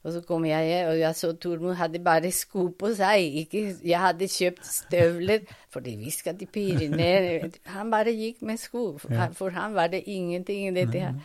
Og 0.00 0.14
så 0.14 0.20
kom 0.24 0.46
jeg, 0.48 0.86
og 0.88 0.96
jeg 0.96 1.16
så 1.16 1.32
Tormod 1.36 1.74
hadde 1.76 2.00
bare 2.00 2.30
sko 2.32 2.70
på 2.78 2.94
seg. 2.96 3.34
Ikke, 3.42 3.64
jeg 3.84 4.00
hadde 4.00 4.28
kjøpt 4.32 4.64
støvler, 4.64 5.42
fordi 5.68 5.96
vi 6.00 6.12
skal 6.14 6.38
til 6.40 6.48
Pyreneene. 6.48 7.50
Han 7.74 7.90
bare 7.92 8.14
gikk 8.16 8.40
med 8.48 8.56
sko. 8.62 8.94
For, 9.02 9.26
for 9.36 9.52
han 9.52 9.76
var 9.76 9.92
det 9.92 10.06
ingenting 10.08 10.72
dette 10.76 11.04
her. 11.04 11.18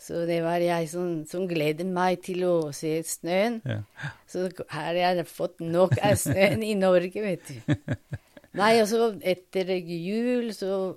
Så 0.00 0.24
det 0.26 0.40
var 0.42 0.62
jeg 0.64 0.88
som, 0.88 1.20
som 1.28 1.44
gledet 1.46 1.86
meg 1.86 2.22
til 2.24 2.42
å 2.48 2.54
se 2.74 2.96
snøen. 3.06 3.60
Ja. 3.68 3.82
Så 4.26 4.48
har 4.72 4.96
jeg 4.96 5.26
fått 5.28 5.60
nok 5.60 5.98
av 6.00 6.16
snøen 6.18 6.64
i 6.64 6.72
Norge, 6.78 7.22
vet 7.22 7.52
du. 7.52 7.84
Nei, 8.58 8.72
og 8.80 8.88
så 8.90 9.12
etter 9.22 9.70
jul 9.78 10.50
så 10.56 10.96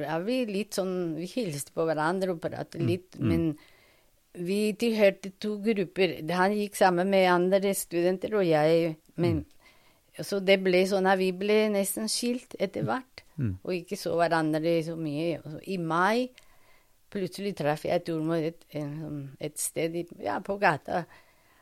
er 0.00 0.22
vi 0.24 0.38
litt 0.48 0.78
sånn 0.78 1.18
Vi 1.18 1.28
hilste 1.28 1.74
på 1.76 1.84
hverandre 1.84 2.32
og 2.32 2.40
pratet 2.42 2.80
mm, 2.80 2.86
litt, 2.88 3.18
mm. 3.20 3.28
men 3.28 3.44
vi 4.44 4.72
tilhørte 4.78 5.32
to 5.42 5.56
grupper. 5.64 6.18
Han 6.36 6.56
gikk 6.56 6.78
sammen 6.78 7.10
med 7.12 7.28
andre 7.30 7.74
studenter, 7.76 8.34
og 8.40 8.46
jeg 8.48 8.96
men, 9.20 9.42
mm. 9.42 9.46
Så 10.26 10.40
det 10.44 10.58
ble 10.60 10.82
sånn 10.88 11.08
at 11.08 11.20
vi 11.20 11.30
ble 11.36 11.70
nesten 11.72 12.08
skilt 12.10 12.56
etter 12.60 12.84
hvert, 12.84 13.22
mm. 13.38 13.52
og 13.62 13.72
ikke 13.72 13.96
så 13.96 14.12
hverandre 14.18 14.74
så 14.84 14.96
mye. 14.98 15.38
I 15.70 15.78
mai 15.80 16.28
plutselig 17.10 17.54
traff 17.58 17.86
jeg 17.86 18.04
Tormod 18.06 18.44
et, 18.44 18.66
et, 18.74 19.56
sted 19.58 19.96
ja, 20.20 20.38
på 20.44 20.58
gata. 20.60 21.04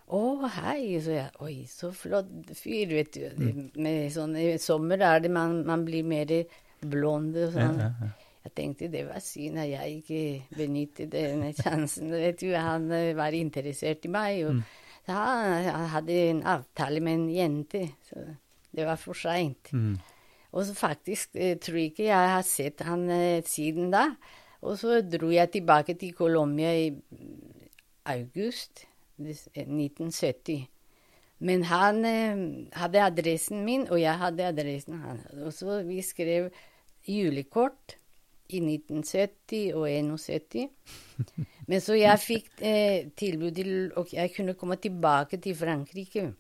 Å, 0.09 0.23
hei, 0.57 0.97
så 1.05 1.15
jeg. 1.15 1.29
Oi, 1.45 1.55
så 1.69 1.93
flott 1.93 2.51
fyr, 2.57 2.95
vet 2.97 3.13
du. 3.15 3.27
Mm. 3.37 3.63
Med 3.85 4.09
sånn, 4.15 4.35
I 4.41 4.57
sommer 4.63 5.05
er 5.05 5.23
det 5.25 5.33
man, 5.33 5.61
man 5.69 5.85
blir 5.87 6.09
mer 6.09 6.33
blond 6.81 7.37
og 7.37 7.53
sånn. 7.55 7.85
Ja, 7.85 7.93
ja. 7.93 8.15
Jeg 8.45 8.55
tenkte 8.57 8.91
det 8.93 9.07
var 9.09 9.23
synd 9.25 9.59
at 9.59 9.71
jeg 9.71 10.03
ikke 10.03 10.57
benyttet 10.57 11.13
denne 11.13 11.53
sjansen. 11.61 12.13
Vet 12.13 12.41
du, 12.41 12.53
han 12.55 12.91
eh, 12.93 13.17
var 13.17 13.37
interessert 13.37 14.05
i 14.05 14.13
meg. 14.13 14.45
og 14.47 14.55
mm. 14.61 14.63
Han 15.09 15.89
hadde 15.89 16.17
en 16.29 16.43
avtale 16.45 17.01
med 17.01 17.15
en 17.15 17.29
jente, 17.33 17.81
så 18.05 18.27
det 18.77 18.85
var 18.85 18.99
for 19.01 19.17
seint. 19.17 19.73
Mm. 19.73 19.97
Og 20.53 20.65
så 20.67 20.75
faktisk 20.75 21.33
tror 21.33 21.77
jeg 21.77 21.85
eh, 21.85 21.91
ikke 21.93 22.09
jeg 22.09 22.33
har 22.35 22.45
sett 22.47 22.85
han 22.87 23.09
eh, 23.13 23.45
siden 23.45 23.93
da. 23.93 24.09
Og 24.65 24.79
så 24.81 25.01
dro 25.05 25.31
jeg 25.31 25.53
tilbake 25.55 25.95
til 25.95 26.15
Colombia 26.17 26.73
i 26.75 26.89
august 28.09 28.87
1970. 29.19 30.67
Men 31.39 31.63
han 31.69 32.05
eh, 32.05 32.41
hadde 32.73 33.05
adressen 33.05 33.65
min, 33.65 33.87
og 33.89 34.01
jeg 34.01 34.19
hadde 34.19 34.49
adressen 34.49 34.99
hans. 35.05 35.29
Og 35.45 35.53
så 35.53 35.83
vi 35.87 36.01
skrev 36.03 36.51
julekort 37.09 37.99
i 38.49 38.61
1970 38.65 39.75
og 39.77 39.89
71. 39.91 40.69
Men 41.69 41.83
så 41.85 41.97
jeg 41.99 42.23
fikk 42.23 42.63
eh, 42.65 43.09
tilbud 43.19 43.57
til 43.59 43.73
og 43.99 44.13
jeg 44.15 44.33
kunne 44.37 44.57
komme 44.59 44.79
tilbake 44.81 45.41
til 45.43 45.57
Frankrike. 45.59 46.31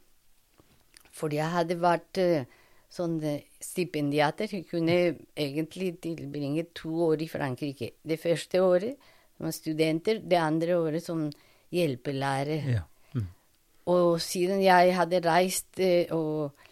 Fordi 1.18 1.40
jeg 1.40 1.52
hadde 1.52 1.78
vært 1.82 2.20
eh, 2.22 2.48
sånn 2.92 3.18
eh, 3.26 3.44
stipendiater. 3.60 4.48
Jeg 4.52 4.66
kunne 4.70 4.96
egentlig 5.36 5.94
tilbringe 6.04 6.68
to 6.76 6.92
år 7.10 7.24
i 7.24 7.30
Frankrike. 7.30 7.92
Det 8.02 8.20
første 8.20 8.62
året 8.64 9.10
som 9.38 9.52
studenter. 9.54 10.22
Det 10.24 10.40
andre 10.40 10.78
året 10.78 11.04
som 11.04 11.28
hjelpelærer. 11.74 12.70
Ja. 12.78 12.84
Mm. 13.14 13.28
Og 13.92 14.20
siden 14.24 14.62
jeg 14.64 14.96
hadde 14.96 15.24
reist 15.26 15.80
eh, 15.82 16.08
og 16.14 16.64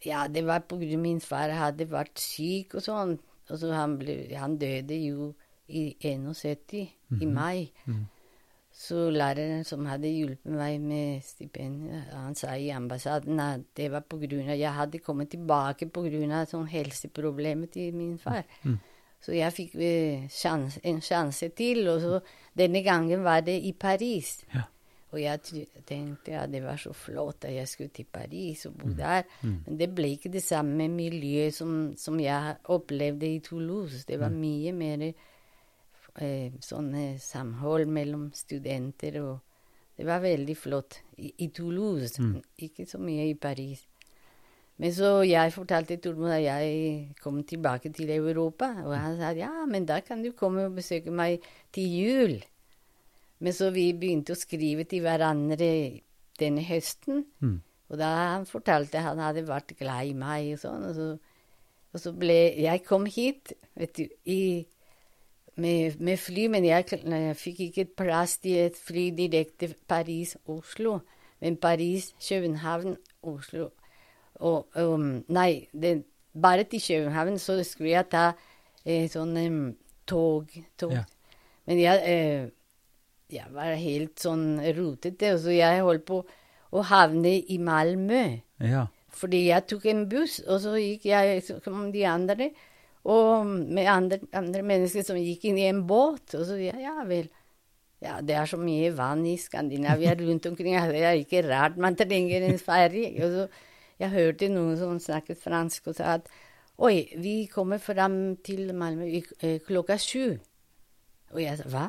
Ja, 0.00 0.22
det 0.32 0.46
var 0.48 0.62
på 0.64 0.78
grunn 0.80 0.96
av 0.96 1.02
min 1.02 1.18
far 1.20 1.50
hadde 1.52 1.84
vært 1.90 2.16
syk 2.16 2.78
og 2.78 2.80
sånn. 2.86 3.18
Og 3.50 3.58
så 3.58 3.72
han, 3.74 3.98
ble, 3.98 4.22
han 4.38 4.56
døde 4.58 4.96
jo 5.02 5.32
i 5.68 5.90
71, 6.00 6.88
i 7.20 7.26
mai. 7.26 7.70
Mm. 7.86 8.06
Så 8.72 9.10
læreren 9.10 9.64
som 9.66 9.86
hadde 9.90 10.10
hjulpet 10.12 10.52
meg 10.54 10.78
med 10.80 11.24
stipendiet, 11.26 12.12
han 12.14 12.36
sa 12.38 12.54
i 12.54 12.70
ambassaden 12.70 13.40
at 13.42 13.66
det 13.76 13.90
var 13.90 14.04
på 14.06 14.20
grunn 14.22 14.48
av 14.48 14.58
Jeg 14.58 14.72
hadde 14.74 15.02
kommet 15.02 15.30
tilbake 15.30 15.88
på 15.90 16.04
grunn 16.06 16.32
av 16.32 16.46
sånn 16.50 16.68
helseproblemer 16.70 17.70
til 17.74 17.94
min 17.98 18.16
far. 18.18 18.46
Mm. 18.62 18.78
Så 19.20 19.34
jeg 19.36 19.52
fikk 19.52 19.74
eh, 19.76 20.28
sjans, 20.32 20.78
en 20.86 21.02
sjanse 21.04 21.50
til, 21.56 21.82
og 21.92 22.00
så 22.00 22.20
denne 22.56 22.80
gangen 22.86 23.24
var 23.26 23.42
det 23.44 23.58
i 23.68 23.74
Paris. 23.76 24.38
Ja. 24.54 24.64
Og 25.12 25.18
jeg 25.22 25.40
tenkte 25.86 26.36
at 26.38 26.50
det 26.52 26.62
var 26.62 26.76
så 26.78 26.92
flott 26.94 27.44
at 27.44 27.52
jeg 27.54 27.66
skulle 27.68 27.88
til 27.90 28.06
Paris 28.12 28.66
og 28.66 28.76
bo 28.78 28.86
Mm. 28.86 28.96
der. 28.96 29.22
Men 29.42 29.78
det 29.78 29.94
ble 29.94 30.04
ikke 30.16 30.30
det 30.32 30.42
samme 30.42 30.88
miljøet 30.88 31.54
som, 31.54 31.94
som 31.96 32.18
jeg 32.20 32.56
opplevde 32.64 33.26
i 33.34 33.38
Toulouse. 33.40 34.04
Det 34.06 34.18
Mm. 34.18 34.20
var 34.20 34.30
mye 34.30 34.72
mer 34.72 35.12
eh, 36.20 36.50
sånn 36.60 36.94
eh, 36.94 37.18
samhold 37.18 37.86
mellom 37.88 38.30
studenter 38.34 39.20
og 39.22 39.40
Det 40.00 40.06
var 40.06 40.20
veldig 40.22 40.54
flott 40.56 40.94
i, 41.18 41.30
i 41.38 41.48
Toulouse, 41.48 42.16
Mm. 42.22 42.40
ikke 42.58 42.86
så 42.88 42.98
mye 42.98 43.26
i 43.28 43.34
Paris. 43.34 43.82
Men 44.78 44.92
så 44.92 45.22
jeg 45.28 45.52
fortalte 45.52 45.98
Tormod 46.00 46.30
at 46.32 46.42
jeg 46.42 47.14
kom 47.20 47.42
tilbake 47.44 47.92
til 47.92 48.08
Europa, 48.08 48.64
og 48.86 48.96
han 48.96 49.18
sa 49.18 49.32
ja, 49.36 49.66
men 49.66 49.84
da 49.84 50.00
kan 50.00 50.22
du 50.22 50.32
komme 50.32 50.64
og 50.64 50.74
besøke 50.76 51.10
meg 51.12 51.42
til 51.72 51.84
jul. 51.84 52.40
Men 53.40 53.56
så 53.56 53.70
vi 53.72 53.90
begynte 53.96 54.34
å 54.34 54.38
skrive 54.38 54.84
til 54.88 55.02
hverandre 55.04 56.00
denne 56.40 56.64
høsten, 56.64 57.24
Mm. 57.40 57.60
og 57.90 57.98
da 57.98 58.10
han 58.34 58.46
fortalte 58.46 59.00
han 59.00 59.18
hadde 59.18 59.46
vært 59.48 59.76
glad 59.78 60.06
i 60.06 60.12
meg 60.16 60.52
og 60.54 60.60
sånn, 60.62 60.84
og 60.88 60.94
så, 60.94 61.18
og 61.92 62.00
så 62.00 62.12
ble 62.12 62.54
Jeg 62.56 62.84
kom 62.84 63.06
hit, 63.06 63.52
vet 63.76 63.96
du, 63.96 64.06
i 64.26 64.66
med, 65.56 65.98
med 66.00 66.18
fly, 66.18 66.46
men 66.48 66.64
jeg, 66.64 66.86
jeg 67.04 67.36
fikk 67.36 67.60
ikke 67.60 67.84
plass 68.04 68.38
til 68.38 68.56
et 68.66 68.76
fly 68.76 69.10
direkte 69.10 69.74
Paris-Oslo. 69.88 71.00
Men 71.40 71.56
Paris-København, 71.56 72.96
Oslo 73.22 73.70
og 74.40 74.66
um, 74.76 75.24
Nei, 75.28 75.68
det, 75.72 76.04
bare 76.32 76.64
til 76.64 76.80
København 76.80 77.38
så 77.38 77.58
skulle 77.64 77.90
jeg 77.90 78.08
ta 78.12 78.32
eh, 78.86 79.08
sånn 79.10 79.76
tog. 80.08 80.48
tog. 80.78 80.92
Ja. 80.92 81.04
Men 81.66 81.80
jeg, 81.80 82.02
eh, 82.08 82.48
jeg 83.32 83.50
var 83.54 83.74
helt 83.78 84.20
sånn 84.20 84.60
rotete, 84.76 85.34
så 85.40 85.54
jeg 85.54 85.84
holdt 85.86 86.06
på 86.08 86.22
å 86.70 86.82
havne 86.86 87.36
i 87.50 87.58
Malmö. 87.62 88.24
Ja. 88.62 88.86
Fordi 89.16 89.44
jeg 89.48 89.66
tok 89.70 89.86
en 89.90 90.04
buss, 90.10 90.38
og 90.46 90.60
så 90.64 90.76
gikk 90.78 91.08
jeg 91.10 91.42
som 91.46 91.88
de 91.92 92.04
andre. 92.06 92.50
Og 93.10 93.46
med 93.48 93.88
andre, 93.88 94.20
andre 94.36 94.62
mennesker 94.66 95.04
som 95.06 95.18
gikk 95.18 95.48
inn 95.50 95.58
i 95.58 95.68
en 95.70 95.82
båt. 95.88 96.36
Og 96.36 96.44
så 96.46 96.58
ja, 96.60 96.76
ja 96.78 97.00
vel. 97.08 97.30
Ja, 98.00 98.20
det 98.24 98.36
er 98.36 98.48
så 98.48 98.56
mye 98.60 98.92
vann 98.96 99.26
i 99.28 99.36
Skandinavia 99.40 100.14
rundt 100.16 100.46
omkring. 100.48 100.76
Det 100.88 101.02
er 101.04 101.18
ikke 101.20 101.42
rart 101.48 101.76
man 101.80 101.98
trenger 101.98 102.46
en 102.46 102.60
ferje. 102.60 103.10
Og 103.20 103.34
så 103.34 103.48
jeg 104.00 104.14
hørte 104.14 104.48
noen 104.48 104.78
som 104.80 105.00
snakket 105.02 105.42
fransk 105.42 105.90
og 105.90 105.98
sa 105.98 106.14
at 106.16 106.30
oi, 106.80 107.10
vi 107.20 107.44
kommer 107.52 107.80
fram 107.82 108.38
til 108.44 108.70
Malmö 108.72 109.08
eh, 109.12 109.58
klokka 109.66 109.98
sju. 110.00 110.38
Og 111.34 111.42
jeg 111.42 111.58
sa 111.60 111.68
hva? 111.68 111.88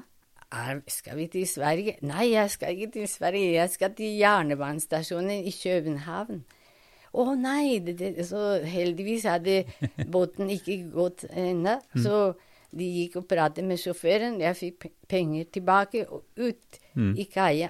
Er, 0.51 0.81
skal 0.91 1.15
vi 1.15 1.27
til 1.31 1.45
Sverige? 1.47 1.93
Nei, 2.03 2.31
jeg 2.33 2.49
skal 2.51 2.75
ikke 2.75 2.91
til 2.97 3.07
Sverige. 3.07 3.53
Jeg 3.55 3.69
skal 3.71 3.93
til 3.95 4.17
jernbanestasjonen 4.19 5.45
i 5.47 5.53
København. 5.55 6.41
Å 7.11 7.25
nei! 7.39 7.79
Det, 7.83 7.95
det, 7.99 8.25
så 8.27 8.57
heldigvis 8.67 9.23
hadde 9.27 9.61
båten 10.13 10.51
ikke 10.51 10.77
gått 10.91 11.23
ennå. 11.31 11.77
Så 11.95 12.33
de 12.71 12.87
gikk 12.87 13.17
og 13.21 13.27
pratet 13.31 13.63
med 13.67 13.79
sjåføren. 13.79 14.39
Jeg 14.43 14.59
fikk 14.59 14.89
penger 15.11 15.47
tilbake 15.55 16.05
og 16.07 16.25
ut 16.39 16.79
Mm. 16.91 17.13
i 17.15 17.23
kaia. 17.31 17.69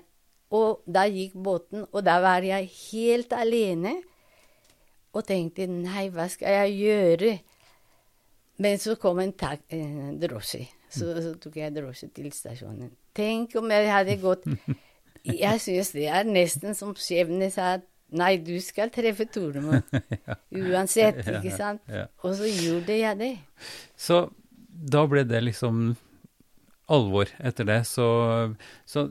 Og 0.58 0.82
da 0.90 1.04
gikk 1.06 1.36
båten, 1.46 1.84
og 1.94 2.02
da 2.08 2.16
var 2.24 2.42
jeg 2.42 2.66
helt 2.90 3.34
alene. 3.38 3.92
Og 5.14 5.22
tenkte 5.30 5.68
nei, 5.70 6.08
hva 6.10 6.26
skal 6.34 6.56
jeg 6.66 6.74
gjøre? 6.80 7.30
Men 8.66 8.82
så 8.82 8.96
kom 8.98 9.22
en 9.22 9.34
tak 9.38 9.62
eh, 9.70 10.10
drosje. 10.18 10.66
Så, 10.92 11.08
så 11.24 11.36
tok 11.39 11.56
jeg 11.62 11.74
drosje 11.76 12.10
til 12.16 12.32
stasjonen. 12.36 12.92
Tenk 13.16 13.56
om 13.60 13.72
jeg 13.72 13.88
hadde 13.92 14.18
gått 14.22 14.48
Jeg 15.24 15.62
syns 15.62 15.92
det 15.94 16.08
er 16.10 16.26
nesten 16.26 16.74
som 16.78 16.96
skjebnen 16.98 17.52
sa 17.54 17.76
at 17.78 17.84
nei, 18.12 18.34
du 18.44 18.56
skal 18.64 18.89
treffe 18.92 19.28
Tormod. 19.32 19.86
Uansett, 20.58 21.22
ikke 21.22 21.54
sant? 21.56 21.84
ja. 21.88 22.08
Og 22.26 22.34
så 22.39 22.50
gjorde 22.50 22.98
jeg 22.98 23.20
det. 23.20 23.34
Så 23.96 24.26
da 24.68 25.06
ble 25.08 25.24
det 25.30 25.44
liksom 25.46 25.94
alvor 26.92 27.30
etter 27.39 27.66
det. 27.68 27.80
Så, 27.88 28.06
så 28.86 29.06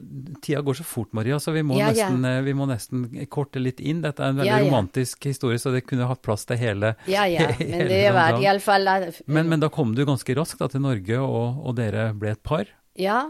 tida 0.45 0.61
går 0.67 0.79
så 0.81 0.85
fort, 0.87 1.11
Maria, 1.17 1.39
så 1.41 1.53
vi 1.55 1.63
må, 1.67 1.79
Ja, 1.81 1.89
nesten, 1.91 2.23
ja. 2.29 2.41
vi 2.47 2.55
må 2.55 2.67
nesten 2.71 3.05
korte 3.33 3.63
litt 3.63 3.81
inn. 3.81 4.03
Dette 4.05 4.23
er 4.23 4.35
en 4.35 4.41
veldig 4.43 4.51
Ja, 4.53 4.61
romantisk 4.67 5.25
historie, 5.31 5.59
så 5.59 5.73
det 5.75 5.83
kunne 5.89 6.09
hatt 6.11 6.23
plass 6.23 6.45
til 6.49 6.61
hele 6.61 6.95
Ja, 7.11 7.25
ja. 7.31 7.49
Men 7.61 7.87
det 7.91 8.03
var 8.17 8.39
iallfall 8.41 8.89
Men, 9.27 9.49
men 9.49 9.61
da 9.61 9.69
kom 9.73 9.95
du 9.97 10.05
ganske 10.09 10.37
raskt 10.39 10.61
da, 10.63 10.69
til 10.73 10.85
Norge, 10.85 11.19
og, 11.21 11.61
og 11.67 11.77
dere 11.81 12.11
ble 12.15 12.35
et 12.37 12.43
par? 12.47 12.69
Ja. 13.01 13.25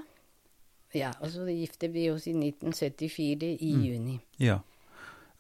ja. 0.96 1.12
Og 1.20 1.30
så 1.32 1.46
gifte 1.50 1.88
vi 1.92 2.08
oss 2.10 2.26
i 2.26 2.34
1974, 2.36 3.54
i 3.60 3.74
Mm. 3.74 3.84
juni. 3.86 4.20
Ja. 4.38 4.58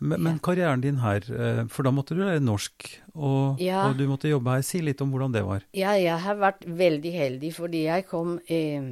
Men, 0.00 0.22
men 0.24 0.38
karrieren 0.40 0.80
din 0.80 0.96
her, 1.02 1.20
eh, 1.28 1.62
for 1.68 1.84
da 1.84 1.90
måtte 1.92 2.14
du 2.16 2.22
lære 2.24 2.40
norsk, 2.40 2.86
og, 3.14 3.60
Ja. 3.60 3.82
og 3.88 3.98
du 3.98 4.06
måtte 4.08 4.30
jobbe 4.30 4.54
her. 4.54 4.62
Si 4.64 4.80
litt 4.80 5.00
om 5.04 5.10
hvordan 5.12 5.32
det 5.34 5.42
var. 5.44 5.66
Ja, 5.76 5.92
jeg 6.00 6.16
har 6.24 6.36
vært 6.40 6.64
veldig 6.64 7.12
heldig, 7.12 7.50
fordi 7.54 7.82
jeg 7.84 8.06
kom 8.08 8.38
eh, 8.48 8.86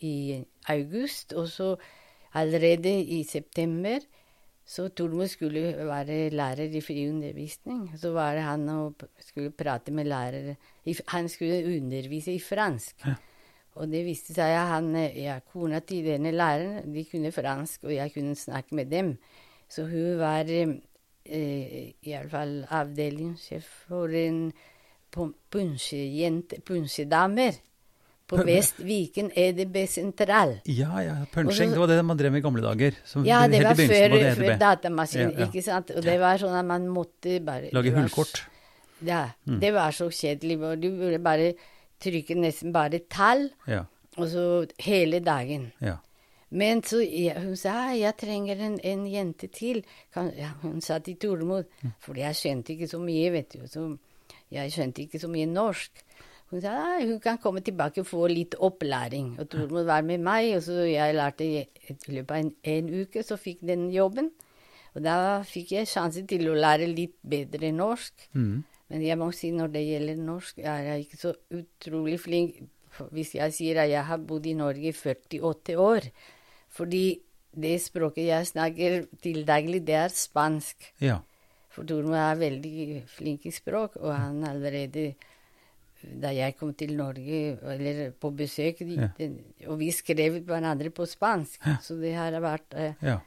i 0.00 0.44
august, 0.72 1.34
og 1.36 1.48
så 1.52 1.74
allerede 2.34 2.92
i 3.02 3.22
september 3.24 4.00
så 4.70 4.86
Tormod 4.94 5.26
skulle 5.28 5.72
være 5.88 6.30
lærer 6.30 6.70
i 6.78 6.80
fri 6.84 7.08
undervisning. 7.10 7.88
Så 7.98 8.12
var 8.14 8.36
det 8.38 8.44
han 8.46 8.68
og 8.70 9.02
skulle 9.18 9.50
prate 9.50 9.90
med 9.90 10.06
lærere. 10.06 10.54
Han 11.10 11.28
skulle 11.28 11.64
undervise 11.66 12.32
i 12.36 12.38
fransk. 12.38 13.02
Og 13.80 13.90
det 13.90 14.04
viste 14.06 14.34
seg 14.34 14.54
at 14.54 14.68
han, 14.70 14.94
eh, 14.94 15.16
ja, 15.24 15.40
kona 15.52 15.80
til 15.80 16.04
denne 16.06 16.30
læreren 16.32 16.94
de 16.94 17.04
kunne 17.04 17.32
fransk, 17.34 17.84
og 17.84 17.94
jeg 17.94 18.12
kunne 18.14 18.36
snakke 18.38 18.74
med 18.74 18.90
dem. 18.90 19.16
Så 19.70 19.86
hun 19.86 20.18
var 20.18 20.48
eh, 20.50 21.92
iallfall 22.02 22.64
avdelingssjef 22.74 23.66
for 23.88 24.10
en 24.18 24.48
punsjedamer. 26.66 27.58
På 28.30 28.44
Vest 28.46 28.78
Viken 28.86 29.32
EDB 29.34 29.80
sentral. 29.90 30.52
Ja, 30.70 31.00
ja, 31.02 31.16
punching, 31.34 31.72
det 31.74 31.80
var 31.82 31.90
det 31.90 31.96
man 32.06 32.18
drev 32.18 32.30
med 32.30 32.38
i 32.38 32.44
gamle 32.44 32.62
dager. 32.62 32.94
Som 33.04 33.24
Ja, 33.26 33.40
det 33.50 33.58
var 33.64 33.74
før, 33.74 34.14
det 34.14 34.36
før 34.38 34.54
datamaskin, 34.60 35.32
Ja, 35.32 35.38
ja. 35.40 35.46
ikke 35.48 35.62
sant? 35.66 35.90
Og 35.90 36.04
det 36.06 36.14
var 36.22 36.38
sånn 36.38 36.54
at 36.54 36.68
man 36.68 36.86
måtte 36.94 37.40
bare 37.42 37.72
Lage 37.74 37.90
hullkort. 37.96 38.44
Ja, 39.02 39.24
det 39.42 39.72
var 39.74 39.90
så 39.96 40.06
kjedelig. 40.14 40.60
Du 40.78 40.90
burde 40.94 41.18
bare 41.18 41.54
trykke 42.00 42.36
nesten 42.38 42.70
bare 42.72 43.00
tall, 43.10 43.48
Ja, 43.66 43.82
og 44.16 44.28
så 44.30 44.46
hele 44.78 45.18
dagen. 45.20 45.72
ja. 45.82 45.96
Men 46.50 46.82
så 46.82 46.98
ja, 47.04 47.36
hun 47.38 47.54
sa 47.58 47.76
«Ah, 47.84 47.92
jeg 47.94 48.16
trenger 48.18 48.58
en, 48.66 48.76
en 48.82 49.04
jente 49.06 49.46
til. 49.54 49.84
Kan, 50.14 50.32
ja, 50.34 50.50
hun 50.64 50.80
sa 50.82 50.98
til 50.98 51.18
Tormod, 51.22 51.68
for 52.02 52.18
jeg 52.18 52.34
skjønte 52.34 52.74
ikke 52.74 52.88
så 52.90 52.98
mye, 53.02 53.28
vet 53.36 53.54
du. 53.54 53.66
Så 53.70 53.84
jeg 54.50 54.72
skjønte 54.74 55.04
ikke 55.04 55.20
så 55.22 55.30
mye 55.30 55.46
norsk. 55.46 56.02
Hun 56.50 56.62
sa 56.64 56.74
«Ah, 56.74 57.04
hun 57.06 57.20
kan 57.22 57.38
komme 57.38 57.62
tilbake 57.62 58.02
og 58.02 58.08
få 58.10 58.26
litt 58.32 58.56
opplæring. 58.58 59.36
Og 59.38 59.46
Tormod 59.52 59.86
var 59.86 60.02
med 60.02 60.24
meg, 60.26 60.56
og 60.56 60.64
så 60.66 60.82
jeg 60.88 61.14
lærte 61.14 61.46
i 61.46 61.62
løpet 62.10 62.34
av 62.34 62.40
en, 62.40 62.50
en 62.74 62.90
uke, 63.04 63.22
så 63.22 63.38
fikk 63.38 63.62
den 63.70 63.86
jobben. 63.94 64.32
Og 64.96 65.04
da 65.06 65.14
fikk 65.46 65.76
jeg 65.76 65.86
sjanse 65.86 66.24
til 66.26 66.48
å 66.50 66.58
lære 66.58 66.90
litt 66.90 67.14
bedre 67.22 67.70
norsk. 67.70 68.26
Mm. 68.34 68.64
Men 68.90 69.06
jeg 69.06 69.18
må 69.20 69.30
si 69.30 69.52
når 69.54 69.70
det 69.76 69.84
gjelder 69.86 70.22
norsk, 70.26 70.58
er 70.66 70.82
jeg 70.88 71.06
ikke 71.06 71.20
så 71.20 71.34
utrolig 71.54 72.18
flink. 72.18 72.58
Hvis 73.14 73.36
jeg 73.36 73.54
sier 73.54 73.84
at 73.84 73.90
jeg 73.92 74.02
har 74.08 74.18
bodd 74.26 74.48
i 74.50 74.56
Norge 74.58 74.90
i 74.90 74.96
48 74.96 75.78
år, 75.78 76.10
fordi 76.70 77.20
det 77.50 77.80
språket 77.82 78.28
jeg 78.28 78.46
snakker 78.46 79.06
til 79.22 79.42
daglig, 79.48 79.82
det 79.86 79.94
er 79.94 80.08
spansk. 80.14 80.92
ja. 81.00 81.18
For 81.70 81.86
Tormod 81.86 82.16
er 82.18 82.34
veldig 82.34 83.02
flink 83.06 83.44
i 83.46 83.50
språk, 83.54 83.94
og 84.02 84.10
han 84.10 84.40
allerede 84.44 85.14
da 86.20 86.32
jeg 86.34 86.56
kom 86.58 86.72
til 86.74 86.96
Norge, 86.98 87.58
eller 87.62 88.10
på 88.10 88.30
besøk, 88.34 88.80
Ja. 88.80 89.08
den- 89.18 89.38
og 89.68 89.78
vi 89.78 89.90
skrev 89.92 90.40
hverandre 90.44 90.90
på 90.90 91.06
spansk, 91.06 91.60
så 91.82 91.94
det 92.00 92.14
har 92.14 92.32
vært 92.40 92.74
eh, 92.74 92.94
ja. 93.02 93.18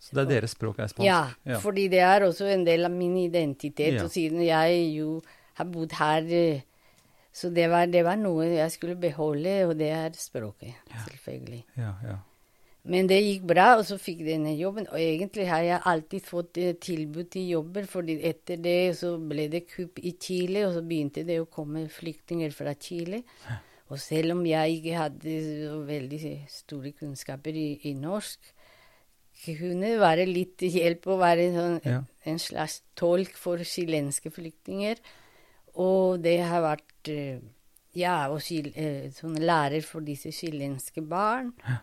Så 0.00 0.10
det 0.16 0.22
er 0.26 0.40
deres 0.40 0.50
språk 0.50 0.78
er 0.80 0.88
spansk? 0.88 1.06
ja, 1.06 1.28
ja. 1.46 1.58
fordi 1.60 1.88
det 1.88 2.00
er 2.00 2.20
også 2.26 2.46
en 2.52 2.64
del 2.66 2.84
av 2.84 2.90
min 2.90 3.16
identitet. 3.16 3.94
Ja. 3.94 4.02
Og 4.04 4.10
siden 4.10 4.42
jeg 4.44 4.96
jo 4.98 5.22
har 5.54 5.64
bodd 5.64 5.92
her 5.92 6.22
eh, 6.28 6.60
Så 7.32 7.48
det 7.54 7.68
var, 7.70 7.86
det 7.86 8.04
var, 8.04 8.14
noe 8.16 8.44
jeg 8.44 8.70
skulle 8.70 8.94
beholde, 8.94 9.66
og 9.66 9.76
det 9.78 9.88
er 9.90 10.10
språket, 10.14 10.74
ja. 10.90 11.00
selvfølgelig. 11.06 11.64
Ja, 11.76 11.92
ja. 12.04 12.16
Men 12.84 13.06
det 13.08 13.16
gikk 13.22 13.46
bra, 13.48 13.70
og 13.78 13.86
så 13.88 13.96
fikk 13.96 14.20
jeg 14.20 14.34
denne 14.34 14.52
jobben. 14.58 14.86
Og 14.92 15.00
egentlig 15.00 15.46
har 15.48 15.62
jeg 15.64 15.84
alltid 15.88 16.26
fått 16.26 16.58
uh, 16.60 16.72
tilbud 16.76 17.30
til 17.32 17.46
jobber, 17.54 17.86
fordi 17.88 18.18
etter 18.28 18.60
det 18.60 18.96
så 18.98 19.14
ble 19.20 19.46
det 19.52 19.62
kupp 19.70 20.02
i 20.04 20.12
Chile, 20.20 20.66
og 20.66 20.74
så 20.76 20.82
begynte 20.84 21.24
det 21.24 21.38
å 21.40 21.48
komme 21.48 21.86
flyktninger 21.92 22.52
fra 22.52 22.74
Chile. 22.76 23.22
Og 23.92 24.00
selv 24.00 24.34
om 24.36 24.42
jeg 24.48 24.78
ikke 24.78 25.00
hadde 25.00 25.38
så 25.46 25.78
veldig 25.88 26.20
store 26.52 26.92
kunnskaper 26.98 27.56
i, 27.56 27.70
i 27.88 27.94
norsk, 27.96 28.52
kunne 29.44 29.96
være 30.00 30.28
litt 30.28 30.62
hjelp 30.62 31.08
å 31.10 31.18
være 31.20 31.48
sånn, 31.56 31.80
ja. 31.84 31.98
en 32.28 32.38
slags 32.40 32.78
tolk 32.96 33.34
for 33.40 33.64
chilenske 33.64 34.32
flyktninger. 34.32 35.00
Og 35.80 36.20
det 36.24 36.36
har 36.44 36.62
vært 36.68 37.12
uh, 37.16 37.40
ja, 37.96 38.28
og 38.28 38.44
uh, 38.44 39.10
sånn 39.16 39.40
lærer 39.40 39.80
for 39.88 40.04
disse 40.04 40.36
chilenske 40.36 41.00
barn. 41.08 41.54
Ja. 41.64 41.80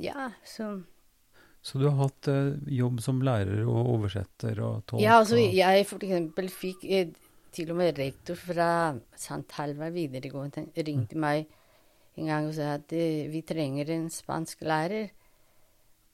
Ja, 0.00 0.30
så 0.44 0.80
Så 1.62 1.78
du 1.78 1.84
har 1.90 1.96
hatt 1.98 2.28
eh, 2.32 2.54
jobb 2.72 3.02
som 3.04 3.18
lærer 3.20 3.66
og 3.68 3.88
oversetter 3.98 4.62
og 4.64 4.86
tolk? 4.88 5.02
Ja, 5.02 5.18
altså 5.20 5.36
og... 5.36 5.52
jeg 5.52 5.86
for 5.86 6.00
eksempel 6.00 6.48
fikk 6.48 6.86
eh, 6.88 7.10
til 7.52 7.72
og 7.74 7.76
med 7.82 7.98
rektor 7.98 8.38
fra 8.38 8.68
St. 9.12 9.44
Halvard 9.58 9.92
videregående 9.92 10.70
ringte 10.78 11.18
mm. 11.18 11.20
meg 11.20 11.50
en 12.16 12.30
gang 12.30 12.48
og 12.48 12.54
sa 12.56 12.74
at 12.78 12.94
eh, 12.96 13.28
vi 13.28 13.42
trenger 13.44 13.92
en 13.92 14.08
spansk 14.12 14.64
lærer. 14.64 15.10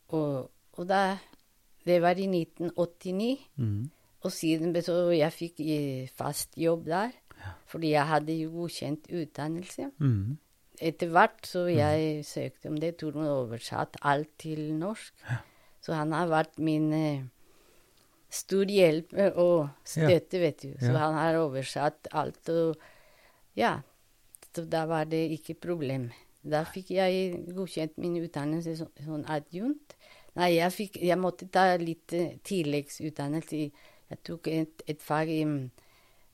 Og, 0.09 0.51
og 0.73 0.89
da 0.89 1.19
Det 1.87 2.01
var 2.03 2.19
i 2.19 2.27
1989. 2.27 3.39
Mm. 3.57 3.91
Og 4.27 4.33
siden 4.33 4.75
så 4.83 5.11
jeg 5.15 5.33
fikk 5.33 5.61
eh, 5.61 6.09
fast 6.11 6.59
jobb 6.59 6.87
der. 6.87 7.15
Ja. 7.39 7.53
Fordi 7.67 7.91
jeg 7.93 8.07
hadde 8.07 8.35
jo 8.41 8.51
godkjent 8.51 9.07
utdannelse. 9.13 9.91
Mm 9.99 10.39
etter 10.81 11.11
hvert 11.13 11.47
så 11.49 11.65
mm. 11.67 11.73
jeg 11.77 12.27
søkte 12.27 12.71
om 12.71 12.77
det. 12.81 12.97
Tormod 13.01 13.31
oversatt 13.31 13.99
alt 14.07 14.33
til 14.43 14.73
norsk. 14.77 15.15
Ja. 15.29 15.41
Så 15.85 15.95
han 15.95 16.13
har 16.17 16.31
vært 16.31 16.59
min 16.59 16.91
eh, 16.97 17.27
stor 18.33 18.67
hjelp 18.71 19.15
og 19.39 19.69
støtte, 19.87 20.41
ja. 20.41 20.43
vet 20.43 20.63
du. 20.65 20.71
Så 20.81 20.91
ja. 20.91 21.03
han 21.05 21.19
har 21.21 21.41
oversatt 21.45 22.11
alt 22.13 22.53
og 22.55 22.77
Ja. 23.57 23.79
Så 24.57 24.65
da 24.65 24.87
var 24.89 25.05
det 25.05 25.21
ikke 25.35 25.53
problem. 25.61 26.09
Da 26.41 26.63
fikk 26.65 26.95
jeg 26.95 27.43
godkjent 27.53 27.99
min 28.01 28.15
utdannelse 28.23 28.73
som 28.79 28.89
sånn 29.05 29.27
adjunkt. 29.29 29.93
Nei, 30.37 30.55
jeg, 30.55 30.73
fikk, 30.73 30.97
jeg 31.05 31.19
måtte 31.21 31.49
ta 31.53 31.75
litt 31.77 32.15
uh, 32.17 32.31
tilleggsutdannelse. 32.45 33.59
Jeg 34.09 34.23
tok 34.25 34.49
et, 34.49 34.85
et 34.89 35.03
fag 35.05 35.33
i 35.33 35.43
um, 35.45 35.59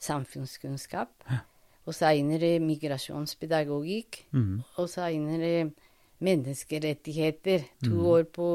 samfunnskunnskap. 0.03 1.16
Ja 1.26 1.40
og 1.82 1.96
seinere 1.96 2.58
migrasjonspedagogikk, 2.62 4.22
mm. 4.30 4.60
og 4.78 4.88
seinere 4.90 5.70
menneskerettigheter. 6.22 7.66
To 7.84 7.94
mm. 7.94 8.06
år 8.14 8.26
på, 8.34 8.48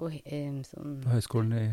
og, 0.00 0.18
um, 0.32 0.60
sånn, 0.64 0.98
Høgskolen 1.10 1.56
i, 1.58 1.64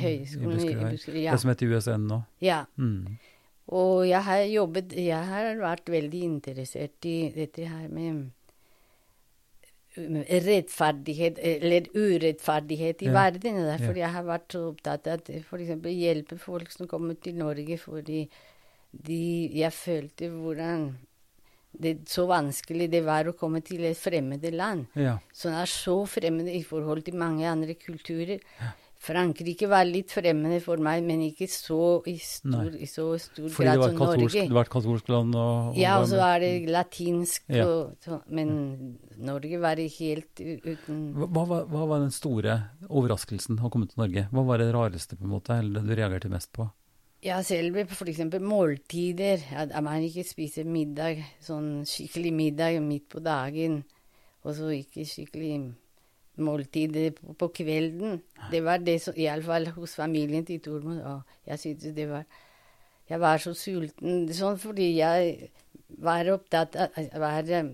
høyskolen 0.00 0.62
i 0.64 0.76
Buskerud. 0.80 1.20
Ja. 1.20 1.36
Det 1.36 1.42
som 1.42 1.52
heter 1.52 1.74
USN 1.76 2.08
nå. 2.10 2.22
Ja. 2.42 2.64
Mm. 2.80 3.18
Og 3.76 4.06
jeg 4.06 4.22
har 4.22 4.44
jobbet 4.46 4.92
Jeg 4.94 5.26
har 5.26 5.56
vært 5.58 5.88
veldig 5.90 6.20
interessert 6.22 7.06
i 7.10 7.16
dette 7.34 7.66
her 7.66 7.88
med 7.90 8.28
rettferdighet, 9.96 11.38
eller 11.40 11.86
urettferdighet 11.94 13.02
i 13.02 13.08
ja. 13.08 13.14
verden. 13.16 13.62
Derfor 13.64 13.96
ja. 13.96 14.04
jeg 14.04 14.12
har 14.16 14.26
vært 14.28 14.52
så 14.52 14.62
opptatt 14.70 15.08
av 15.08 15.20
at 15.20 15.30
f.eks. 15.40 15.72
hjelpe 15.88 16.38
folk 16.38 16.70
som 16.72 16.88
kommer 16.90 17.16
til 17.20 17.38
Norge 17.40 17.78
fordi 17.80 18.26
de, 19.06 19.20
jeg 19.60 19.74
følte 19.74 20.30
hvordan 20.32 20.88
det 21.76 22.06
så 22.08 22.24
vanskelig 22.28 22.88
det 22.92 23.02
var 23.04 23.28
å 23.28 23.36
komme 23.36 23.60
til 23.64 23.84
et 23.84 23.98
fremmede 24.00 24.52
land. 24.54 24.86
Ja. 24.96 25.18
Som 25.36 25.56
er 25.58 25.68
så 25.70 25.98
fremmede 26.08 26.54
i 26.56 26.64
forhold 26.64 27.04
til 27.04 27.18
mange 27.20 27.44
andre 27.48 27.76
kulturer. 27.76 28.40
Ja. 28.60 28.72
Frankrike 29.06 29.68
var 29.70 29.84
litt 29.86 30.10
fremmede 30.10 30.56
for 30.64 30.80
meg, 30.82 31.04
men 31.06 31.20
ikke 31.28 31.46
så 31.52 32.00
i 32.08 32.16
stor, 32.18 32.72
i 32.74 32.88
så 32.90 33.04
stor 33.20 33.50
Fordi 33.52 33.68
grad 33.68 33.82
som 33.84 34.00
Norge. 34.00 34.30
Fordi 34.32 34.46
det 34.48 34.56
var 34.56 34.66
et 34.66 34.72
katolsk 34.72 35.10
land? 35.12 35.36
Og, 35.36 35.68
og 35.68 35.78
ja, 35.78 35.98
og 36.00 36.08
så 36.10 36.22
er 36.26 36.40
det 36.42 36.50
latinsk. 36.72 37.44
Ja. 37.52 37.68
Og, 37.68 37.92
så, 38.02 38.18
men 38.32 38.96
Norge 39.28 39.60
var 39.62 39.78
det 39.78 39.90
helt 39.98 40.40
uten 40.40 41.04
hva, 41.14 41.28
hva, 41.28 41.60
hva, 41.68 41.84
var 41.92 42.02
den 42.02 42.14
store 42.14 42.56
overraskelsen 42.88 43.60
å 43.60 43.70
komme 43.70 43.90
til 43.90 44.00
Norge? 44.00 44.26
Hva 44.32 44.46
var 44.48 44.64
det 44.64 44.72
rareste 44.74 45.20
på 45.20 45.28
en 45.28 45.34
måte, 45.36 45.60
eller 45.60 45.84
det 45.84 45.92
du 45.92 46.00
reagerte 46.00 46.32
mest 46.32 46.50
på? 46.56 46.66
Ja, 47.24 47.40
selve 47.42 47.86
f.eks. 47.86 48.20
måltider. 48.40 49.40
At 49.56 49.72
man 49.82 50.04
ikke 50.04 50.24
spiser 50.26 50.68
middag, 50.68 51.22
sånn 51.40 51.86
skikkelig 51.88 52.32
middag 52.36 52.80
midt 52.84 53.08
på 53.12 53.22
dagen, 53.24 53.80
og 54.44 54.54
så 54.58 54.68
ikke 54.74 55.06
skikkelig 55.08 55.56
måltider 56.36 57.14
på, 57.16 57.32
på 57.40 57.48
kvelden. 57.62 58.20
Det 58.52 58.60
var 58.64 58.84
det 58.84 58.98
som 59.02 59.16
Iallfall 59.16 59.70
hos 59.78 59.96
familien 59.96 60.44
til 60.44 60.60
Tormod. 60.60 61.00
Jeg 61.46 61.62
syntes 61.62 61.96
det 61.96 62.10
var 62.10 62.26
Jeg 63.08 63.20
var 63.22 63.38
så 63.38 63.52
sulten 63.54 64.24
sånn 64.34 64.56
fordi 64.58 64.96
jeg 64.96 65.50
var 66.02 66.26
opptatt 66.32 66.74
av 66.74 66.96
var 67.22 67.46
um, 67.54 67.68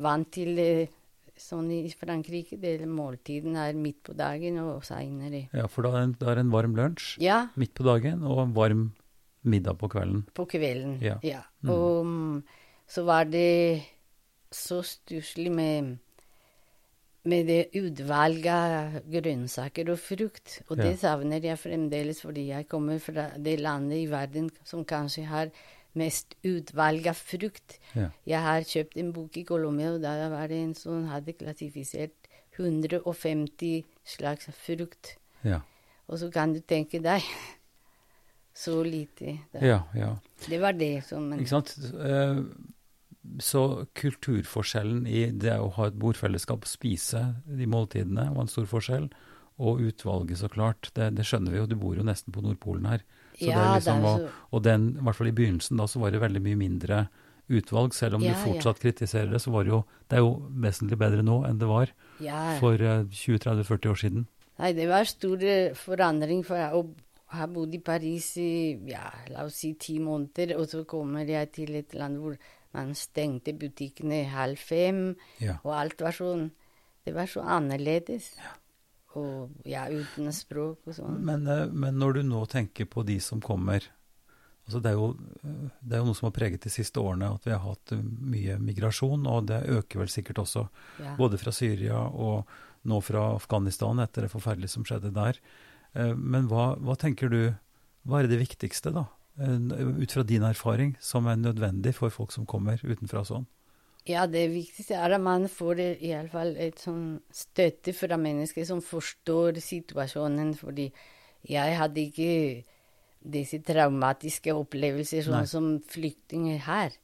vant 0.00 0.30
til 0.32 0.56
uh, 0.56 0.94
sånn 1.42 1.70
i 1.74 1.82
Frankrike, 1.94 2.58
det 2.60 2.76
måltiden 2.86 3.56
er 3.60 3.76
midt 3.78 4.02
på 4.08 4.14
dagen 4.18 4.58
og 4.62 4.86
seinere. 4.86 5.46
Ja, 5.56 5.68
for 5.70 5.86
da 5.86 6.02
er 6.02 6.10
det 6.10 6.44
en 6.44 6.54
varm 6.54 6.76
lunsj 6.78 7.16
ja. 7.22 7.46
midt 7.58 7.74
på 7.78 7.86
dagen 7.86 8.24
og 8.26 8.42
en 8.46 8.56
varm 8.56 8.88
middag 9.48 9.78
på 9.80 9.90
kvelden. 9.92 10.26
På 10.34 10.48
kvelden, 10.50 10.98
ja. 11.04 11.16
ja. 11.24 11.44
Mm. 11.62 11.72
Og 11.72 12.06
mm, 12.06 12.36
så 12.90 13.06
var 13.08 13.30
det 13.30 13.86
så 14.54 14.82
stusslig 14.82 15.52
med 15.52 15.96
med 17.28 17.48
det 17.48 17.76
utvalget 17.76 18.48
av 18.48 18.94
grønnsaker 19.10 19.90
og 19.92 19.98
frukt. 20.00 20.60
Og 20.68 20.78
ja. 20.78 20.86
det 20.86 21.00
savner 21.02 21.44
jeg 21.44 21.60
fremdeles, 21.60 22.22
fordi 22.24 22.48
jeg 22.52 22.68
kommer 22.70 23.00
fra 23.02 23.28
det 23.36 23.58
landet 23.60 24.04
i 24.04 24.06
verden 24.10 24.48
som 24.64 24.86
kanskje 24.88 25.26
har 25.28 25.52
mest 25.98 26.36
utvalg 26.46 27.08
av 27.10 27.18
frukt. 27.18 27.78
Ja. 27.94 28.08
Jeg 28.28 28.44
har 28.44 28.66
kjøpt 28.66 28.98
en 29.02 29.12
bok 29.16 29.36
i 29.40 29.44
Colombia, 29.48 29.92
og 29.96 30.02
der 30.04 30.28
var 30.32 30.50
det 30.50 30.62
en 30.62 30.74
som 30.78 31.06
hadde 31.10 31.36
klassifisert 31.38 32.28
150 32.58 33.84
slags 34.06 34.50
frukt. 34.58 35.16
Ja. 35.46 35.62
Og 36.08 36.18
så 36.22 36.30
kan 36.32 36.54
du 36.54 36.60
tenke 36.64 37.00
deg 37.04 37.24
så 38.64 38.80
lite. 38.82 39.38
Ja, 39.60 39.84
ja. 39.94 40.16
Det 40.48 40.60
var 40.62 40.76
det 40.78 41.04
som 41.08 41.30
Ikke 41.36 41.52
sant. 41.58 41.76
Uh, 41.94 42.46
så 43.44 43.84
kulturforskjellen 43.98 45.06
i 45.06 45.28
det 45.36 45.58
å 45.60 45.70
ha 45.76 45.88
et 45.88 45.98
bordfellesskap, 46.00 46.64
spise 46.68 47.20
de 47.44 47.66
måltidene, 47.68 48.30
var 48.34 48.46
en 48.46 48.50
stor 48.50 48.68
forskjell. 48.70 49.10
Og 49.58 49.80
utvalget, 49.82 50.38
så 50.38 50.46
klart. 50.46 50.92
Det, 50.94 51.10
det 51.18 51.24
skjønner 51.26 51.50
vi 51.50 51.58
jo. 51.58 51.66
Du 51.66 51.74
bor 51.80 51.96
jo 51.98 52.04
nesten 52.06 52.34
på 52.34 52.44
Nordpolen 52.44 52.86
her. 52.86 53.02
Så 53.38 53.46
ja, 53.52 53.58
det 53.62 53.78
liksom 53.78 54.02
var, 54.02 54.22
og 54.50 54.62
den, 54.66 54.90
i 54.98 55.06
hvert 55.06 55.18
fall 55.18 55.30
i 55.30 55.34
begynnelsen, 55.36 55.78
da, 55.78 55.86
så 55.86 56.00
var 56.02 56.10
det 56.10 56.22
veldig 56.22 56.42
mye 56.42 56.58
mindre 56.58 57.02
utvalg. 57.48 57.94
Selv 57.94 58.18
om 58.18 58.24
ja, 58.24 58.34
du 58.34 58.42
fortsatt 58.42 58.80
ja. 58.80 58.82
kritiserer 58.88 59.30
det, 59.32 59.40
så 59.44 59.52
var 59.54 59.66
det 59.66 59.72
jo 59.72 59.82
Det 60.08 60.18
er 60.18 60.24
jo 60.24 60.32
vesentlig 60.64 60.98
bedre 60.98 61.24
nå 61.24 61.42
enn 61.48 61.60
det 61.60 61.68
var 61.68 61.92
for 62.58 62.82
uh, 62.82 62.94
eh, 62.98 63.04
20-30-40 63.06 63.92
år 63.92 64.00
siden. 64.02 64.26
Nei, 64.58 64.72
det 64.74 64.88
var 64.90 65.06
stor 65.06 65.44
eh, 65.44 65.74
forandring. 65.78 66.42
For 66.46 66.58
jeg 66.58 66.84
har 67.38 67.50
bodd 67.54 67.74
i 67.76 67.82
Paris 67.84 68.30
i 68.42 68.50
ja, 68.90 69.06
la 69.30 69.46
oss 69.46 69.60
si 69.62 69.74
ti 69.78 69.98
måneder, 70.02 70.56
og 70.58 70.66
så 70.70 70.84
kommer 70.88 71.28
jeg 71.28 71.52
til 71.54 71.76
et 71.78 71.94
land 71.94 72.18
hvor 72.22 72.38
man 72.74 72.94
stengte 72.98 73.54
butikkene 73.56 74.24
halv 74.28 74.60
fem, 74.60 75.12
og 75.62 75.74
alt 75.76 76.02
var 76.04 76.16
sånn 76.16 76.50
Det 77.06 77.14
var 77.16 77.30
så 77.30 77.40
annerledes. 77.40 78.34
Ja 78.36 78.56
og 79.16 79.68
ja, 79.68 79.86
uten 79.88 80.32
språk 80.34 80.90
og 80.90 80.96
sånn. 80.98 81.20
Men, 81.24 81.46
eh, 81.48 81.66
men, 81.70 81.96
når 82.00 82.18
du 82.18 82.26
nå 82.28 82.44
tenker 82.50 82.88
på 82.90 83.04
de 83.08 83.18
som 83.24 83.40
kommer 83.44 83.86
altså 84.68 84.82
det, 84.84 84.90
er 84.90 84.98
jo, 84.98 85.06
det 85.80 85.96
er 85.96 86.02
jo 86.02 86.08
noe 86.10 86.16
som 86.18 86.26
har 86.28 86.34
preget 86.36 86.66
de 86.66 86.70
siste 86.72 87.00
årene, 87.00 87.30
at 87.38 87.46
vi 87.48 87.54
har 87.54 87.62
hatt 87.64 87.94
mye 88.04 88.58
migrasjon, 88.60 89.22
og 89.24 89.46
det 89.48 89.62
øker 89.72 90.02
vel 90.02 90.10
sikkert 90.12 90.42
også. 90.42 90.66
Ja. 91.00 91.14
Både 91.16 91.40
fra 91.40 91.54
Syria 91.56 92.02
og 92.04 92.50
nå 92.88 92.98
fra 93.00 93.30
Afghanistan, 93.38 94.02
etter 94.04 94.26
det 94.26 94.32
forferdelige 94.34 94.74
som 94.74 94.84
skjedde 94.84 95.14
der. 95.16 95.40
Eh, 95.96 96.12
men 96.12 96.50
hva, 96.52 96.74
hva 96.84 96.98
tenker 97.00 97.32
du, 97.32 97.40
hva 98.04 98.20
er 98.20 98.28
det 98.28 98.42
viktigste, 98.42 98.92
da? 98.92 99.06
Eh, 99.40 99.56
ut 100.02 100.12
fra 100.12 100.26
din 100.28 100.44
erfaring, 100.44 100.96
som 101.00 101.32
er 101.32 101.40
nødvendig 101.40 101.94
for 101.96 102.12
folk 102.12 102.36
som 102.36 102.44
kommer 102.48 102.80
utenfra 102.84 103.24
sånn? 103.24 103.48
Ja, 104.08 104.24
det 104.30 104.46
viktigste 104.54 104.96
er 104.96 105.14
at 105.16 105.22
man 105.22 105.46
får 105.52 105.82
iallfall 105.84 106.54
et 106.56 106.80
sånn 106.80 107.18
støtte 107.34 107.92
fra 107.96 108.16
mennesker 108.20 108.64
som 108.68 108.80
forstår 108.84 109.60
situasjonen. 109.62 110.54
Fordi 110.58 110.88
jeg 111.48 111.78
hadde 111.78 112.04
ikke 112.06 112.32
disse 113.18 113.60
traumatiske 113.66 114.54
opplevelser 114.54 115.26
sånn 115.26 115.50
som 115.50 115.74
flyktninger 115.92 116.62
har. 116.68 116.96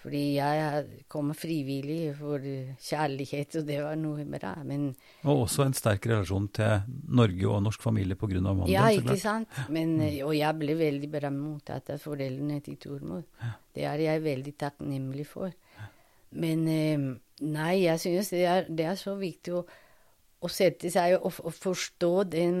Fordi 0.00 0.20
jeg 0.38 0.84
kom 1.12 1.28
frivillig 1.36 2.14
for 2.16 2.40
kjærlighet, 2.40 3.58
og 3.60 3.66
det 3.68 3.80
var 3.84 3.98
noe 4.00 4.24
bra. 4.32 4.54
Men, 4.64 4.86
og 5.26 5.42
også 5.42 5.66
en 5.66 5.76
sterk 5.76 6.08
relasjon 6.08 6.46
til 6.56 6.86
Norge 7.20 7.50
og 7.50 7.60
norsk 7.66 7.84
familie 7.84 8.16
pga. 8.16 8.40
mannen 8.40 8.70
Ja, 8.72 8.86
ikke 8.96 9.18
sant. 9.20 9.52
Men, 9.68 9.98
mm. 10.00 10.22
Og 10.24 10.32
jeg 10.38 10.56
ble 10.62 10.78
veldig 10.80 11.10
bra 11.12 11.32
mottatt 11.34 11.92
av 11.92 12.00
foreldrene 12.00 12.62
til 12.64 12.80
Tormod. 12.80 13.26
Ja. 13.42 13.52
Det 13.76 13.84
er 13.92 14.04
jeg 14.06 14.24
veldig 14.24 14.54
takknemlig 14.64 15.28
for. 15.28 15.52
Men 16.30 16.66
eh, 16.68 17.06
nei, 17.40 17.76
jeg 17.84 18.00
synes 18.00 18.30
det 18.34 18.44
er, 18.46 18.68
det 18.68 18.86
er 18.86 18.98
så 18.98 19.16
viktig 19.18 19.54
å, 19.58 19.64
å 20.40 20.50
sette 20.50 20.90
seg 20.92 21.16
og, 21.18 21.32
og 21.42 21.56
forstå 21.56 22.12
den 22.30 22.60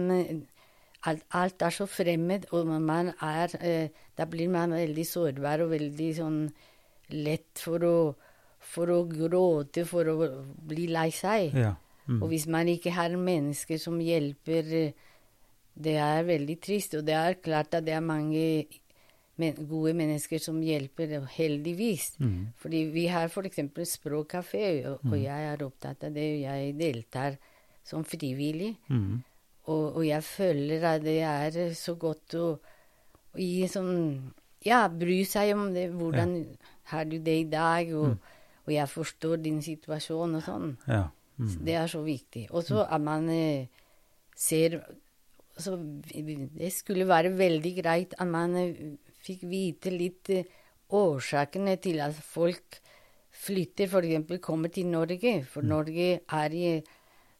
alt, 1.06 1.22
alt, 1.30 1.62
er 1.62 1.74
så 1.74 1.86
fremmed, 1.88 2.48
og 2.52 2.66
man 2.66 3.12
er 3.20 3.54
eh, 3.60 3.88
Da 4.18 4.26
blir 4.28 4.50
man 4.52 4.74
veldig 4.76 5.06
sårbar 5.06 5.62
og 5.64 5.70
veldig 5.72 6.08
sånn 6.18 6.40
lett 7.16 7.56
for 7.58 7.84
å, 7.86 7.94
for 8.60 8.90
å 8.92 8.98
gråte, 9.08 9.86
for 9.88 10.10
å 10.12 10.16
bli 10.68 10.90
lei 10.92 11.08
seg. 11.14 11.56
Ja. 11.56 11.70
Mm. 12.04 12.18
Og 12.20 12.28
hvis 12.32 12.44
man 12.50 12.68
ikke 12.68 12.92
har 12.92 13.14
mennesker 13.16 13.80
som 13.80 13.96
hjelper, 14.02 14.92
det 15.72 15.96
er 15.96 16.28
veldig 16.28 16.58
trist. 16.60 16.98
Og 16.98 17.06
det 17.06 17.16
er 17.16 17.38
klart 17.40 17.74
at 17.78 17.86
det 17.86 17.94
er 17.96 18.04
mange 18.04 18.44
men 19.40 19.68
gode 19.70 19.94
mennesker 19.96 20.42
som 20.42 20.58
hjelper, 20.62 21.16
heldigvis. 21.34 22.12
Mm. 22.20 22.50
Fordi 22.60 22.82
vi 22.94 23.06
har 23.12 23.30
f.eks. 23.30 23.62
språkkafé, 23.94 24.66
og, 24.90 24.98
og, 25.00 25.14
mm. 25.14 25.20
jeg 25.22 25.48
er 25.52 25.64
opptatt 25.66 26.08
av 26.08 26.16
det. 26.16 26.28
Jeg 26.44 26.74
deltar 26.78 27.38
som 27.86 28.04
frivillig. 28.04 28.74
Mm. 28.88 29.22
Og, 29.70 29.86
og, 29.96 30.02
jeg 30.06 30.26
føler 30.26 30.84
at 30.94 31.04
det 31.04 31.20
er 31.24 31.72
så 31.78 31.96
godt 32.00 32.36
å, 32.40 32.50
å 33.32 33.40
gi 33.40 33.64
sånn 33.70 33.96
Ja, 34.60 34.84
bry 34.92 35.22
seg 35.24 35.54
om 35.56 35.70
det. 35.72 35.86
Hvordan 35.96 36.36
ja 36.42 36.70
har 36.90 37.04
du 37.04 37.18
det 37.18 37.36
i 37.40 37.48
dag, 37.50 37.92
og, 37.94 38.14
mm. 38.14 38.40
og 38.66 38.72
jeg 38.74 38.92
forstår 38.94 39.42
din 39.44 39.60
situasjon 39.64 40.38
og 40.38 40.42
sånn. 40.46 40.72
Ja. 40.88 41.04
Mm. 41.40 41.52
Det 41.66 41.76
er 41.82 41.86
så 41.90 42.02
viktig. 42.04 42.46
Og 42.50 42.66
så 42.66 42.82
at 42.84 43.02
man 43.02 43.30
eh, 43.32 43.70
ser 44.36 44.82
så 45.60 45.74
Det 45.76 46.70
skulle 46.72 47.04
være 47.08 47.34
veldig 47.36 47.72
greit 47.76 48.14
at 48.16 48.28
man 48.28 48.56
eh, 48.56 48.76
fikk 49.24 49.44
vite 49.50 49.92
litt 49.94 50.30
eh, 50.34 50.48
årsakene 50.90 51.76
til 51.82 52.00
at 52.04 52.16
folk 52.16 52.80
flytter, 53.30 53.88
f.eks. 53.88 54.40
kommer 54.42 54.72
til 54.72 54.90
Norge. 54.90 55.40
For 55.48 55.62
mm. 55.62 55.68
Norge 55.68 56.08
er 56.20 56.82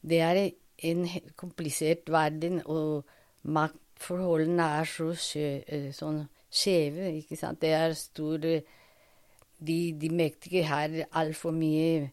Det 0.01 0.21
er 0.25 0.51
en 0.89 1.09
komplisert 1.37 2.09
verden, 2.09 2.63
og 2.65 3.05
maktforholdene 3.43 4.69
er 4.81 4.85
så 4.89 5.11
skje, 5.13 5.91
sånn 5.93 6.23
skjeve, 6.49 7.11
ikke 7.21 7.37
sant. 7.37 7.61
Det 7.61 7.75
er 7.77 7.93
stor 7.99 8.41
de, 8.41 9.79
de 9.93 10.09
mektige 10.09 10.65
har 10.65 10.95
altfor 11.13 11.53
mye 11.53 12.11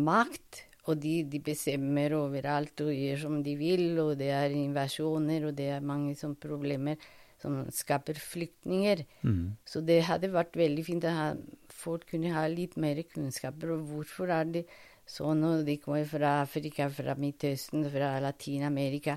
makt, 0.00 0.64
og 0.88 0.96
de, 1.02 1.20
de, 1.28 1.42
bestemmer 1.44 2.14
overalt 2.16 2.80
og 2.82 2.94
gjør 2.94 3.20
som 3.26 3.40
de 3.44 3.54
vil, 3.58 3.98
og 4.00 4.16
det 4.18 4.30
er 4.32 4.54
invasjoner, 4.56 5.44
og 5.50 5.56
det 5.58 5.68
er 5.76 5.84
mange 5.84 6.16
sånne 6.18 6.40
problemer 6.40 7.10
som 7.40 7.62
skaper 7.72 8.18
flyktninger. 8.20 9.04
Mm. 9.24 9.56
Så 9.64 9.82
det 9.86 10.02
hadde 10.08 10.32
vært 10.32 10.58
veldig 10.60 10.84
fint 10.86 11.06
at 11.08 11.40
folk 11.72 12.06
kunne 12.10 12.32
ha 12.34 12.44
litt 12.52 12.76
mer 12.80 13.00
kunnskaper 13.08 13.74
om 13.76 13.86
hvorfor 13.88 14.32
er 14.34 14.50
det 14.58 14.64
sånn, 15.10 15.42
og 15.46 15.64
de 15.66 15.78
kommer 15.82 16.06
fra 16.08 16.40
Afrika, 16.44 16.88
fra 16.92 17.16
Midtøsten, 17.18 17.86
fra 17.90 18.14
Latin-Amerika. 18.22 19.16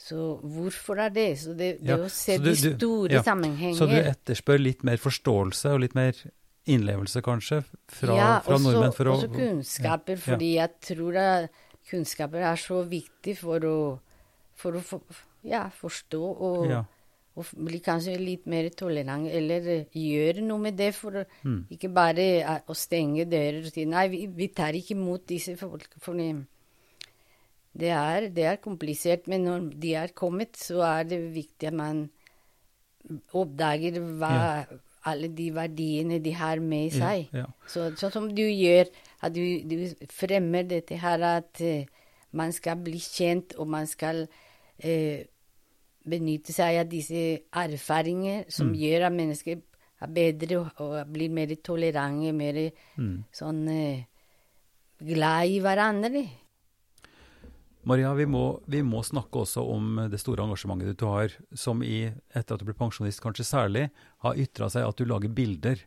Så 0.00 0.40
hvorfor 0.40 1.02
er 1.04 1.12
det? 1.12 1.28
Så 1.42 1.54
det, 1.54 1.74
det 1.84 1.92
ja, 1.92 1.98
å 2.00 2.10
se 2.10 2.38
de 2.40 2.54
store 2.56 3.18
ja, 3.18 3.24
sammenhenger 3.24 3.76
Så 3.76 3.88
du 3.90 3.98
etterspør 4.00 4.62
litt 4.62 4.84
mer 4.86 5.00
forståelse 5.00 5.74
og 5.74 5.82
litt 5.84 5.96
mer 5.98 6.16
innlevelse, 6.70 7.20
kanskje, 7.24 7.60
fra, 7.88 8.16
ja, 8.16 8.30
fra 8.44 8.56
også, 8.56 8.64
nordmenn? 8.64 8.94
Ja, 8.96 9.16
også 9.16 9.28
kunnskaper, 9.34 10.16
ja, 10.16 10.22
fordi 10.24 10.50
jeg 10.56 10.72
tror 10.86 11.18
at 11.20 11.60
kunnskaper 11.90 12.46
er 12.52 12.60
så 12.60 12.80
viktig 12.88 13.36
for 13.40 13.66
å, 13.68 13.76
for 14.60 14.78
å 14.78 14.82
for, 14.84 15.20
ja, 15.46 15.66
forstå 15.80 16.20
og, 16.20 16.72
og, 17.40 17.50
bli 17.66 17.80
kanskje 17.84 18.16
litt 18.20 18.46
mer 18.50 18.70
tolerant, 18.76 19.28
eller 19.28 19.86
gjøre 19.96 20.44
noe 20.46 20.66
med 20.68 20.78
det, 20.78 20.92
for 20.96 21.22
mm. 21.24 21.58
ikke 21.76 21.90
bare 21.96 22.26
å 22.68 22.76
stenge 22.76 23.26
dører 23.30 23.64
og 23.64 23.72
si 23.74 23.86
nei, 23.88 24.06
vi, 24.12 24.22
vi 24.36 24.50
tar 24.54 24.76
ikke 24.78 24.96
imot 24.98 25.26
disse 25.30 25.56
folk. 25.60 25.96
for 26.00 26.20
det 27.80 27.90
er, 27.94 28.28
det 28.34 28.46
er 28.50 28.62
komplisert, 28.62 29.28
men 29.30 29.44
når 29.46 29.66
de 29.82 29.96
er 29.98 30.14
kommet, 30.14 30.56
så 30.58 30.82
er 30.86 31.10
det 31.10 31.20
viktig 31.34 31.70
at 31.70 31.76
man 31.80 32.06
oppdager 33.32 34.00
hva, 34.18 34.36
ja 34.68 34.80
alle 35.08 35.30
de 35.32 35.48
verdiene 35.54 36.18
de 36.20 36.32
har 36.36 36.60
med 36.60 36.92
seg. 36.92 37.30
Ja, 37.32 37.44
ja. 37.44 37.48
Så, 37.68 37.88
sånn 37.96 38.12
som 38.12 38.28
du 38.36 38.44
gjør, 38.44 38.90
at 39.24 39.34
du, 39.34 39.42
du 39.64 40.08
fremmer 40.12 40.66
dette 40.68 40.98
her 41.00 41.24
at 41.24 41.62
uh, 41.64 41.84
man 42.36 42.52
skal 42.56 42.80
bli 42.84 43.00
kjent, 43.00 43.56
og 43.58 43.70
man 43.72 43.88
skal 43.90 44.26
uh, 44.26 45.20
benytte 46.08 46.54
seg 46.54 46.80
av 46.80 46.88
disse 46.90 47.24
erfaringer 47.52 48.46
som 48.52 48.70
mm. 48.70 48.78
gjør 48.80 49.06
at 49.08 49.16
mennesker 49.16 49.60
er 50.00 50.12
bedre 50.14 50.60
og, 50.62 50.94
blir 51.12 51.32
mer 51.32 51.52
tolerante, 51.64 52.32
mer 52.36 52.60
mm. 52.96 53.16
sånn 53.36 53.66
uh, 53.68 54.04
glad 55.04 55.50
i 55.50 55.58
hverandre. 55.64 56.24
Maria, 57.88 58.12
vi 58.12 58.26
må, 58.28 58.44
vi 58.68 58.82
må, 58.84 59.00
snakke 59.04 59.40
også 59.40 59.62
om 59.72 60.02
det 60.12 60.20
store 60.20 60.44
engasjementet 60.44 60.98
du 61.00 61.06
har, 61.08 61.32
som 61.56 61.80
i, 61.84 62.10
etter 62.36 62.56
at 62.56 62.60
du 62.60 62.68
ble 62.68 62.76
pensjonist 62.76 63.22
kanskje 63.24 63.46
særlig, 63.48 63.86
har 64.24 64.40
ytra 64.40 64.68
seg 64.72 64.84
at 64.84 65.00
du 65.00 65.08
lager 65.08 65.32
bilder. 65.32 65.86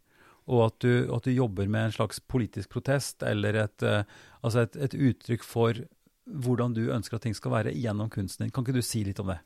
Og 0.49 0.65
at 0.65 0.79
du, 0.83 1.05
at 1.13 1.23
du, 1.23 1.31
jobber 1.31 1.69
med 1.71 1.87
en 1.87 1.93
slags 1.95 2.19
politisk 2.19 2.73
protest, 2.73 3.23
eller 3.23 3.61
et, 3.61 3.85
uh, 3.85 4.01
altså 4.41 4.65
et, 4.65 4.75
et, 4.89 4.97
uttrykk 5.11 5.45
for 5.47 5.85
hvordan 6.25 6.73
du 6.75 6.87
ønsker 6.91 7.15
at 7.15 7.27
ting 7.27 7.37
skal 7.37 7.53
være 7.53 7.75
gjennom 7.77 8.09
kunsten 8.11 8.45
din. 8.45 8.51
Kan 8.51 8.65
ikke 8.65 8.75
du 8.75 8.83
si 8.83 9.05
litt 9.07 9.21
om 9.23 9.31
det? 9.31 9.39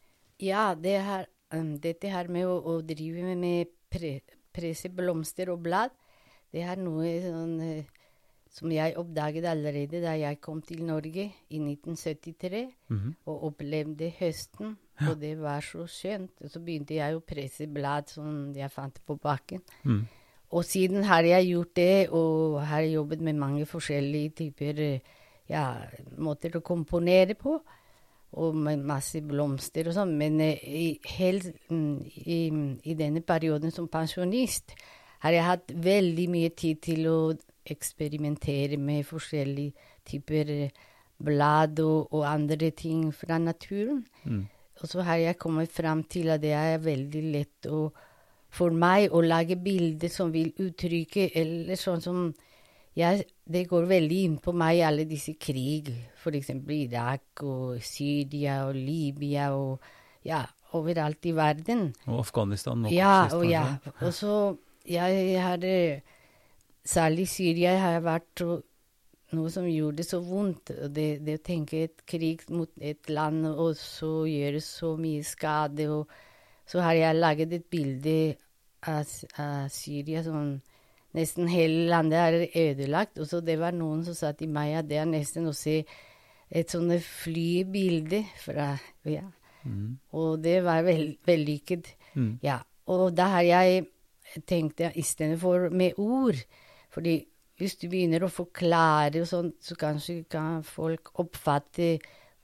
Ja, 0.44 0.74
det 0.78 0.98
her, 1.02 1.30
um, 1.54 1.76
dette 1.82 2.12
her 2.14 2.30
med 2.30 2.46
å, 2.46 2.58
å 2.62 2.82
drive 2.86 3.36
med 3.36 3.72
pre, 3.90 4.20
presse 4.54 4.90
blomster 4.94 5.50
og 5.54 5.64
blad, 5.66 5.94
det 6.54 6.64
er 6.64 6.80
noe 6.80 7.14
sånn 7.24 7.56
uh, 7.62 7.98
som 8.58 8.72
jeg 8.72 8.96
oppdaget 8.98 9.46
allerede 9.46 10.02
da 10.02 10.16
jeg 10.18 10.40
kom 10.42 10.62
til 10.66 10.84
Norge 10.88 11.28
i 11.50 11.60
1973 11.60 12.64
mm 12.90 12.98
-hmm. 12.98 13.14
og 13.26 13.44
opplevde 13.44 14.12
høsten. 14.20 14.78
Ja. 15.02 15.10
Og 15.12 15.22
det 15.22 15.42
var 15.42 15.62
så 15.62 15.86
skjønt. 15.88 16.32
Og 16.42 16.50
så 16.50 16.60
begynte 16.60 16.96
jeg 16.96 17.16
å 17.16 17.20
presse 17.20 17.68
blad 17.68 18.10
som 18.10 18.54
jeg 18.56 18.72
fant 18.72 19.00
på 19.06 19.16
bakken. 19.16 19.62
Mm. 19.84 20.08
Og 20.50 20.66
siden 20.66 21.04
har 21.04 21.24
jeg 21.24 21.50
gjort 21.52 21.76
det, 21.76 22.10
og 22.10 22.62
har 22.62 22.82
jobbet 22.82 23.22
med 23.22 23.34
mange 23.34 23.66
forskjellige 23.66 24.30
typer 24.30 25.00
ja, 25.50 25.76
måter 26.18 26.58
å 26.58 26.60
komponere 26.60 27.36
på. 27.36 27.62
Og 28.38 28.56
med 28.56 28.84
masse 28.84 29.22
blomster 29.24 29.88
og 29.88 29.96
sånn. 29.96 30.14
Men 30.20 30.42
uh, 30.44 30.52
i, 30.52 31.00
helt, 31.18 31.48
mm, 31.72 31.96
i, 32.26 32.40
i, 32.84 32.98
denne 33.00 33.24
perioden 33.26 33.72
som 33.74 33.88
pensjonist 33.92 34.76
har 35.24 35.34
jeg 35.34 35.48
hatt 35.48 35.72
veldig 35.74 36.28
mye 36.30 36.52
tid 36.54 36.84
til 36.84 37.08
å 37.10 37.18
eksperimentere 37.68 38.78
med 38.80 39.08
forskjellige 39.08 39.88
typer 40.08 40.52
blad 41.24 41.80
og, 41.82 42.14
og 42.14 42.28
andre 42.30 42.70
ting 42.72 43.10
fra 43.16 43.40
naturen. 43.42 44.06
Mm. 44.24 44.46
Og 44.82 44.90
så 44.92 45.02
har 45.02 45.16
jeg 45.22 45.40
kommet 45.42 45.72
fram 45.74 46.04
til 46.04 46.30
at 46.30 46.42
det 46.42 46.54
er 46.54 46.84
veldig 46.84 47.24
lett 47.34 47.70
å, 47.72 47.88
for 48.54 48.74
meg 48.74 49.10
å 49.12 49.24
lage 49.26 49.58
bilder 49.60 50.12
som 50.14 50.30
vil 50.32 50.54
uttrykke 50.54 51.32
Eller 51.36 51.76
sånn 51.76 52.02
som 52.02 52.28
jeg, 52.98 53.26
Det 53.48 53.64
går 53.70 53.86
veldig 53.88 54.20
inn 54.26 54.38
på 54.44 54.52
meg, 54.58 54.82
alle 54.84 55.06
disse 55.08 55.38
krig, 55.40 55.92
f.eks. 56.18 56.50
Irak 56.74 57.44
og 57.46 57.82
Syria 57.86 58.64
og 58.68 58.76
Libya 58.76 59.52
og 59.56 59.80
ja, 60.26 60.42
overalt 60.76 61.26
i 61.30 61.36
verden. 61.36 61.94
Og 62.08 62.26
Afghanistan 62.26 62.84
nå. 62.84 62.92
Ja, 62.92 63.28
og, 63.32 63.46
ja. 63.48 63.78
og 64.02 64.14
så 64.14 64.56
jeg 64.88 65.42
har 65.42 65.66
Særlig 66.88 67.28
Syria 67.28 67.74
har 67.82 67.98
jeg 67.98 68.04
vært 68.06 68.42
noe 69.36 69.50
som 69.52 69.66
gjorde 69.68 70.00
det 70.00 70.06
så 70.08 70.22
vondt. 70.24 70.72
Det, 70.96 71.08
det, 71.20 71.34
å 71.36 71.44
tenke 71.44 71.82
et 71.84 72.04
krig 72.08 72.46
mot 72.48 72.72
et 72.80 73.10
land 73.12 73.44
og 73.50 73.76
så 73.76 74.24
gjøre 74.30 74.62
så 74.64 74.94
mye 75.00 75.26
skade. 75.28 75.90
Og 75.92 76.08
så 76.68 76.84
har 76.86 76.96
jeg 76.96 77.20
laget 77.20 77.58
et 77.58 77.68
bilde 77.68 78.16
av, 78.88 79.04
av 79.36 79.68
Syria 79.74 80.24
som 80.24 80.56
nesten 81.18 81.50
hele 81.52 81.88
landet 81.90 82.20
er 82.20 82.70
ødelagt. 82.70 83.18
Og 83.20 83.28
så 83.30 83.42
det 83.42 83.58
var 83.60 83.76
noen 83.76 84.06
som 84.06 84.18
sa 84.18 84.32
til 84.38 84.52
meg 84.54 84.78
at 84.80 84.90
det 84.90 85.02
er 85.02 85.10
nesten 85.10 85.50
å 85.50 85.56
se 85.58 85.82
et 86.48 86.72
sånt 86.72 86.94
flybilde 87.04 88.24
fra 88.44 88.76
Ja. 89.08 89.26
Mm. 89.68 89.98
Og 90.16 90.38
det 90.40 90.62
var 90.64 90.86
vel, 90.86 91.18
vellykket. 91.26 91.90
Mm. 92.16 92.38
Ja. 92.44 92.62
Og 92.88 93.12
da 93.18 93.26
har 93.34 93.44
jeg 93.44 93.88
tenkt 94.48 94.80
istedenfor 94.96 95.70
med 95.76 95.98
ord 96.00 96.40
fordi 96.94 97.18
hvis 97.58 97.76
du 97.82 97.88
begynner 97.90 98.24
å 98.24 98.32
forklare 98.32 99.24
og 99.24 99.28
sånn, 99.30 99.52
så 99.62 99.76
kanskje 99.80 100.22
kan 100.30 100.62
folk 100.66 101.12
oppfatte 101.22 101.98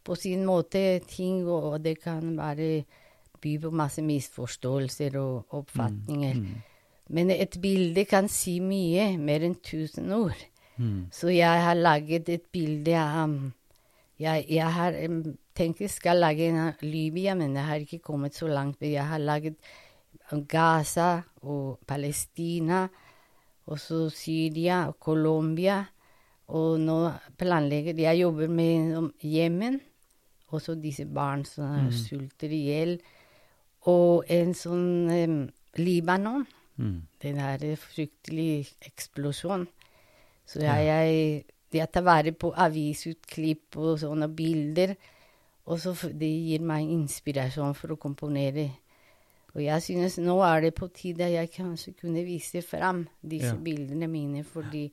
på 0.04 0.18
sin 0.20 0.44
måte 0.46 1.00
ting, 1.08 1.46
og 1.48 1.78
det 1.86 2.00
kan 2.02 2.34
bare 2.36 2.84
by 3.44 3.54
på 3.62 3.72
masse 3.76 4.04
misforståelser 4.04 5.18
og 5.22 5.54
oppfatninger. 5.60 6.40
Mm, 6.40 6.48
mm. 6.50 6.73
Men 7.10 7.30
et 7.32 7.58
bilde 7.62 8.06
kan 8.06 8.28
si 8.32 8.60
mye, 8.64 9.18
mer 9.20 9.44
enn 9.44 9.56
tusen 9.56 10.12
ord. 10.16 10.38
Mm. 10.78 11.08
Så 11.12 11.28
jeg 11.34 11.64
har 11.66 11.76
laget 11.76 12.30
et 12.30 12.46
bilde 12.52 12.96
av 12.98 13.36
Jeg, 14.20 14.46
jeg 14.50 14.72
har 14.74 14.94
um, 15.10 15.24
tenkt 15.56 15.82
jeg 15.82 15.90
skal 15.90 16.18
lage 16.22 16.48
en 16.48 16.58
av 16.70 16.74
Libya, 16.82 17.34
men 17.36 17.56
jeg 17.56 17.66
har 17.66 17.82
ikke 17.84 18.00
kommet 18.00 18.36
så 18.36 18.48
langt. 18.48 18.80
Men 18.82 18.92
jeg 18.92 19.06
har 19.10 19.18
laget 19.20 19.56
Gaza 20.48 21.22
og 21.42 21.80
Palestina, 21.88 22.88
og 23.68 23.80
så 23.80 24.10
Syria 24.10 24.88
og 24.88 24.98
Colombia. 25.00 25.84
Og 26.48 26.80
nå 26.80 27.12
planlegger 27.40 27.96
Jeg 28.00 28.20
jobber 28.22 28.48
med 28.48 28.96
um, 28.98 29.14
Jemen, 29.24 29.82
også 30.52 30.76
disse 30.76 31.06
barn 31.06 31.46
som 31.46 31.86
Mm. 31.86 31.92
sulter 31.92 32.50
i 32.50 32.64
hjel. 32.70 33.00
Og 33.86 34.24
en 34.30 34.54
sånn 34.54 35.10
um, 35.10 35.50
Libanon. 35.78 36.46
Mm. 36.78 37.02
Den 37.22 37.40
en 37.40 37.78
fryktelig 37.78 38.68
eksplosjon. 38.82 39.68
Så 40.46 40.60
jeg, 40.60 40.86
jeg, 40.88 41.44
jeg 41.74 41.90
tar 41.94 42.06
vare 42.06 42.34
på 42.36 42.52
avisutklipp 42.52 43.78
og 43.78 44.00
sånne 44.02 44.28
bilder. 44.28 44.96
Og 45.66 45.80
så 45.80 45.94
det 46.12 46.28
gir 46.28 46.64
meg 46.66 46.90
inspirasjon 46.92 47.76
for 47.78 47.96
å 47.96 48.00
komponere. 48.02 48.70
Og 49.54 49.62
jeg 49.64 49.86
synes 49.86 50.18
nå 50.20 50.40
er 50.44 50.66
det 50.66 50.74
på 50.76 50.90
tide 50.92 51.30
jeg 51.30 51.52
kanskje 51.54 51.94
kunne 52.02 52.26
vise 52.26 52.62
fram 52.66 53.06
disse 53.22 53.54
Ja. 53.54 53.62
bildene 53.62 54.08
mine, 54.08 54.44
fordi 54.44 54.92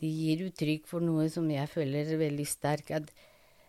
de 0.00 0.08
gir 0.08 0.44
uttrykk 0.48 0.86
for 0.86 1.00
noe 1.00 1.28
som 1.28 1.48
jeg 1.50 1.68
føler 1.68 2.16
veldig 2.18 2.46
sterkt. 2.46 2.90
At 2.90 3.10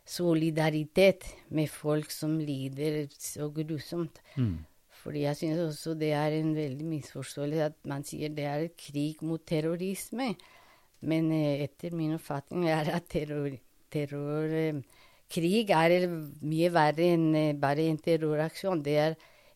solidaritet 0.06 1.24
med 1.50 1.70
folk 1.70 2.12
som 2.12 2.40
lider 2.40 3.08
så 3.18 3.50
grusomt. 3.54 4.20
Mm. 4.36 4.66
Fordi 5.02 5.24
jeg 5.26 5.38
synes 5.40 5.60
også 5.64 5.96
det 5.98 6.12
er 6.14 6.36
en 6.38 6.52
veldig 6.56 6.86
misforståelse 6.86 7.68
at 7.72 7.78
man 7.90 8.04
sier 8.06 8.34
det 8.38 8.46
er 8.46 8.68
et 8.68 8.76
krig 8.78 9.22
mot 9.26 9.42
terrorisme. 9.50 10.36
Men 11.02 11.32
eh, 11.34 11.64
etter 11.66 11.96
min 11.98 12.14
oppfatning 12.14 12.68
er 12.70 12.92
at 12.94 13.08
terror, 13.10 13.56
terror 13.94 14.58
eh, 14.58 14.84
Krig 15.32 15.70
er 15.72 16.10
mye 16.44 16.68
verre 16.76 17.06
enn 17.14 17.30
eh, 17.40 17.54
bare 17.56 17.86
en 17.88 17.98
terroraksjon. 18.04 18.82
Det 18.84 18.96
er 19.00 19.14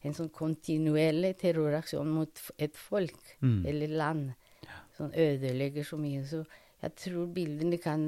en 0.08 0.14
sånn 0.16 0.30
kontinuerlig 0.32 1.34
terroraksjon 1.42 2.08
mot 2.16 2.42
et 2.58 2.78
folk 2.80 3.36
Mm. 3.44 3.66
eller 3.68 3.88
land. 4.00 4.30
Som 4.96 5.12
ødelegger 5.12 5.84
så 5.84 5.98
mye. 6.00 6.24
Så 6.24 6.46
jeg 6.82 6.96
tror 6.96 7.28
bildene 7.36 7.78
kan, 7.78 8.06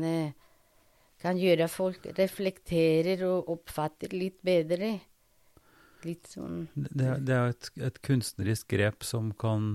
kan 1.19 1.37
gjøre 1.37 1.67
folk 1.67 2.07
reflekterer 2.17 3.25
og 3.27 3.49
oppfatter 3.57 4.15
litt 4.15 4.39
bedre. 4.41 4.93
Litt 6.07 6.29
sånn 6.31 6.63
Det, 6.75 7.11
det 7.27 7.35
er 7.35 7.51
et, 7.53 7.69
et 7.89 7.99
kunstnerisk 8.05 8.67
grep 8.71 9.03
som 9.07 9.31
kan 9.37 9.67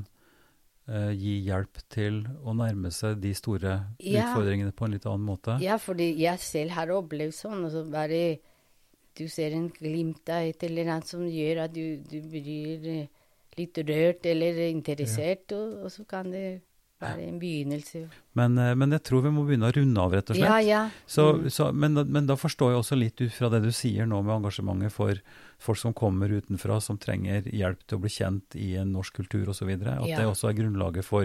eh, 0.89 1.11
gi 1.15 1.35
hjelp 1.47 1.81
til 1.93 2.23
å 2.43 2.55
nærme 2.59 2.91
seg 2.95 3.21
de 3.23 3.35
store 3.39 3.75
Ja. 4.03 4.25
utfordringene 4.27 4.73
på 4.75 4.87
en 4.89 4.97
litt 4.97 5.07
annen 5.07 5.27
måte. 5.29 5.59
Ja, 5.63 5.77
fordi 5.83 6.11
jeg 6.23 6.41
selv 6.43 6.75
har 6.79 6.91
opplevd 6.95 7.37
sånn, 7.37 7.65
Altså 7.69 7.85
bare 7.93 8.39
du 9.19 9.27
ser 9.29 9.53
en 9.53 9.69
glimt 9.69 10.29
av 10.33 10.47
et 10.49 10.63
eller 10.65 10.89
annet 10.89 11.07
som 11.11 11.27
gjør 11.29 11.65
at 11.67 11.75
du, 11.77 11.99
du 12.09 12.19
blir 12.33 12.87
eh, 12.89 13.09
litt 13.59 13.77
rørt 13.85 14.25
eller 14.27 14.63
interessert, 14.71 15.53
og, 15.53 15.83
og 15.85 15.91
så 15.93 16.07
kan 16.09 16.31
det 16.33 16.63
være 17.03 17.27
en 17.29 17.39
begynnelse. 17.43 18.03
Men, 18.39 18.57
eh, 18.59 18.73
men 18.79 18.95
jeg 18.95 19.03
tror 19.09 19.23
vi 19.27 19.33
må 19.35 19.45
begynne 19.47 19.69
å 19.69 19.75
runde 19.77 20.01
av, 20.01 20.13
rett 20.17 20.31
og 20.31 20.37
slett. 20.39 20.49
Ja, 20.49 20.59
ja. 20.63 20.83
Så, 21.07 21.27
Mm. 21.37 21.47
så, 21.51 21.69
men, 21.75 21.95
men 22.13 22.27
da 22.31 22.35
forstår 22.39 22.73
jeg 22.73 22.81
også 22.81 22.99
litt 22.99 23.21
ut 23.21 23.33
fra 23.33 23.51
det 23.53 23.63
du 23.63 23.71
sier 23.73 24.07
nå 24.07 24.23
med 24.25 24.37
engasjementet 24.41 24.93
for 24.95 25.21
folk 25.59 25.79
som 25.79 25.93
kommer 25.95 26.29
utenfra, 26.33 26.81
som 26.81 26.99
trenger 26.99 27.43
hjelp 27.53 27.83
til 27.87 27.99
å 27.99 28.03
bli 28.03 28.11
kjent 28.11 28.57
i 28.57 28.75
en 28.81 28.93
norsk 28.95 29.13
kultur 29.21 29.49
osv. 29.53 29.69
At 29.83 30.07
Ja. 30.09 30.17
det 30.23 30.27
også 30.31 30.49
er 30.51 30.59
grunnlaget 30.63 31.05
for 31.05 31.25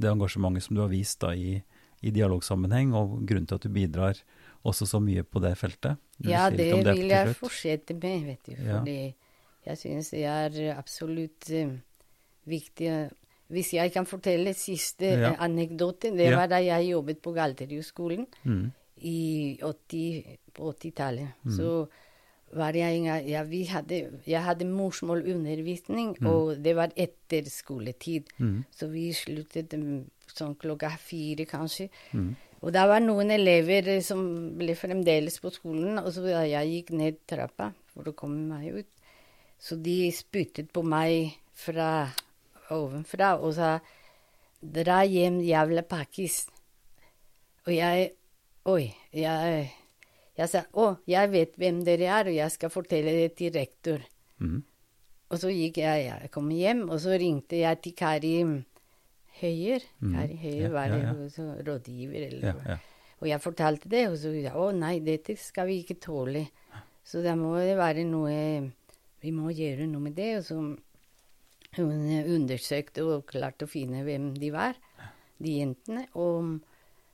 det 0.00 0.08
engasjementet 0.10 0.62
som 0.62 0.76
du 0.76 0.80
har 0.82 0.88
vist 0.88 1.20
da 1.20 1.30
i, 1.36 1.62
i 2.02 2.10
dialogsammenheng, 2.10 2.94
og 2.96 3.26
grunnen 3.28 3.46
til 3.46 3.54
at 3.60 3.62
du 3.62 3.68
bidrar 3.68 4.16
også 4.64 4.86
så 4.88 5.00
mye 5.00 5.22
på 5.22 5.40
det 5.40 5.54
feltet. 5.56 5.96
Du 6.18 6.28
Ja, 6.30 6.48
det, 6.50 6.84
det 6.84 6.96
vil 6.96 7.08
jeg 7.08 7.34
fortsette 7.36 7.94
med, 7.96 8.24
vet 8.26 8.44
du. 8.44 8.56
Fordi 8.56 9.14
jeg 9.66 9.76
synes 9.76 10.10
det 10.10 10.24
er 10.24 10.74
absolutt 10.78 11.50
eh, 11.52 11.76
viktig. 12.48 13.10
Hvis 13.50 13.72
jeg 13.74 13.92
kan 13.92 14.06
fortelle 14.06 14.52
siste 14.54 15.06
Ja. 15.10 15.32
eh, 15.32 15.40
anekdote, 15.42 16.12
det 16.16 16.30
var 16.36 16.46
da 16.46 16.56
jeg 16.62 16.90
jobbet 16.92 17.20
på 17.22 17.32
Galterius-skolen. 17.34 18.26
Mm. 18.44 18.70
i 19.02 19.56
80, 19.62 20.24
på 20.52 20.72
80-tallet. 20.74 21.28
Mm. 21.44 21.52
Så 21.56 21.88
var 22.52 22.72
jeg 22.76 23.02
ja, 23.30 23.42
vi 23.48 23.62
hadde, 23.64 24.20
Jeg 24.26 24.42
hadde 24.44 24.66
morsmålundervisning, 24.66 26.16
Mm. 26.20 26.26
og 26.26 26.62
det 26.62 26.74
var 26.76 26.90
etter 26.96 27.42
skoletid. 27.48 28.24
Mm. 28.38 28.64
Så 28.70 28.88
vi 28.90 29.10
sluttet 29.12 29.70
mm, 29.72 30.04
sånn 30.28 30.54
klokka 30.58 30.90
fire, 30.98 31.46
kanskje. 31.46 31.88
Mm. 32.12 32.36
Og 32.62 32.72
det 32.72 32.88
var 32.88 33.00
noen 33.00 33.30
elever 33.30 33.88
eh, 33.88 34.00
som 34.02 34.52
ble 34.58 34.74
fremdeles 34.76 35.40
på 35.40 35.50
skolen, 35.52 35.98
og 35.98 36.12
så 36.12 36.22
da 36.22 36.44
jeg 36.44 36.68
gikk 36.84 36.90
ned 36.98 37.16
trappa 37.26 37.72
for 37.94 38.04
å 38.04 38.12
komme 38.14 38.36
meg 38.48 38.74
ut, 38.82 38.86
så 39.58 39.76
de 39.80 40.10
spyttet 40.12 40.70
på 40.72 40.82
meg 40.84 41.32
fra 41.54 42.10
ovenfra 42.76 43.36
og 43.38 43.54
sa 43.54 43.78
'Dra 44.60 45.02
hjem, 45.04 45.40
jævla 45.40 45.82
pakkis'. 45.82 46.48
Og 47.66 47.74
jeg 47.74 48.10
Oi. 48.64 48.92
Jeg, 49.12 49.70
jeg 50.36 50.48
sa 50.48 50.64
'Å, 50.74 50.98
jeg 51.08 51.30
vet 51.32 51.54
hvem 51.56 51.84
dere 51.84 52.04
er, 52.04 52.28
og 52.28 52.34
jeg 52.34 52.50
skal 52.50 52.70
fortelle 52.70 53.10
det 53.10 53.34
til 53.38 53.52
rektor'. 53.52 54.04
Mm. 54.38 54.62
Og 55.30 55.38
så 55.38 55.48
gikk 55.48 55.78
jeg, 55.78 56.04
jeg 56.10 56.30
kom 56.30 56.50
hjem, 56.50 56.88
og 56.90 57.00
så 57.00 57.16
ringte 57.18 57.56
jeg 57.62 57.80
til 57.82 57.94
Kari 57.94 58.34
Høyer. 59.40 59.84
Mm. 60.00 60.12
Kari 60.12 60.36
Høyer 60.36 60.66
Ja, 60.66 60.72
var 60.74 60.86
ja, 60.86 60.98
ja. 60.98 61.28
så 61.28 61.54
rådgiver, 61.66 62.26
eller 62.26 62.54
ja. 62.66 62.76
Og 63.20 63.28
jeg 63.28 63.40
fortalte 63.40 63.88
det, 63.88 64.08
og 64.08 64.16
så 64.16 64.32
sa 64.32 64.36
jeg 64.36 64.56
å 64.56 64.70
nei, 64.72 64.98
dette 65.04 65.36
skal 65.36 65.68
vi 65.68 65.80
ikke 65.82 66.00
tåle. 66.00 66.46
Så 67.04 67.22
det 67.24 67.36
må 67.38 67.54
det 67.58 67.76
være 67.78 68.04
noe 68.08 68.70
Vi 69.20 69.30
må 69.36 69.50
gjøre 69.52 69.86
noe 69.86 70.00
med 70.00 70.14
det. 70.16 70.30
Og 70.38 70.44
så 70.44 70.56
hun 71.78 72.06
undersøkte 72.24 73.04
og 73.06 73.28
klarte 73.30 73.66
å 73.66 73.70
finne 73.70 74.02
hvem 74.06 74.32
de 74.38 74.50
var, 74.54 74.78
de 75.38 75.60
jentene. 75.60 76.06
Og 76.18 76.58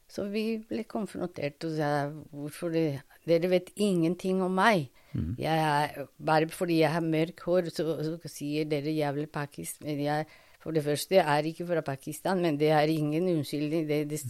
så 0.08 0.26
vi 0.30 0.44
ble 0.68 0.86
konfrontert 0.88 1.66
og 1.66 1.76
sa 1.76 1.90
hvorfor 2.32 2.72
det, 2.74 2.88
Dere 3.26 3.48
vet 3.50 3.72
ingenting 3.82 4.38
om 4.44 4.52
meg. 4.54 4.84
Mm. 5.10 5.32
Jeg 5.42 5.62
er, 5.66 6.04
bare 6.22 6.46
fordi 6.46 6.76
jeg 6.78 6.92
har 6.94 7.02
mørk 7.02 7.40
hår, 7.42 7.72
så, 7.74 7.96
så 7.98 8.30
sier 8.30 8.68
dere 8.70 8.92
jævlig 8.94 9.26
Pakistan. 9.34 9.98
Jeg, 9.98 10.28
for 10.62 10.76
det 10.76 10.84
første, 10.86 11.16
jeg 11.18 11.26
er 11.26 11.48
ikke 11.50 11.66
fra 11.66 11.82
Pakistan, 11.82 12.38
men 12.44 12.60
det 12.60 12.70
er 12.70 12.92
ingen 12.92 13.26
unnskyldning. 13.32 13.88
Det, 13.88 13.98
det, 14.12 14.20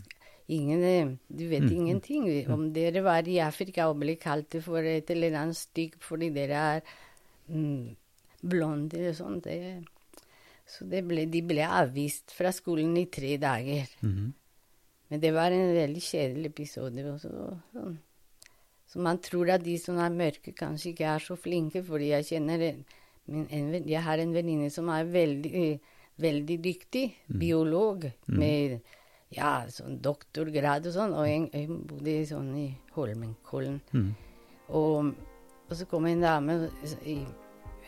ingen, 0.49 0.87
eh, 0.89 1.13
du 1.29 1.45
vet 1.51 1.69
ingenting. 1.69 2.31
Om 2.49 2.71
dere 2.73 3.05
var 3.05 3.29
i 3.29 3.37
Afrika 3.45 3.91
og 3.91 4.01
ble 4.01 4.17
kalt 4.17 4.57
for 4.65 4.81
et 4.81 5.13
eller 5.13 5.37
annet 5.43 5.61
stygt 5.61 6.01
fordi 6.07 6.33
dere 6.33 6.65
er 6.79 6.97
mm, 7.53 7.93
blonde 8.49 8.97
eller 8.97 9.17
sånn, 9.19 9.43
det 9.45 9.61
Så 10.67 10.87
det 10.91 11.05
ble, 11.07 11.29
de 11.31 11.43
ble 11.47 11.63
avvist 11.63 12.35
fra 12.35 12.51
skolen 12.55 12.97
i 12.99 13.07
tre 13.13 13.37
dager. 13.39 13.87
Mhm. 14.03 14.35
Men 15.07 15.21
det 15.23 15.31
var 15.31 15.55
en 15.55 15.69
veldig 15.71 16.03
kjedelig 16.03 16.51
episode. 16.51 17.03
Også, 17.13 17.31
sånn. 17.71 17.99
Så 18.91 19.03
man 19.03 19.21
tror 19.23 19.53
at 19.55 19.63
de 19.63 19.77
som 19.79 19.99
er 20.03 20.15
mørke, 20.15 20.55
kanskje 20.57 20.93
ikke 20.93 21.07
er 21.13 21.23
så 21.23 21.37
flinke, 21.39 21.83
fordi 21.87 22.11
jeg 22.13 22.27
kjenner 22.31 22.65
en, 22.71 22.85
min, 23.27 23.47
en, 23.51 23.73
Jeg 23.87 24.03
har 24.03 24.19
en 24.19 24.35
venninne 24.35 24.71
som 24.71 24.89
er 24.95 25.07
veldig, 25.11 25.81
veldig 26.23 26.59
dyktig 26.65 27.07
biolog, 27.27 28.07
med 28.27 28.81
ja, 29.35 29.67
sånn 29.71 29.99
doktorgrad 30.03 30.87
og 30.87 30.95
sånn, 30.95 31.15
og 31.15 31.27
hun 31.55 31.81
bodde 31.87 32.21
sånn 32.27 32.53
i 32.59 32.69
Holmenkollen. 32.95 33.81
Mm. 33.93 34.13
Og, 34.79 35.11
og 35.67 35.75
så 35.75 35.87
kom 35.91 36.07
en 36.07 36.23
dame 36.23 36.61
i, 37.03 37.19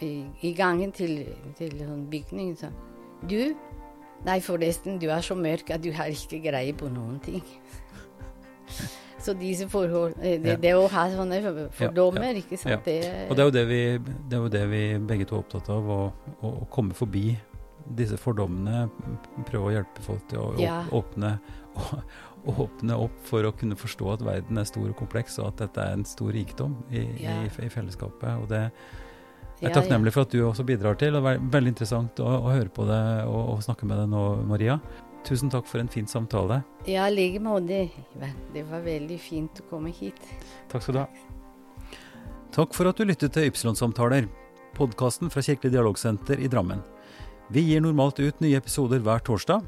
i, 0.02 0.26
i 0.42 0.52
gangen 0.54 0.92
til, 0.92 1.26
til 1.58 1.80
en 1.82 2.06
sånn 2.56 2.72
Du, 3.28 3.54
nei 4.26 4.40
forresten, 4.40 4.98
du 4.98 5.08
er 5.10 5.20
så 5.20 5.34
mørk 5.34 5.70
at 5.74 5.82
du 5.82 5.90
har 5.92 6.06
ikke 6.12 6.40
greie 6.50 6.72
på 6.74 6.88
noen 6.92 7.18
ting. 7.24 7.42
Så 9.18 9.32
disse 9.34 9.66
forhold 9.68 10.14
eh, 10.22 10.36
Det, 10.42 10.52
Ja. 10.52 10.56
det 10.62 10.72
å 10.78 10.86
ha 10.92 11.08
sånne 11.10 11.40
fordommer, 11.74 12.36
ikke 12.38 12.56
sant 12.56 12.70
Ja. 12.70 12.78
det, 12.84 13.26
Og 13.30 13.36
det 13.36 13.44
er, 13.46 13.50
det, 13.50 13.64
vi, 13.68 13.80
det 14.28 14.36
er 14.38 14.42
jo 14.44 14.48
det 14.48 14.64
vi 14.70 14.82
begge 15.08 15.24
to 15.26 15.34
er 15.36 15.42
opptatt 15.42 15.68
av, 15.74 15.88
å, 15.90 16.12
å, 16.42 16.52
å 16.62 16.68
komme 16.70 16.94
forbi 16.94 17.36
disse 17.98 18.16
fordommene. 18.20 18.88
Prøve 19.48 19.70
å 19.70 19.74
hjelpe 19.74 20.02
folk 20.04 20.22
til 20.30 20.38
å 20.38 20.52
Ja. 20.60 20.84
åpne, 20.92 21.38
å, 21.74 22.00
åpne 22.62 22.94
opp 22.94 23.18
for 23.26 23.42
å 23.48 23.52
kunne 23.56 23.74
forstå 23.80 24.12
at 24.12 24.22
verden 24.22 24.58
er 24.58 24.64
stor 24.64 24.86
og 24.88 24.96
kompleks, 24.96 25.38
og 25.42 25.48
at 25.48 25.56
dette 25.64 25.80
er 25.80 25.92
en 25.98 26.04
stor 26.04 26.30
rikdom 26.32 26.76
i, 26.90 27.02
Ja. 27.24 27.40
i, 27.42 27.46
i 27.48 27.68
fellesskapet. 27.68 28.38
Og 28.42 28.48
det 28.48 28.70
jeg 29.58 29.70
er 29.70 29.74
takknemlig 29.74 30.12
for 30.14 30.26
at 30.26 30.34
du 30.34 30.40
også 30.46 30.64
bidrar 30.66 30.98
til, 31.00 31.16
og 31.18 31.24
det 31.24 31.34
er 31.34 31.46
veldig 31.54 31.72
interessant 31.74 32.20
å, 32.22 32.28
å 32.46 32.52
høre 32.54 32.70
på 32.70 32.86
det 32.86 33.02
og, 33.26 33.40
og 33.54 33.62
snakke 33.66 33.88
med 33.90 33.98
deg 33.98 34.10
nå, 34.12 34.24
Maria. 34.46 34.78
Tusen 35.26 35.50
takk 35.50 35.66
for 35.66 35.82
en 35.82 35.90
fin 35.90 36.06
samtale. 36.06 36.60
Ja, 36.86 37.08
i 37.08 37.14
like 37.14 37.40
måte. 37.42 37.88
Det 38.54 38.62
var 38.70 38.84
veldig 38.84 39.18
fint 39.20 39.60
å 39.60 39.66
komme 39.70 39.90
hit. 39.92 40.20
Takk 40.70 40.84
skal 40.84 40.94
du 40.94 41.00
ha. 41.02 41.08
Takk 42.54 42.72
for 42.74 42.88
at 42.88 42.96
du 42.98 43.04
lyttet 43.04 43.34
til 43.34 43.50
Ypsilon-samtaler, 43.50 44.28
podkasten 44.78 45.30
fra 45.32 45.42
Kirkelig 45.44 45.74
dialogsenter 45.74 46.40
i 46.40 46.48
Drammen. 46.50 46.80
Vi 47.52 47.60
gir 47.66 47.82
normalt 47.84 48.20
ut 48.20 48.40
nye 48.44 48.58
episoder 48.60 49.02
hver 49.04 49.20
torsdag, 49.26 49.66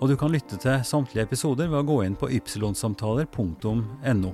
og 0.00 0.08
du 0.08 0.16
kan 0.16 0.32
lytte 0.32 0.56
til 0.60 0.80
samtlige 0.86 1.26
episoder 1.28 1.68
ved 1.68 1.82
å 1.82 1.88
gå 1.90 1.98
inn 2.06 2.16
på 2.16 2.30
ypsilonsamtaler.no. 2.38 4.32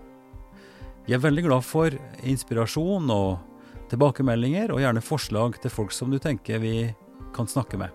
Vi 1.06 1.14
er 1.14 1.22
veldig 1.22 1.44
glad 1.46 1.62
for 1.66 1.90
inspirasjon 2.26 3.10
og 3.14 3.38
tilbakemeldinger, 3.90 4.70
og 4.74 4.80
gjerne 4.82 5.02
forslag 5.04 5.60
til 5.62 5.70
folk 5.72 5.92
som 5.94 6.10
du 6.10 6.18
tenker 6.22 6.58
vi 6.62 6.94
kan 7.36 7.46
snakke 7.50 7.76
med. 7.80 7.90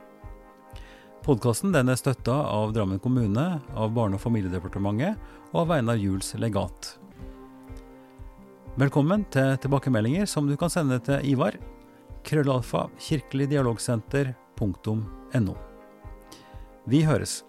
Podkasten 1.21 1.75
er 1.77 1.95
støtta 1.99 2.33
av 2.49 2.73
Drammen 2.73 2.99
kommune, 2.99 3.61
av 3.75 3.91
Barne- 3.93 4.15
og 4.17 4.21
familiedepartementet 4.23 5.15
og 5.51 5.59
av 5.65 5.71
Einar 5.77 5.97
Juels 6.01 6.33
legat. 6.41 6.97
Velkommen 8.79 9.21
til 9.29 9.57
tilbakemeldinger 9.61 10.25
som 10.25 10.47
du 10.47 10.57
kan 10.57 10.69
sende 10.73 10.99
til 11.03 11.25
Ivar. 11.33 11.53
Krøllalfa 12.23 12.89
kirkeligdialogsenter.no. 12.97 15.55
Vi 16.89 17.03
høres. 17.05 17.43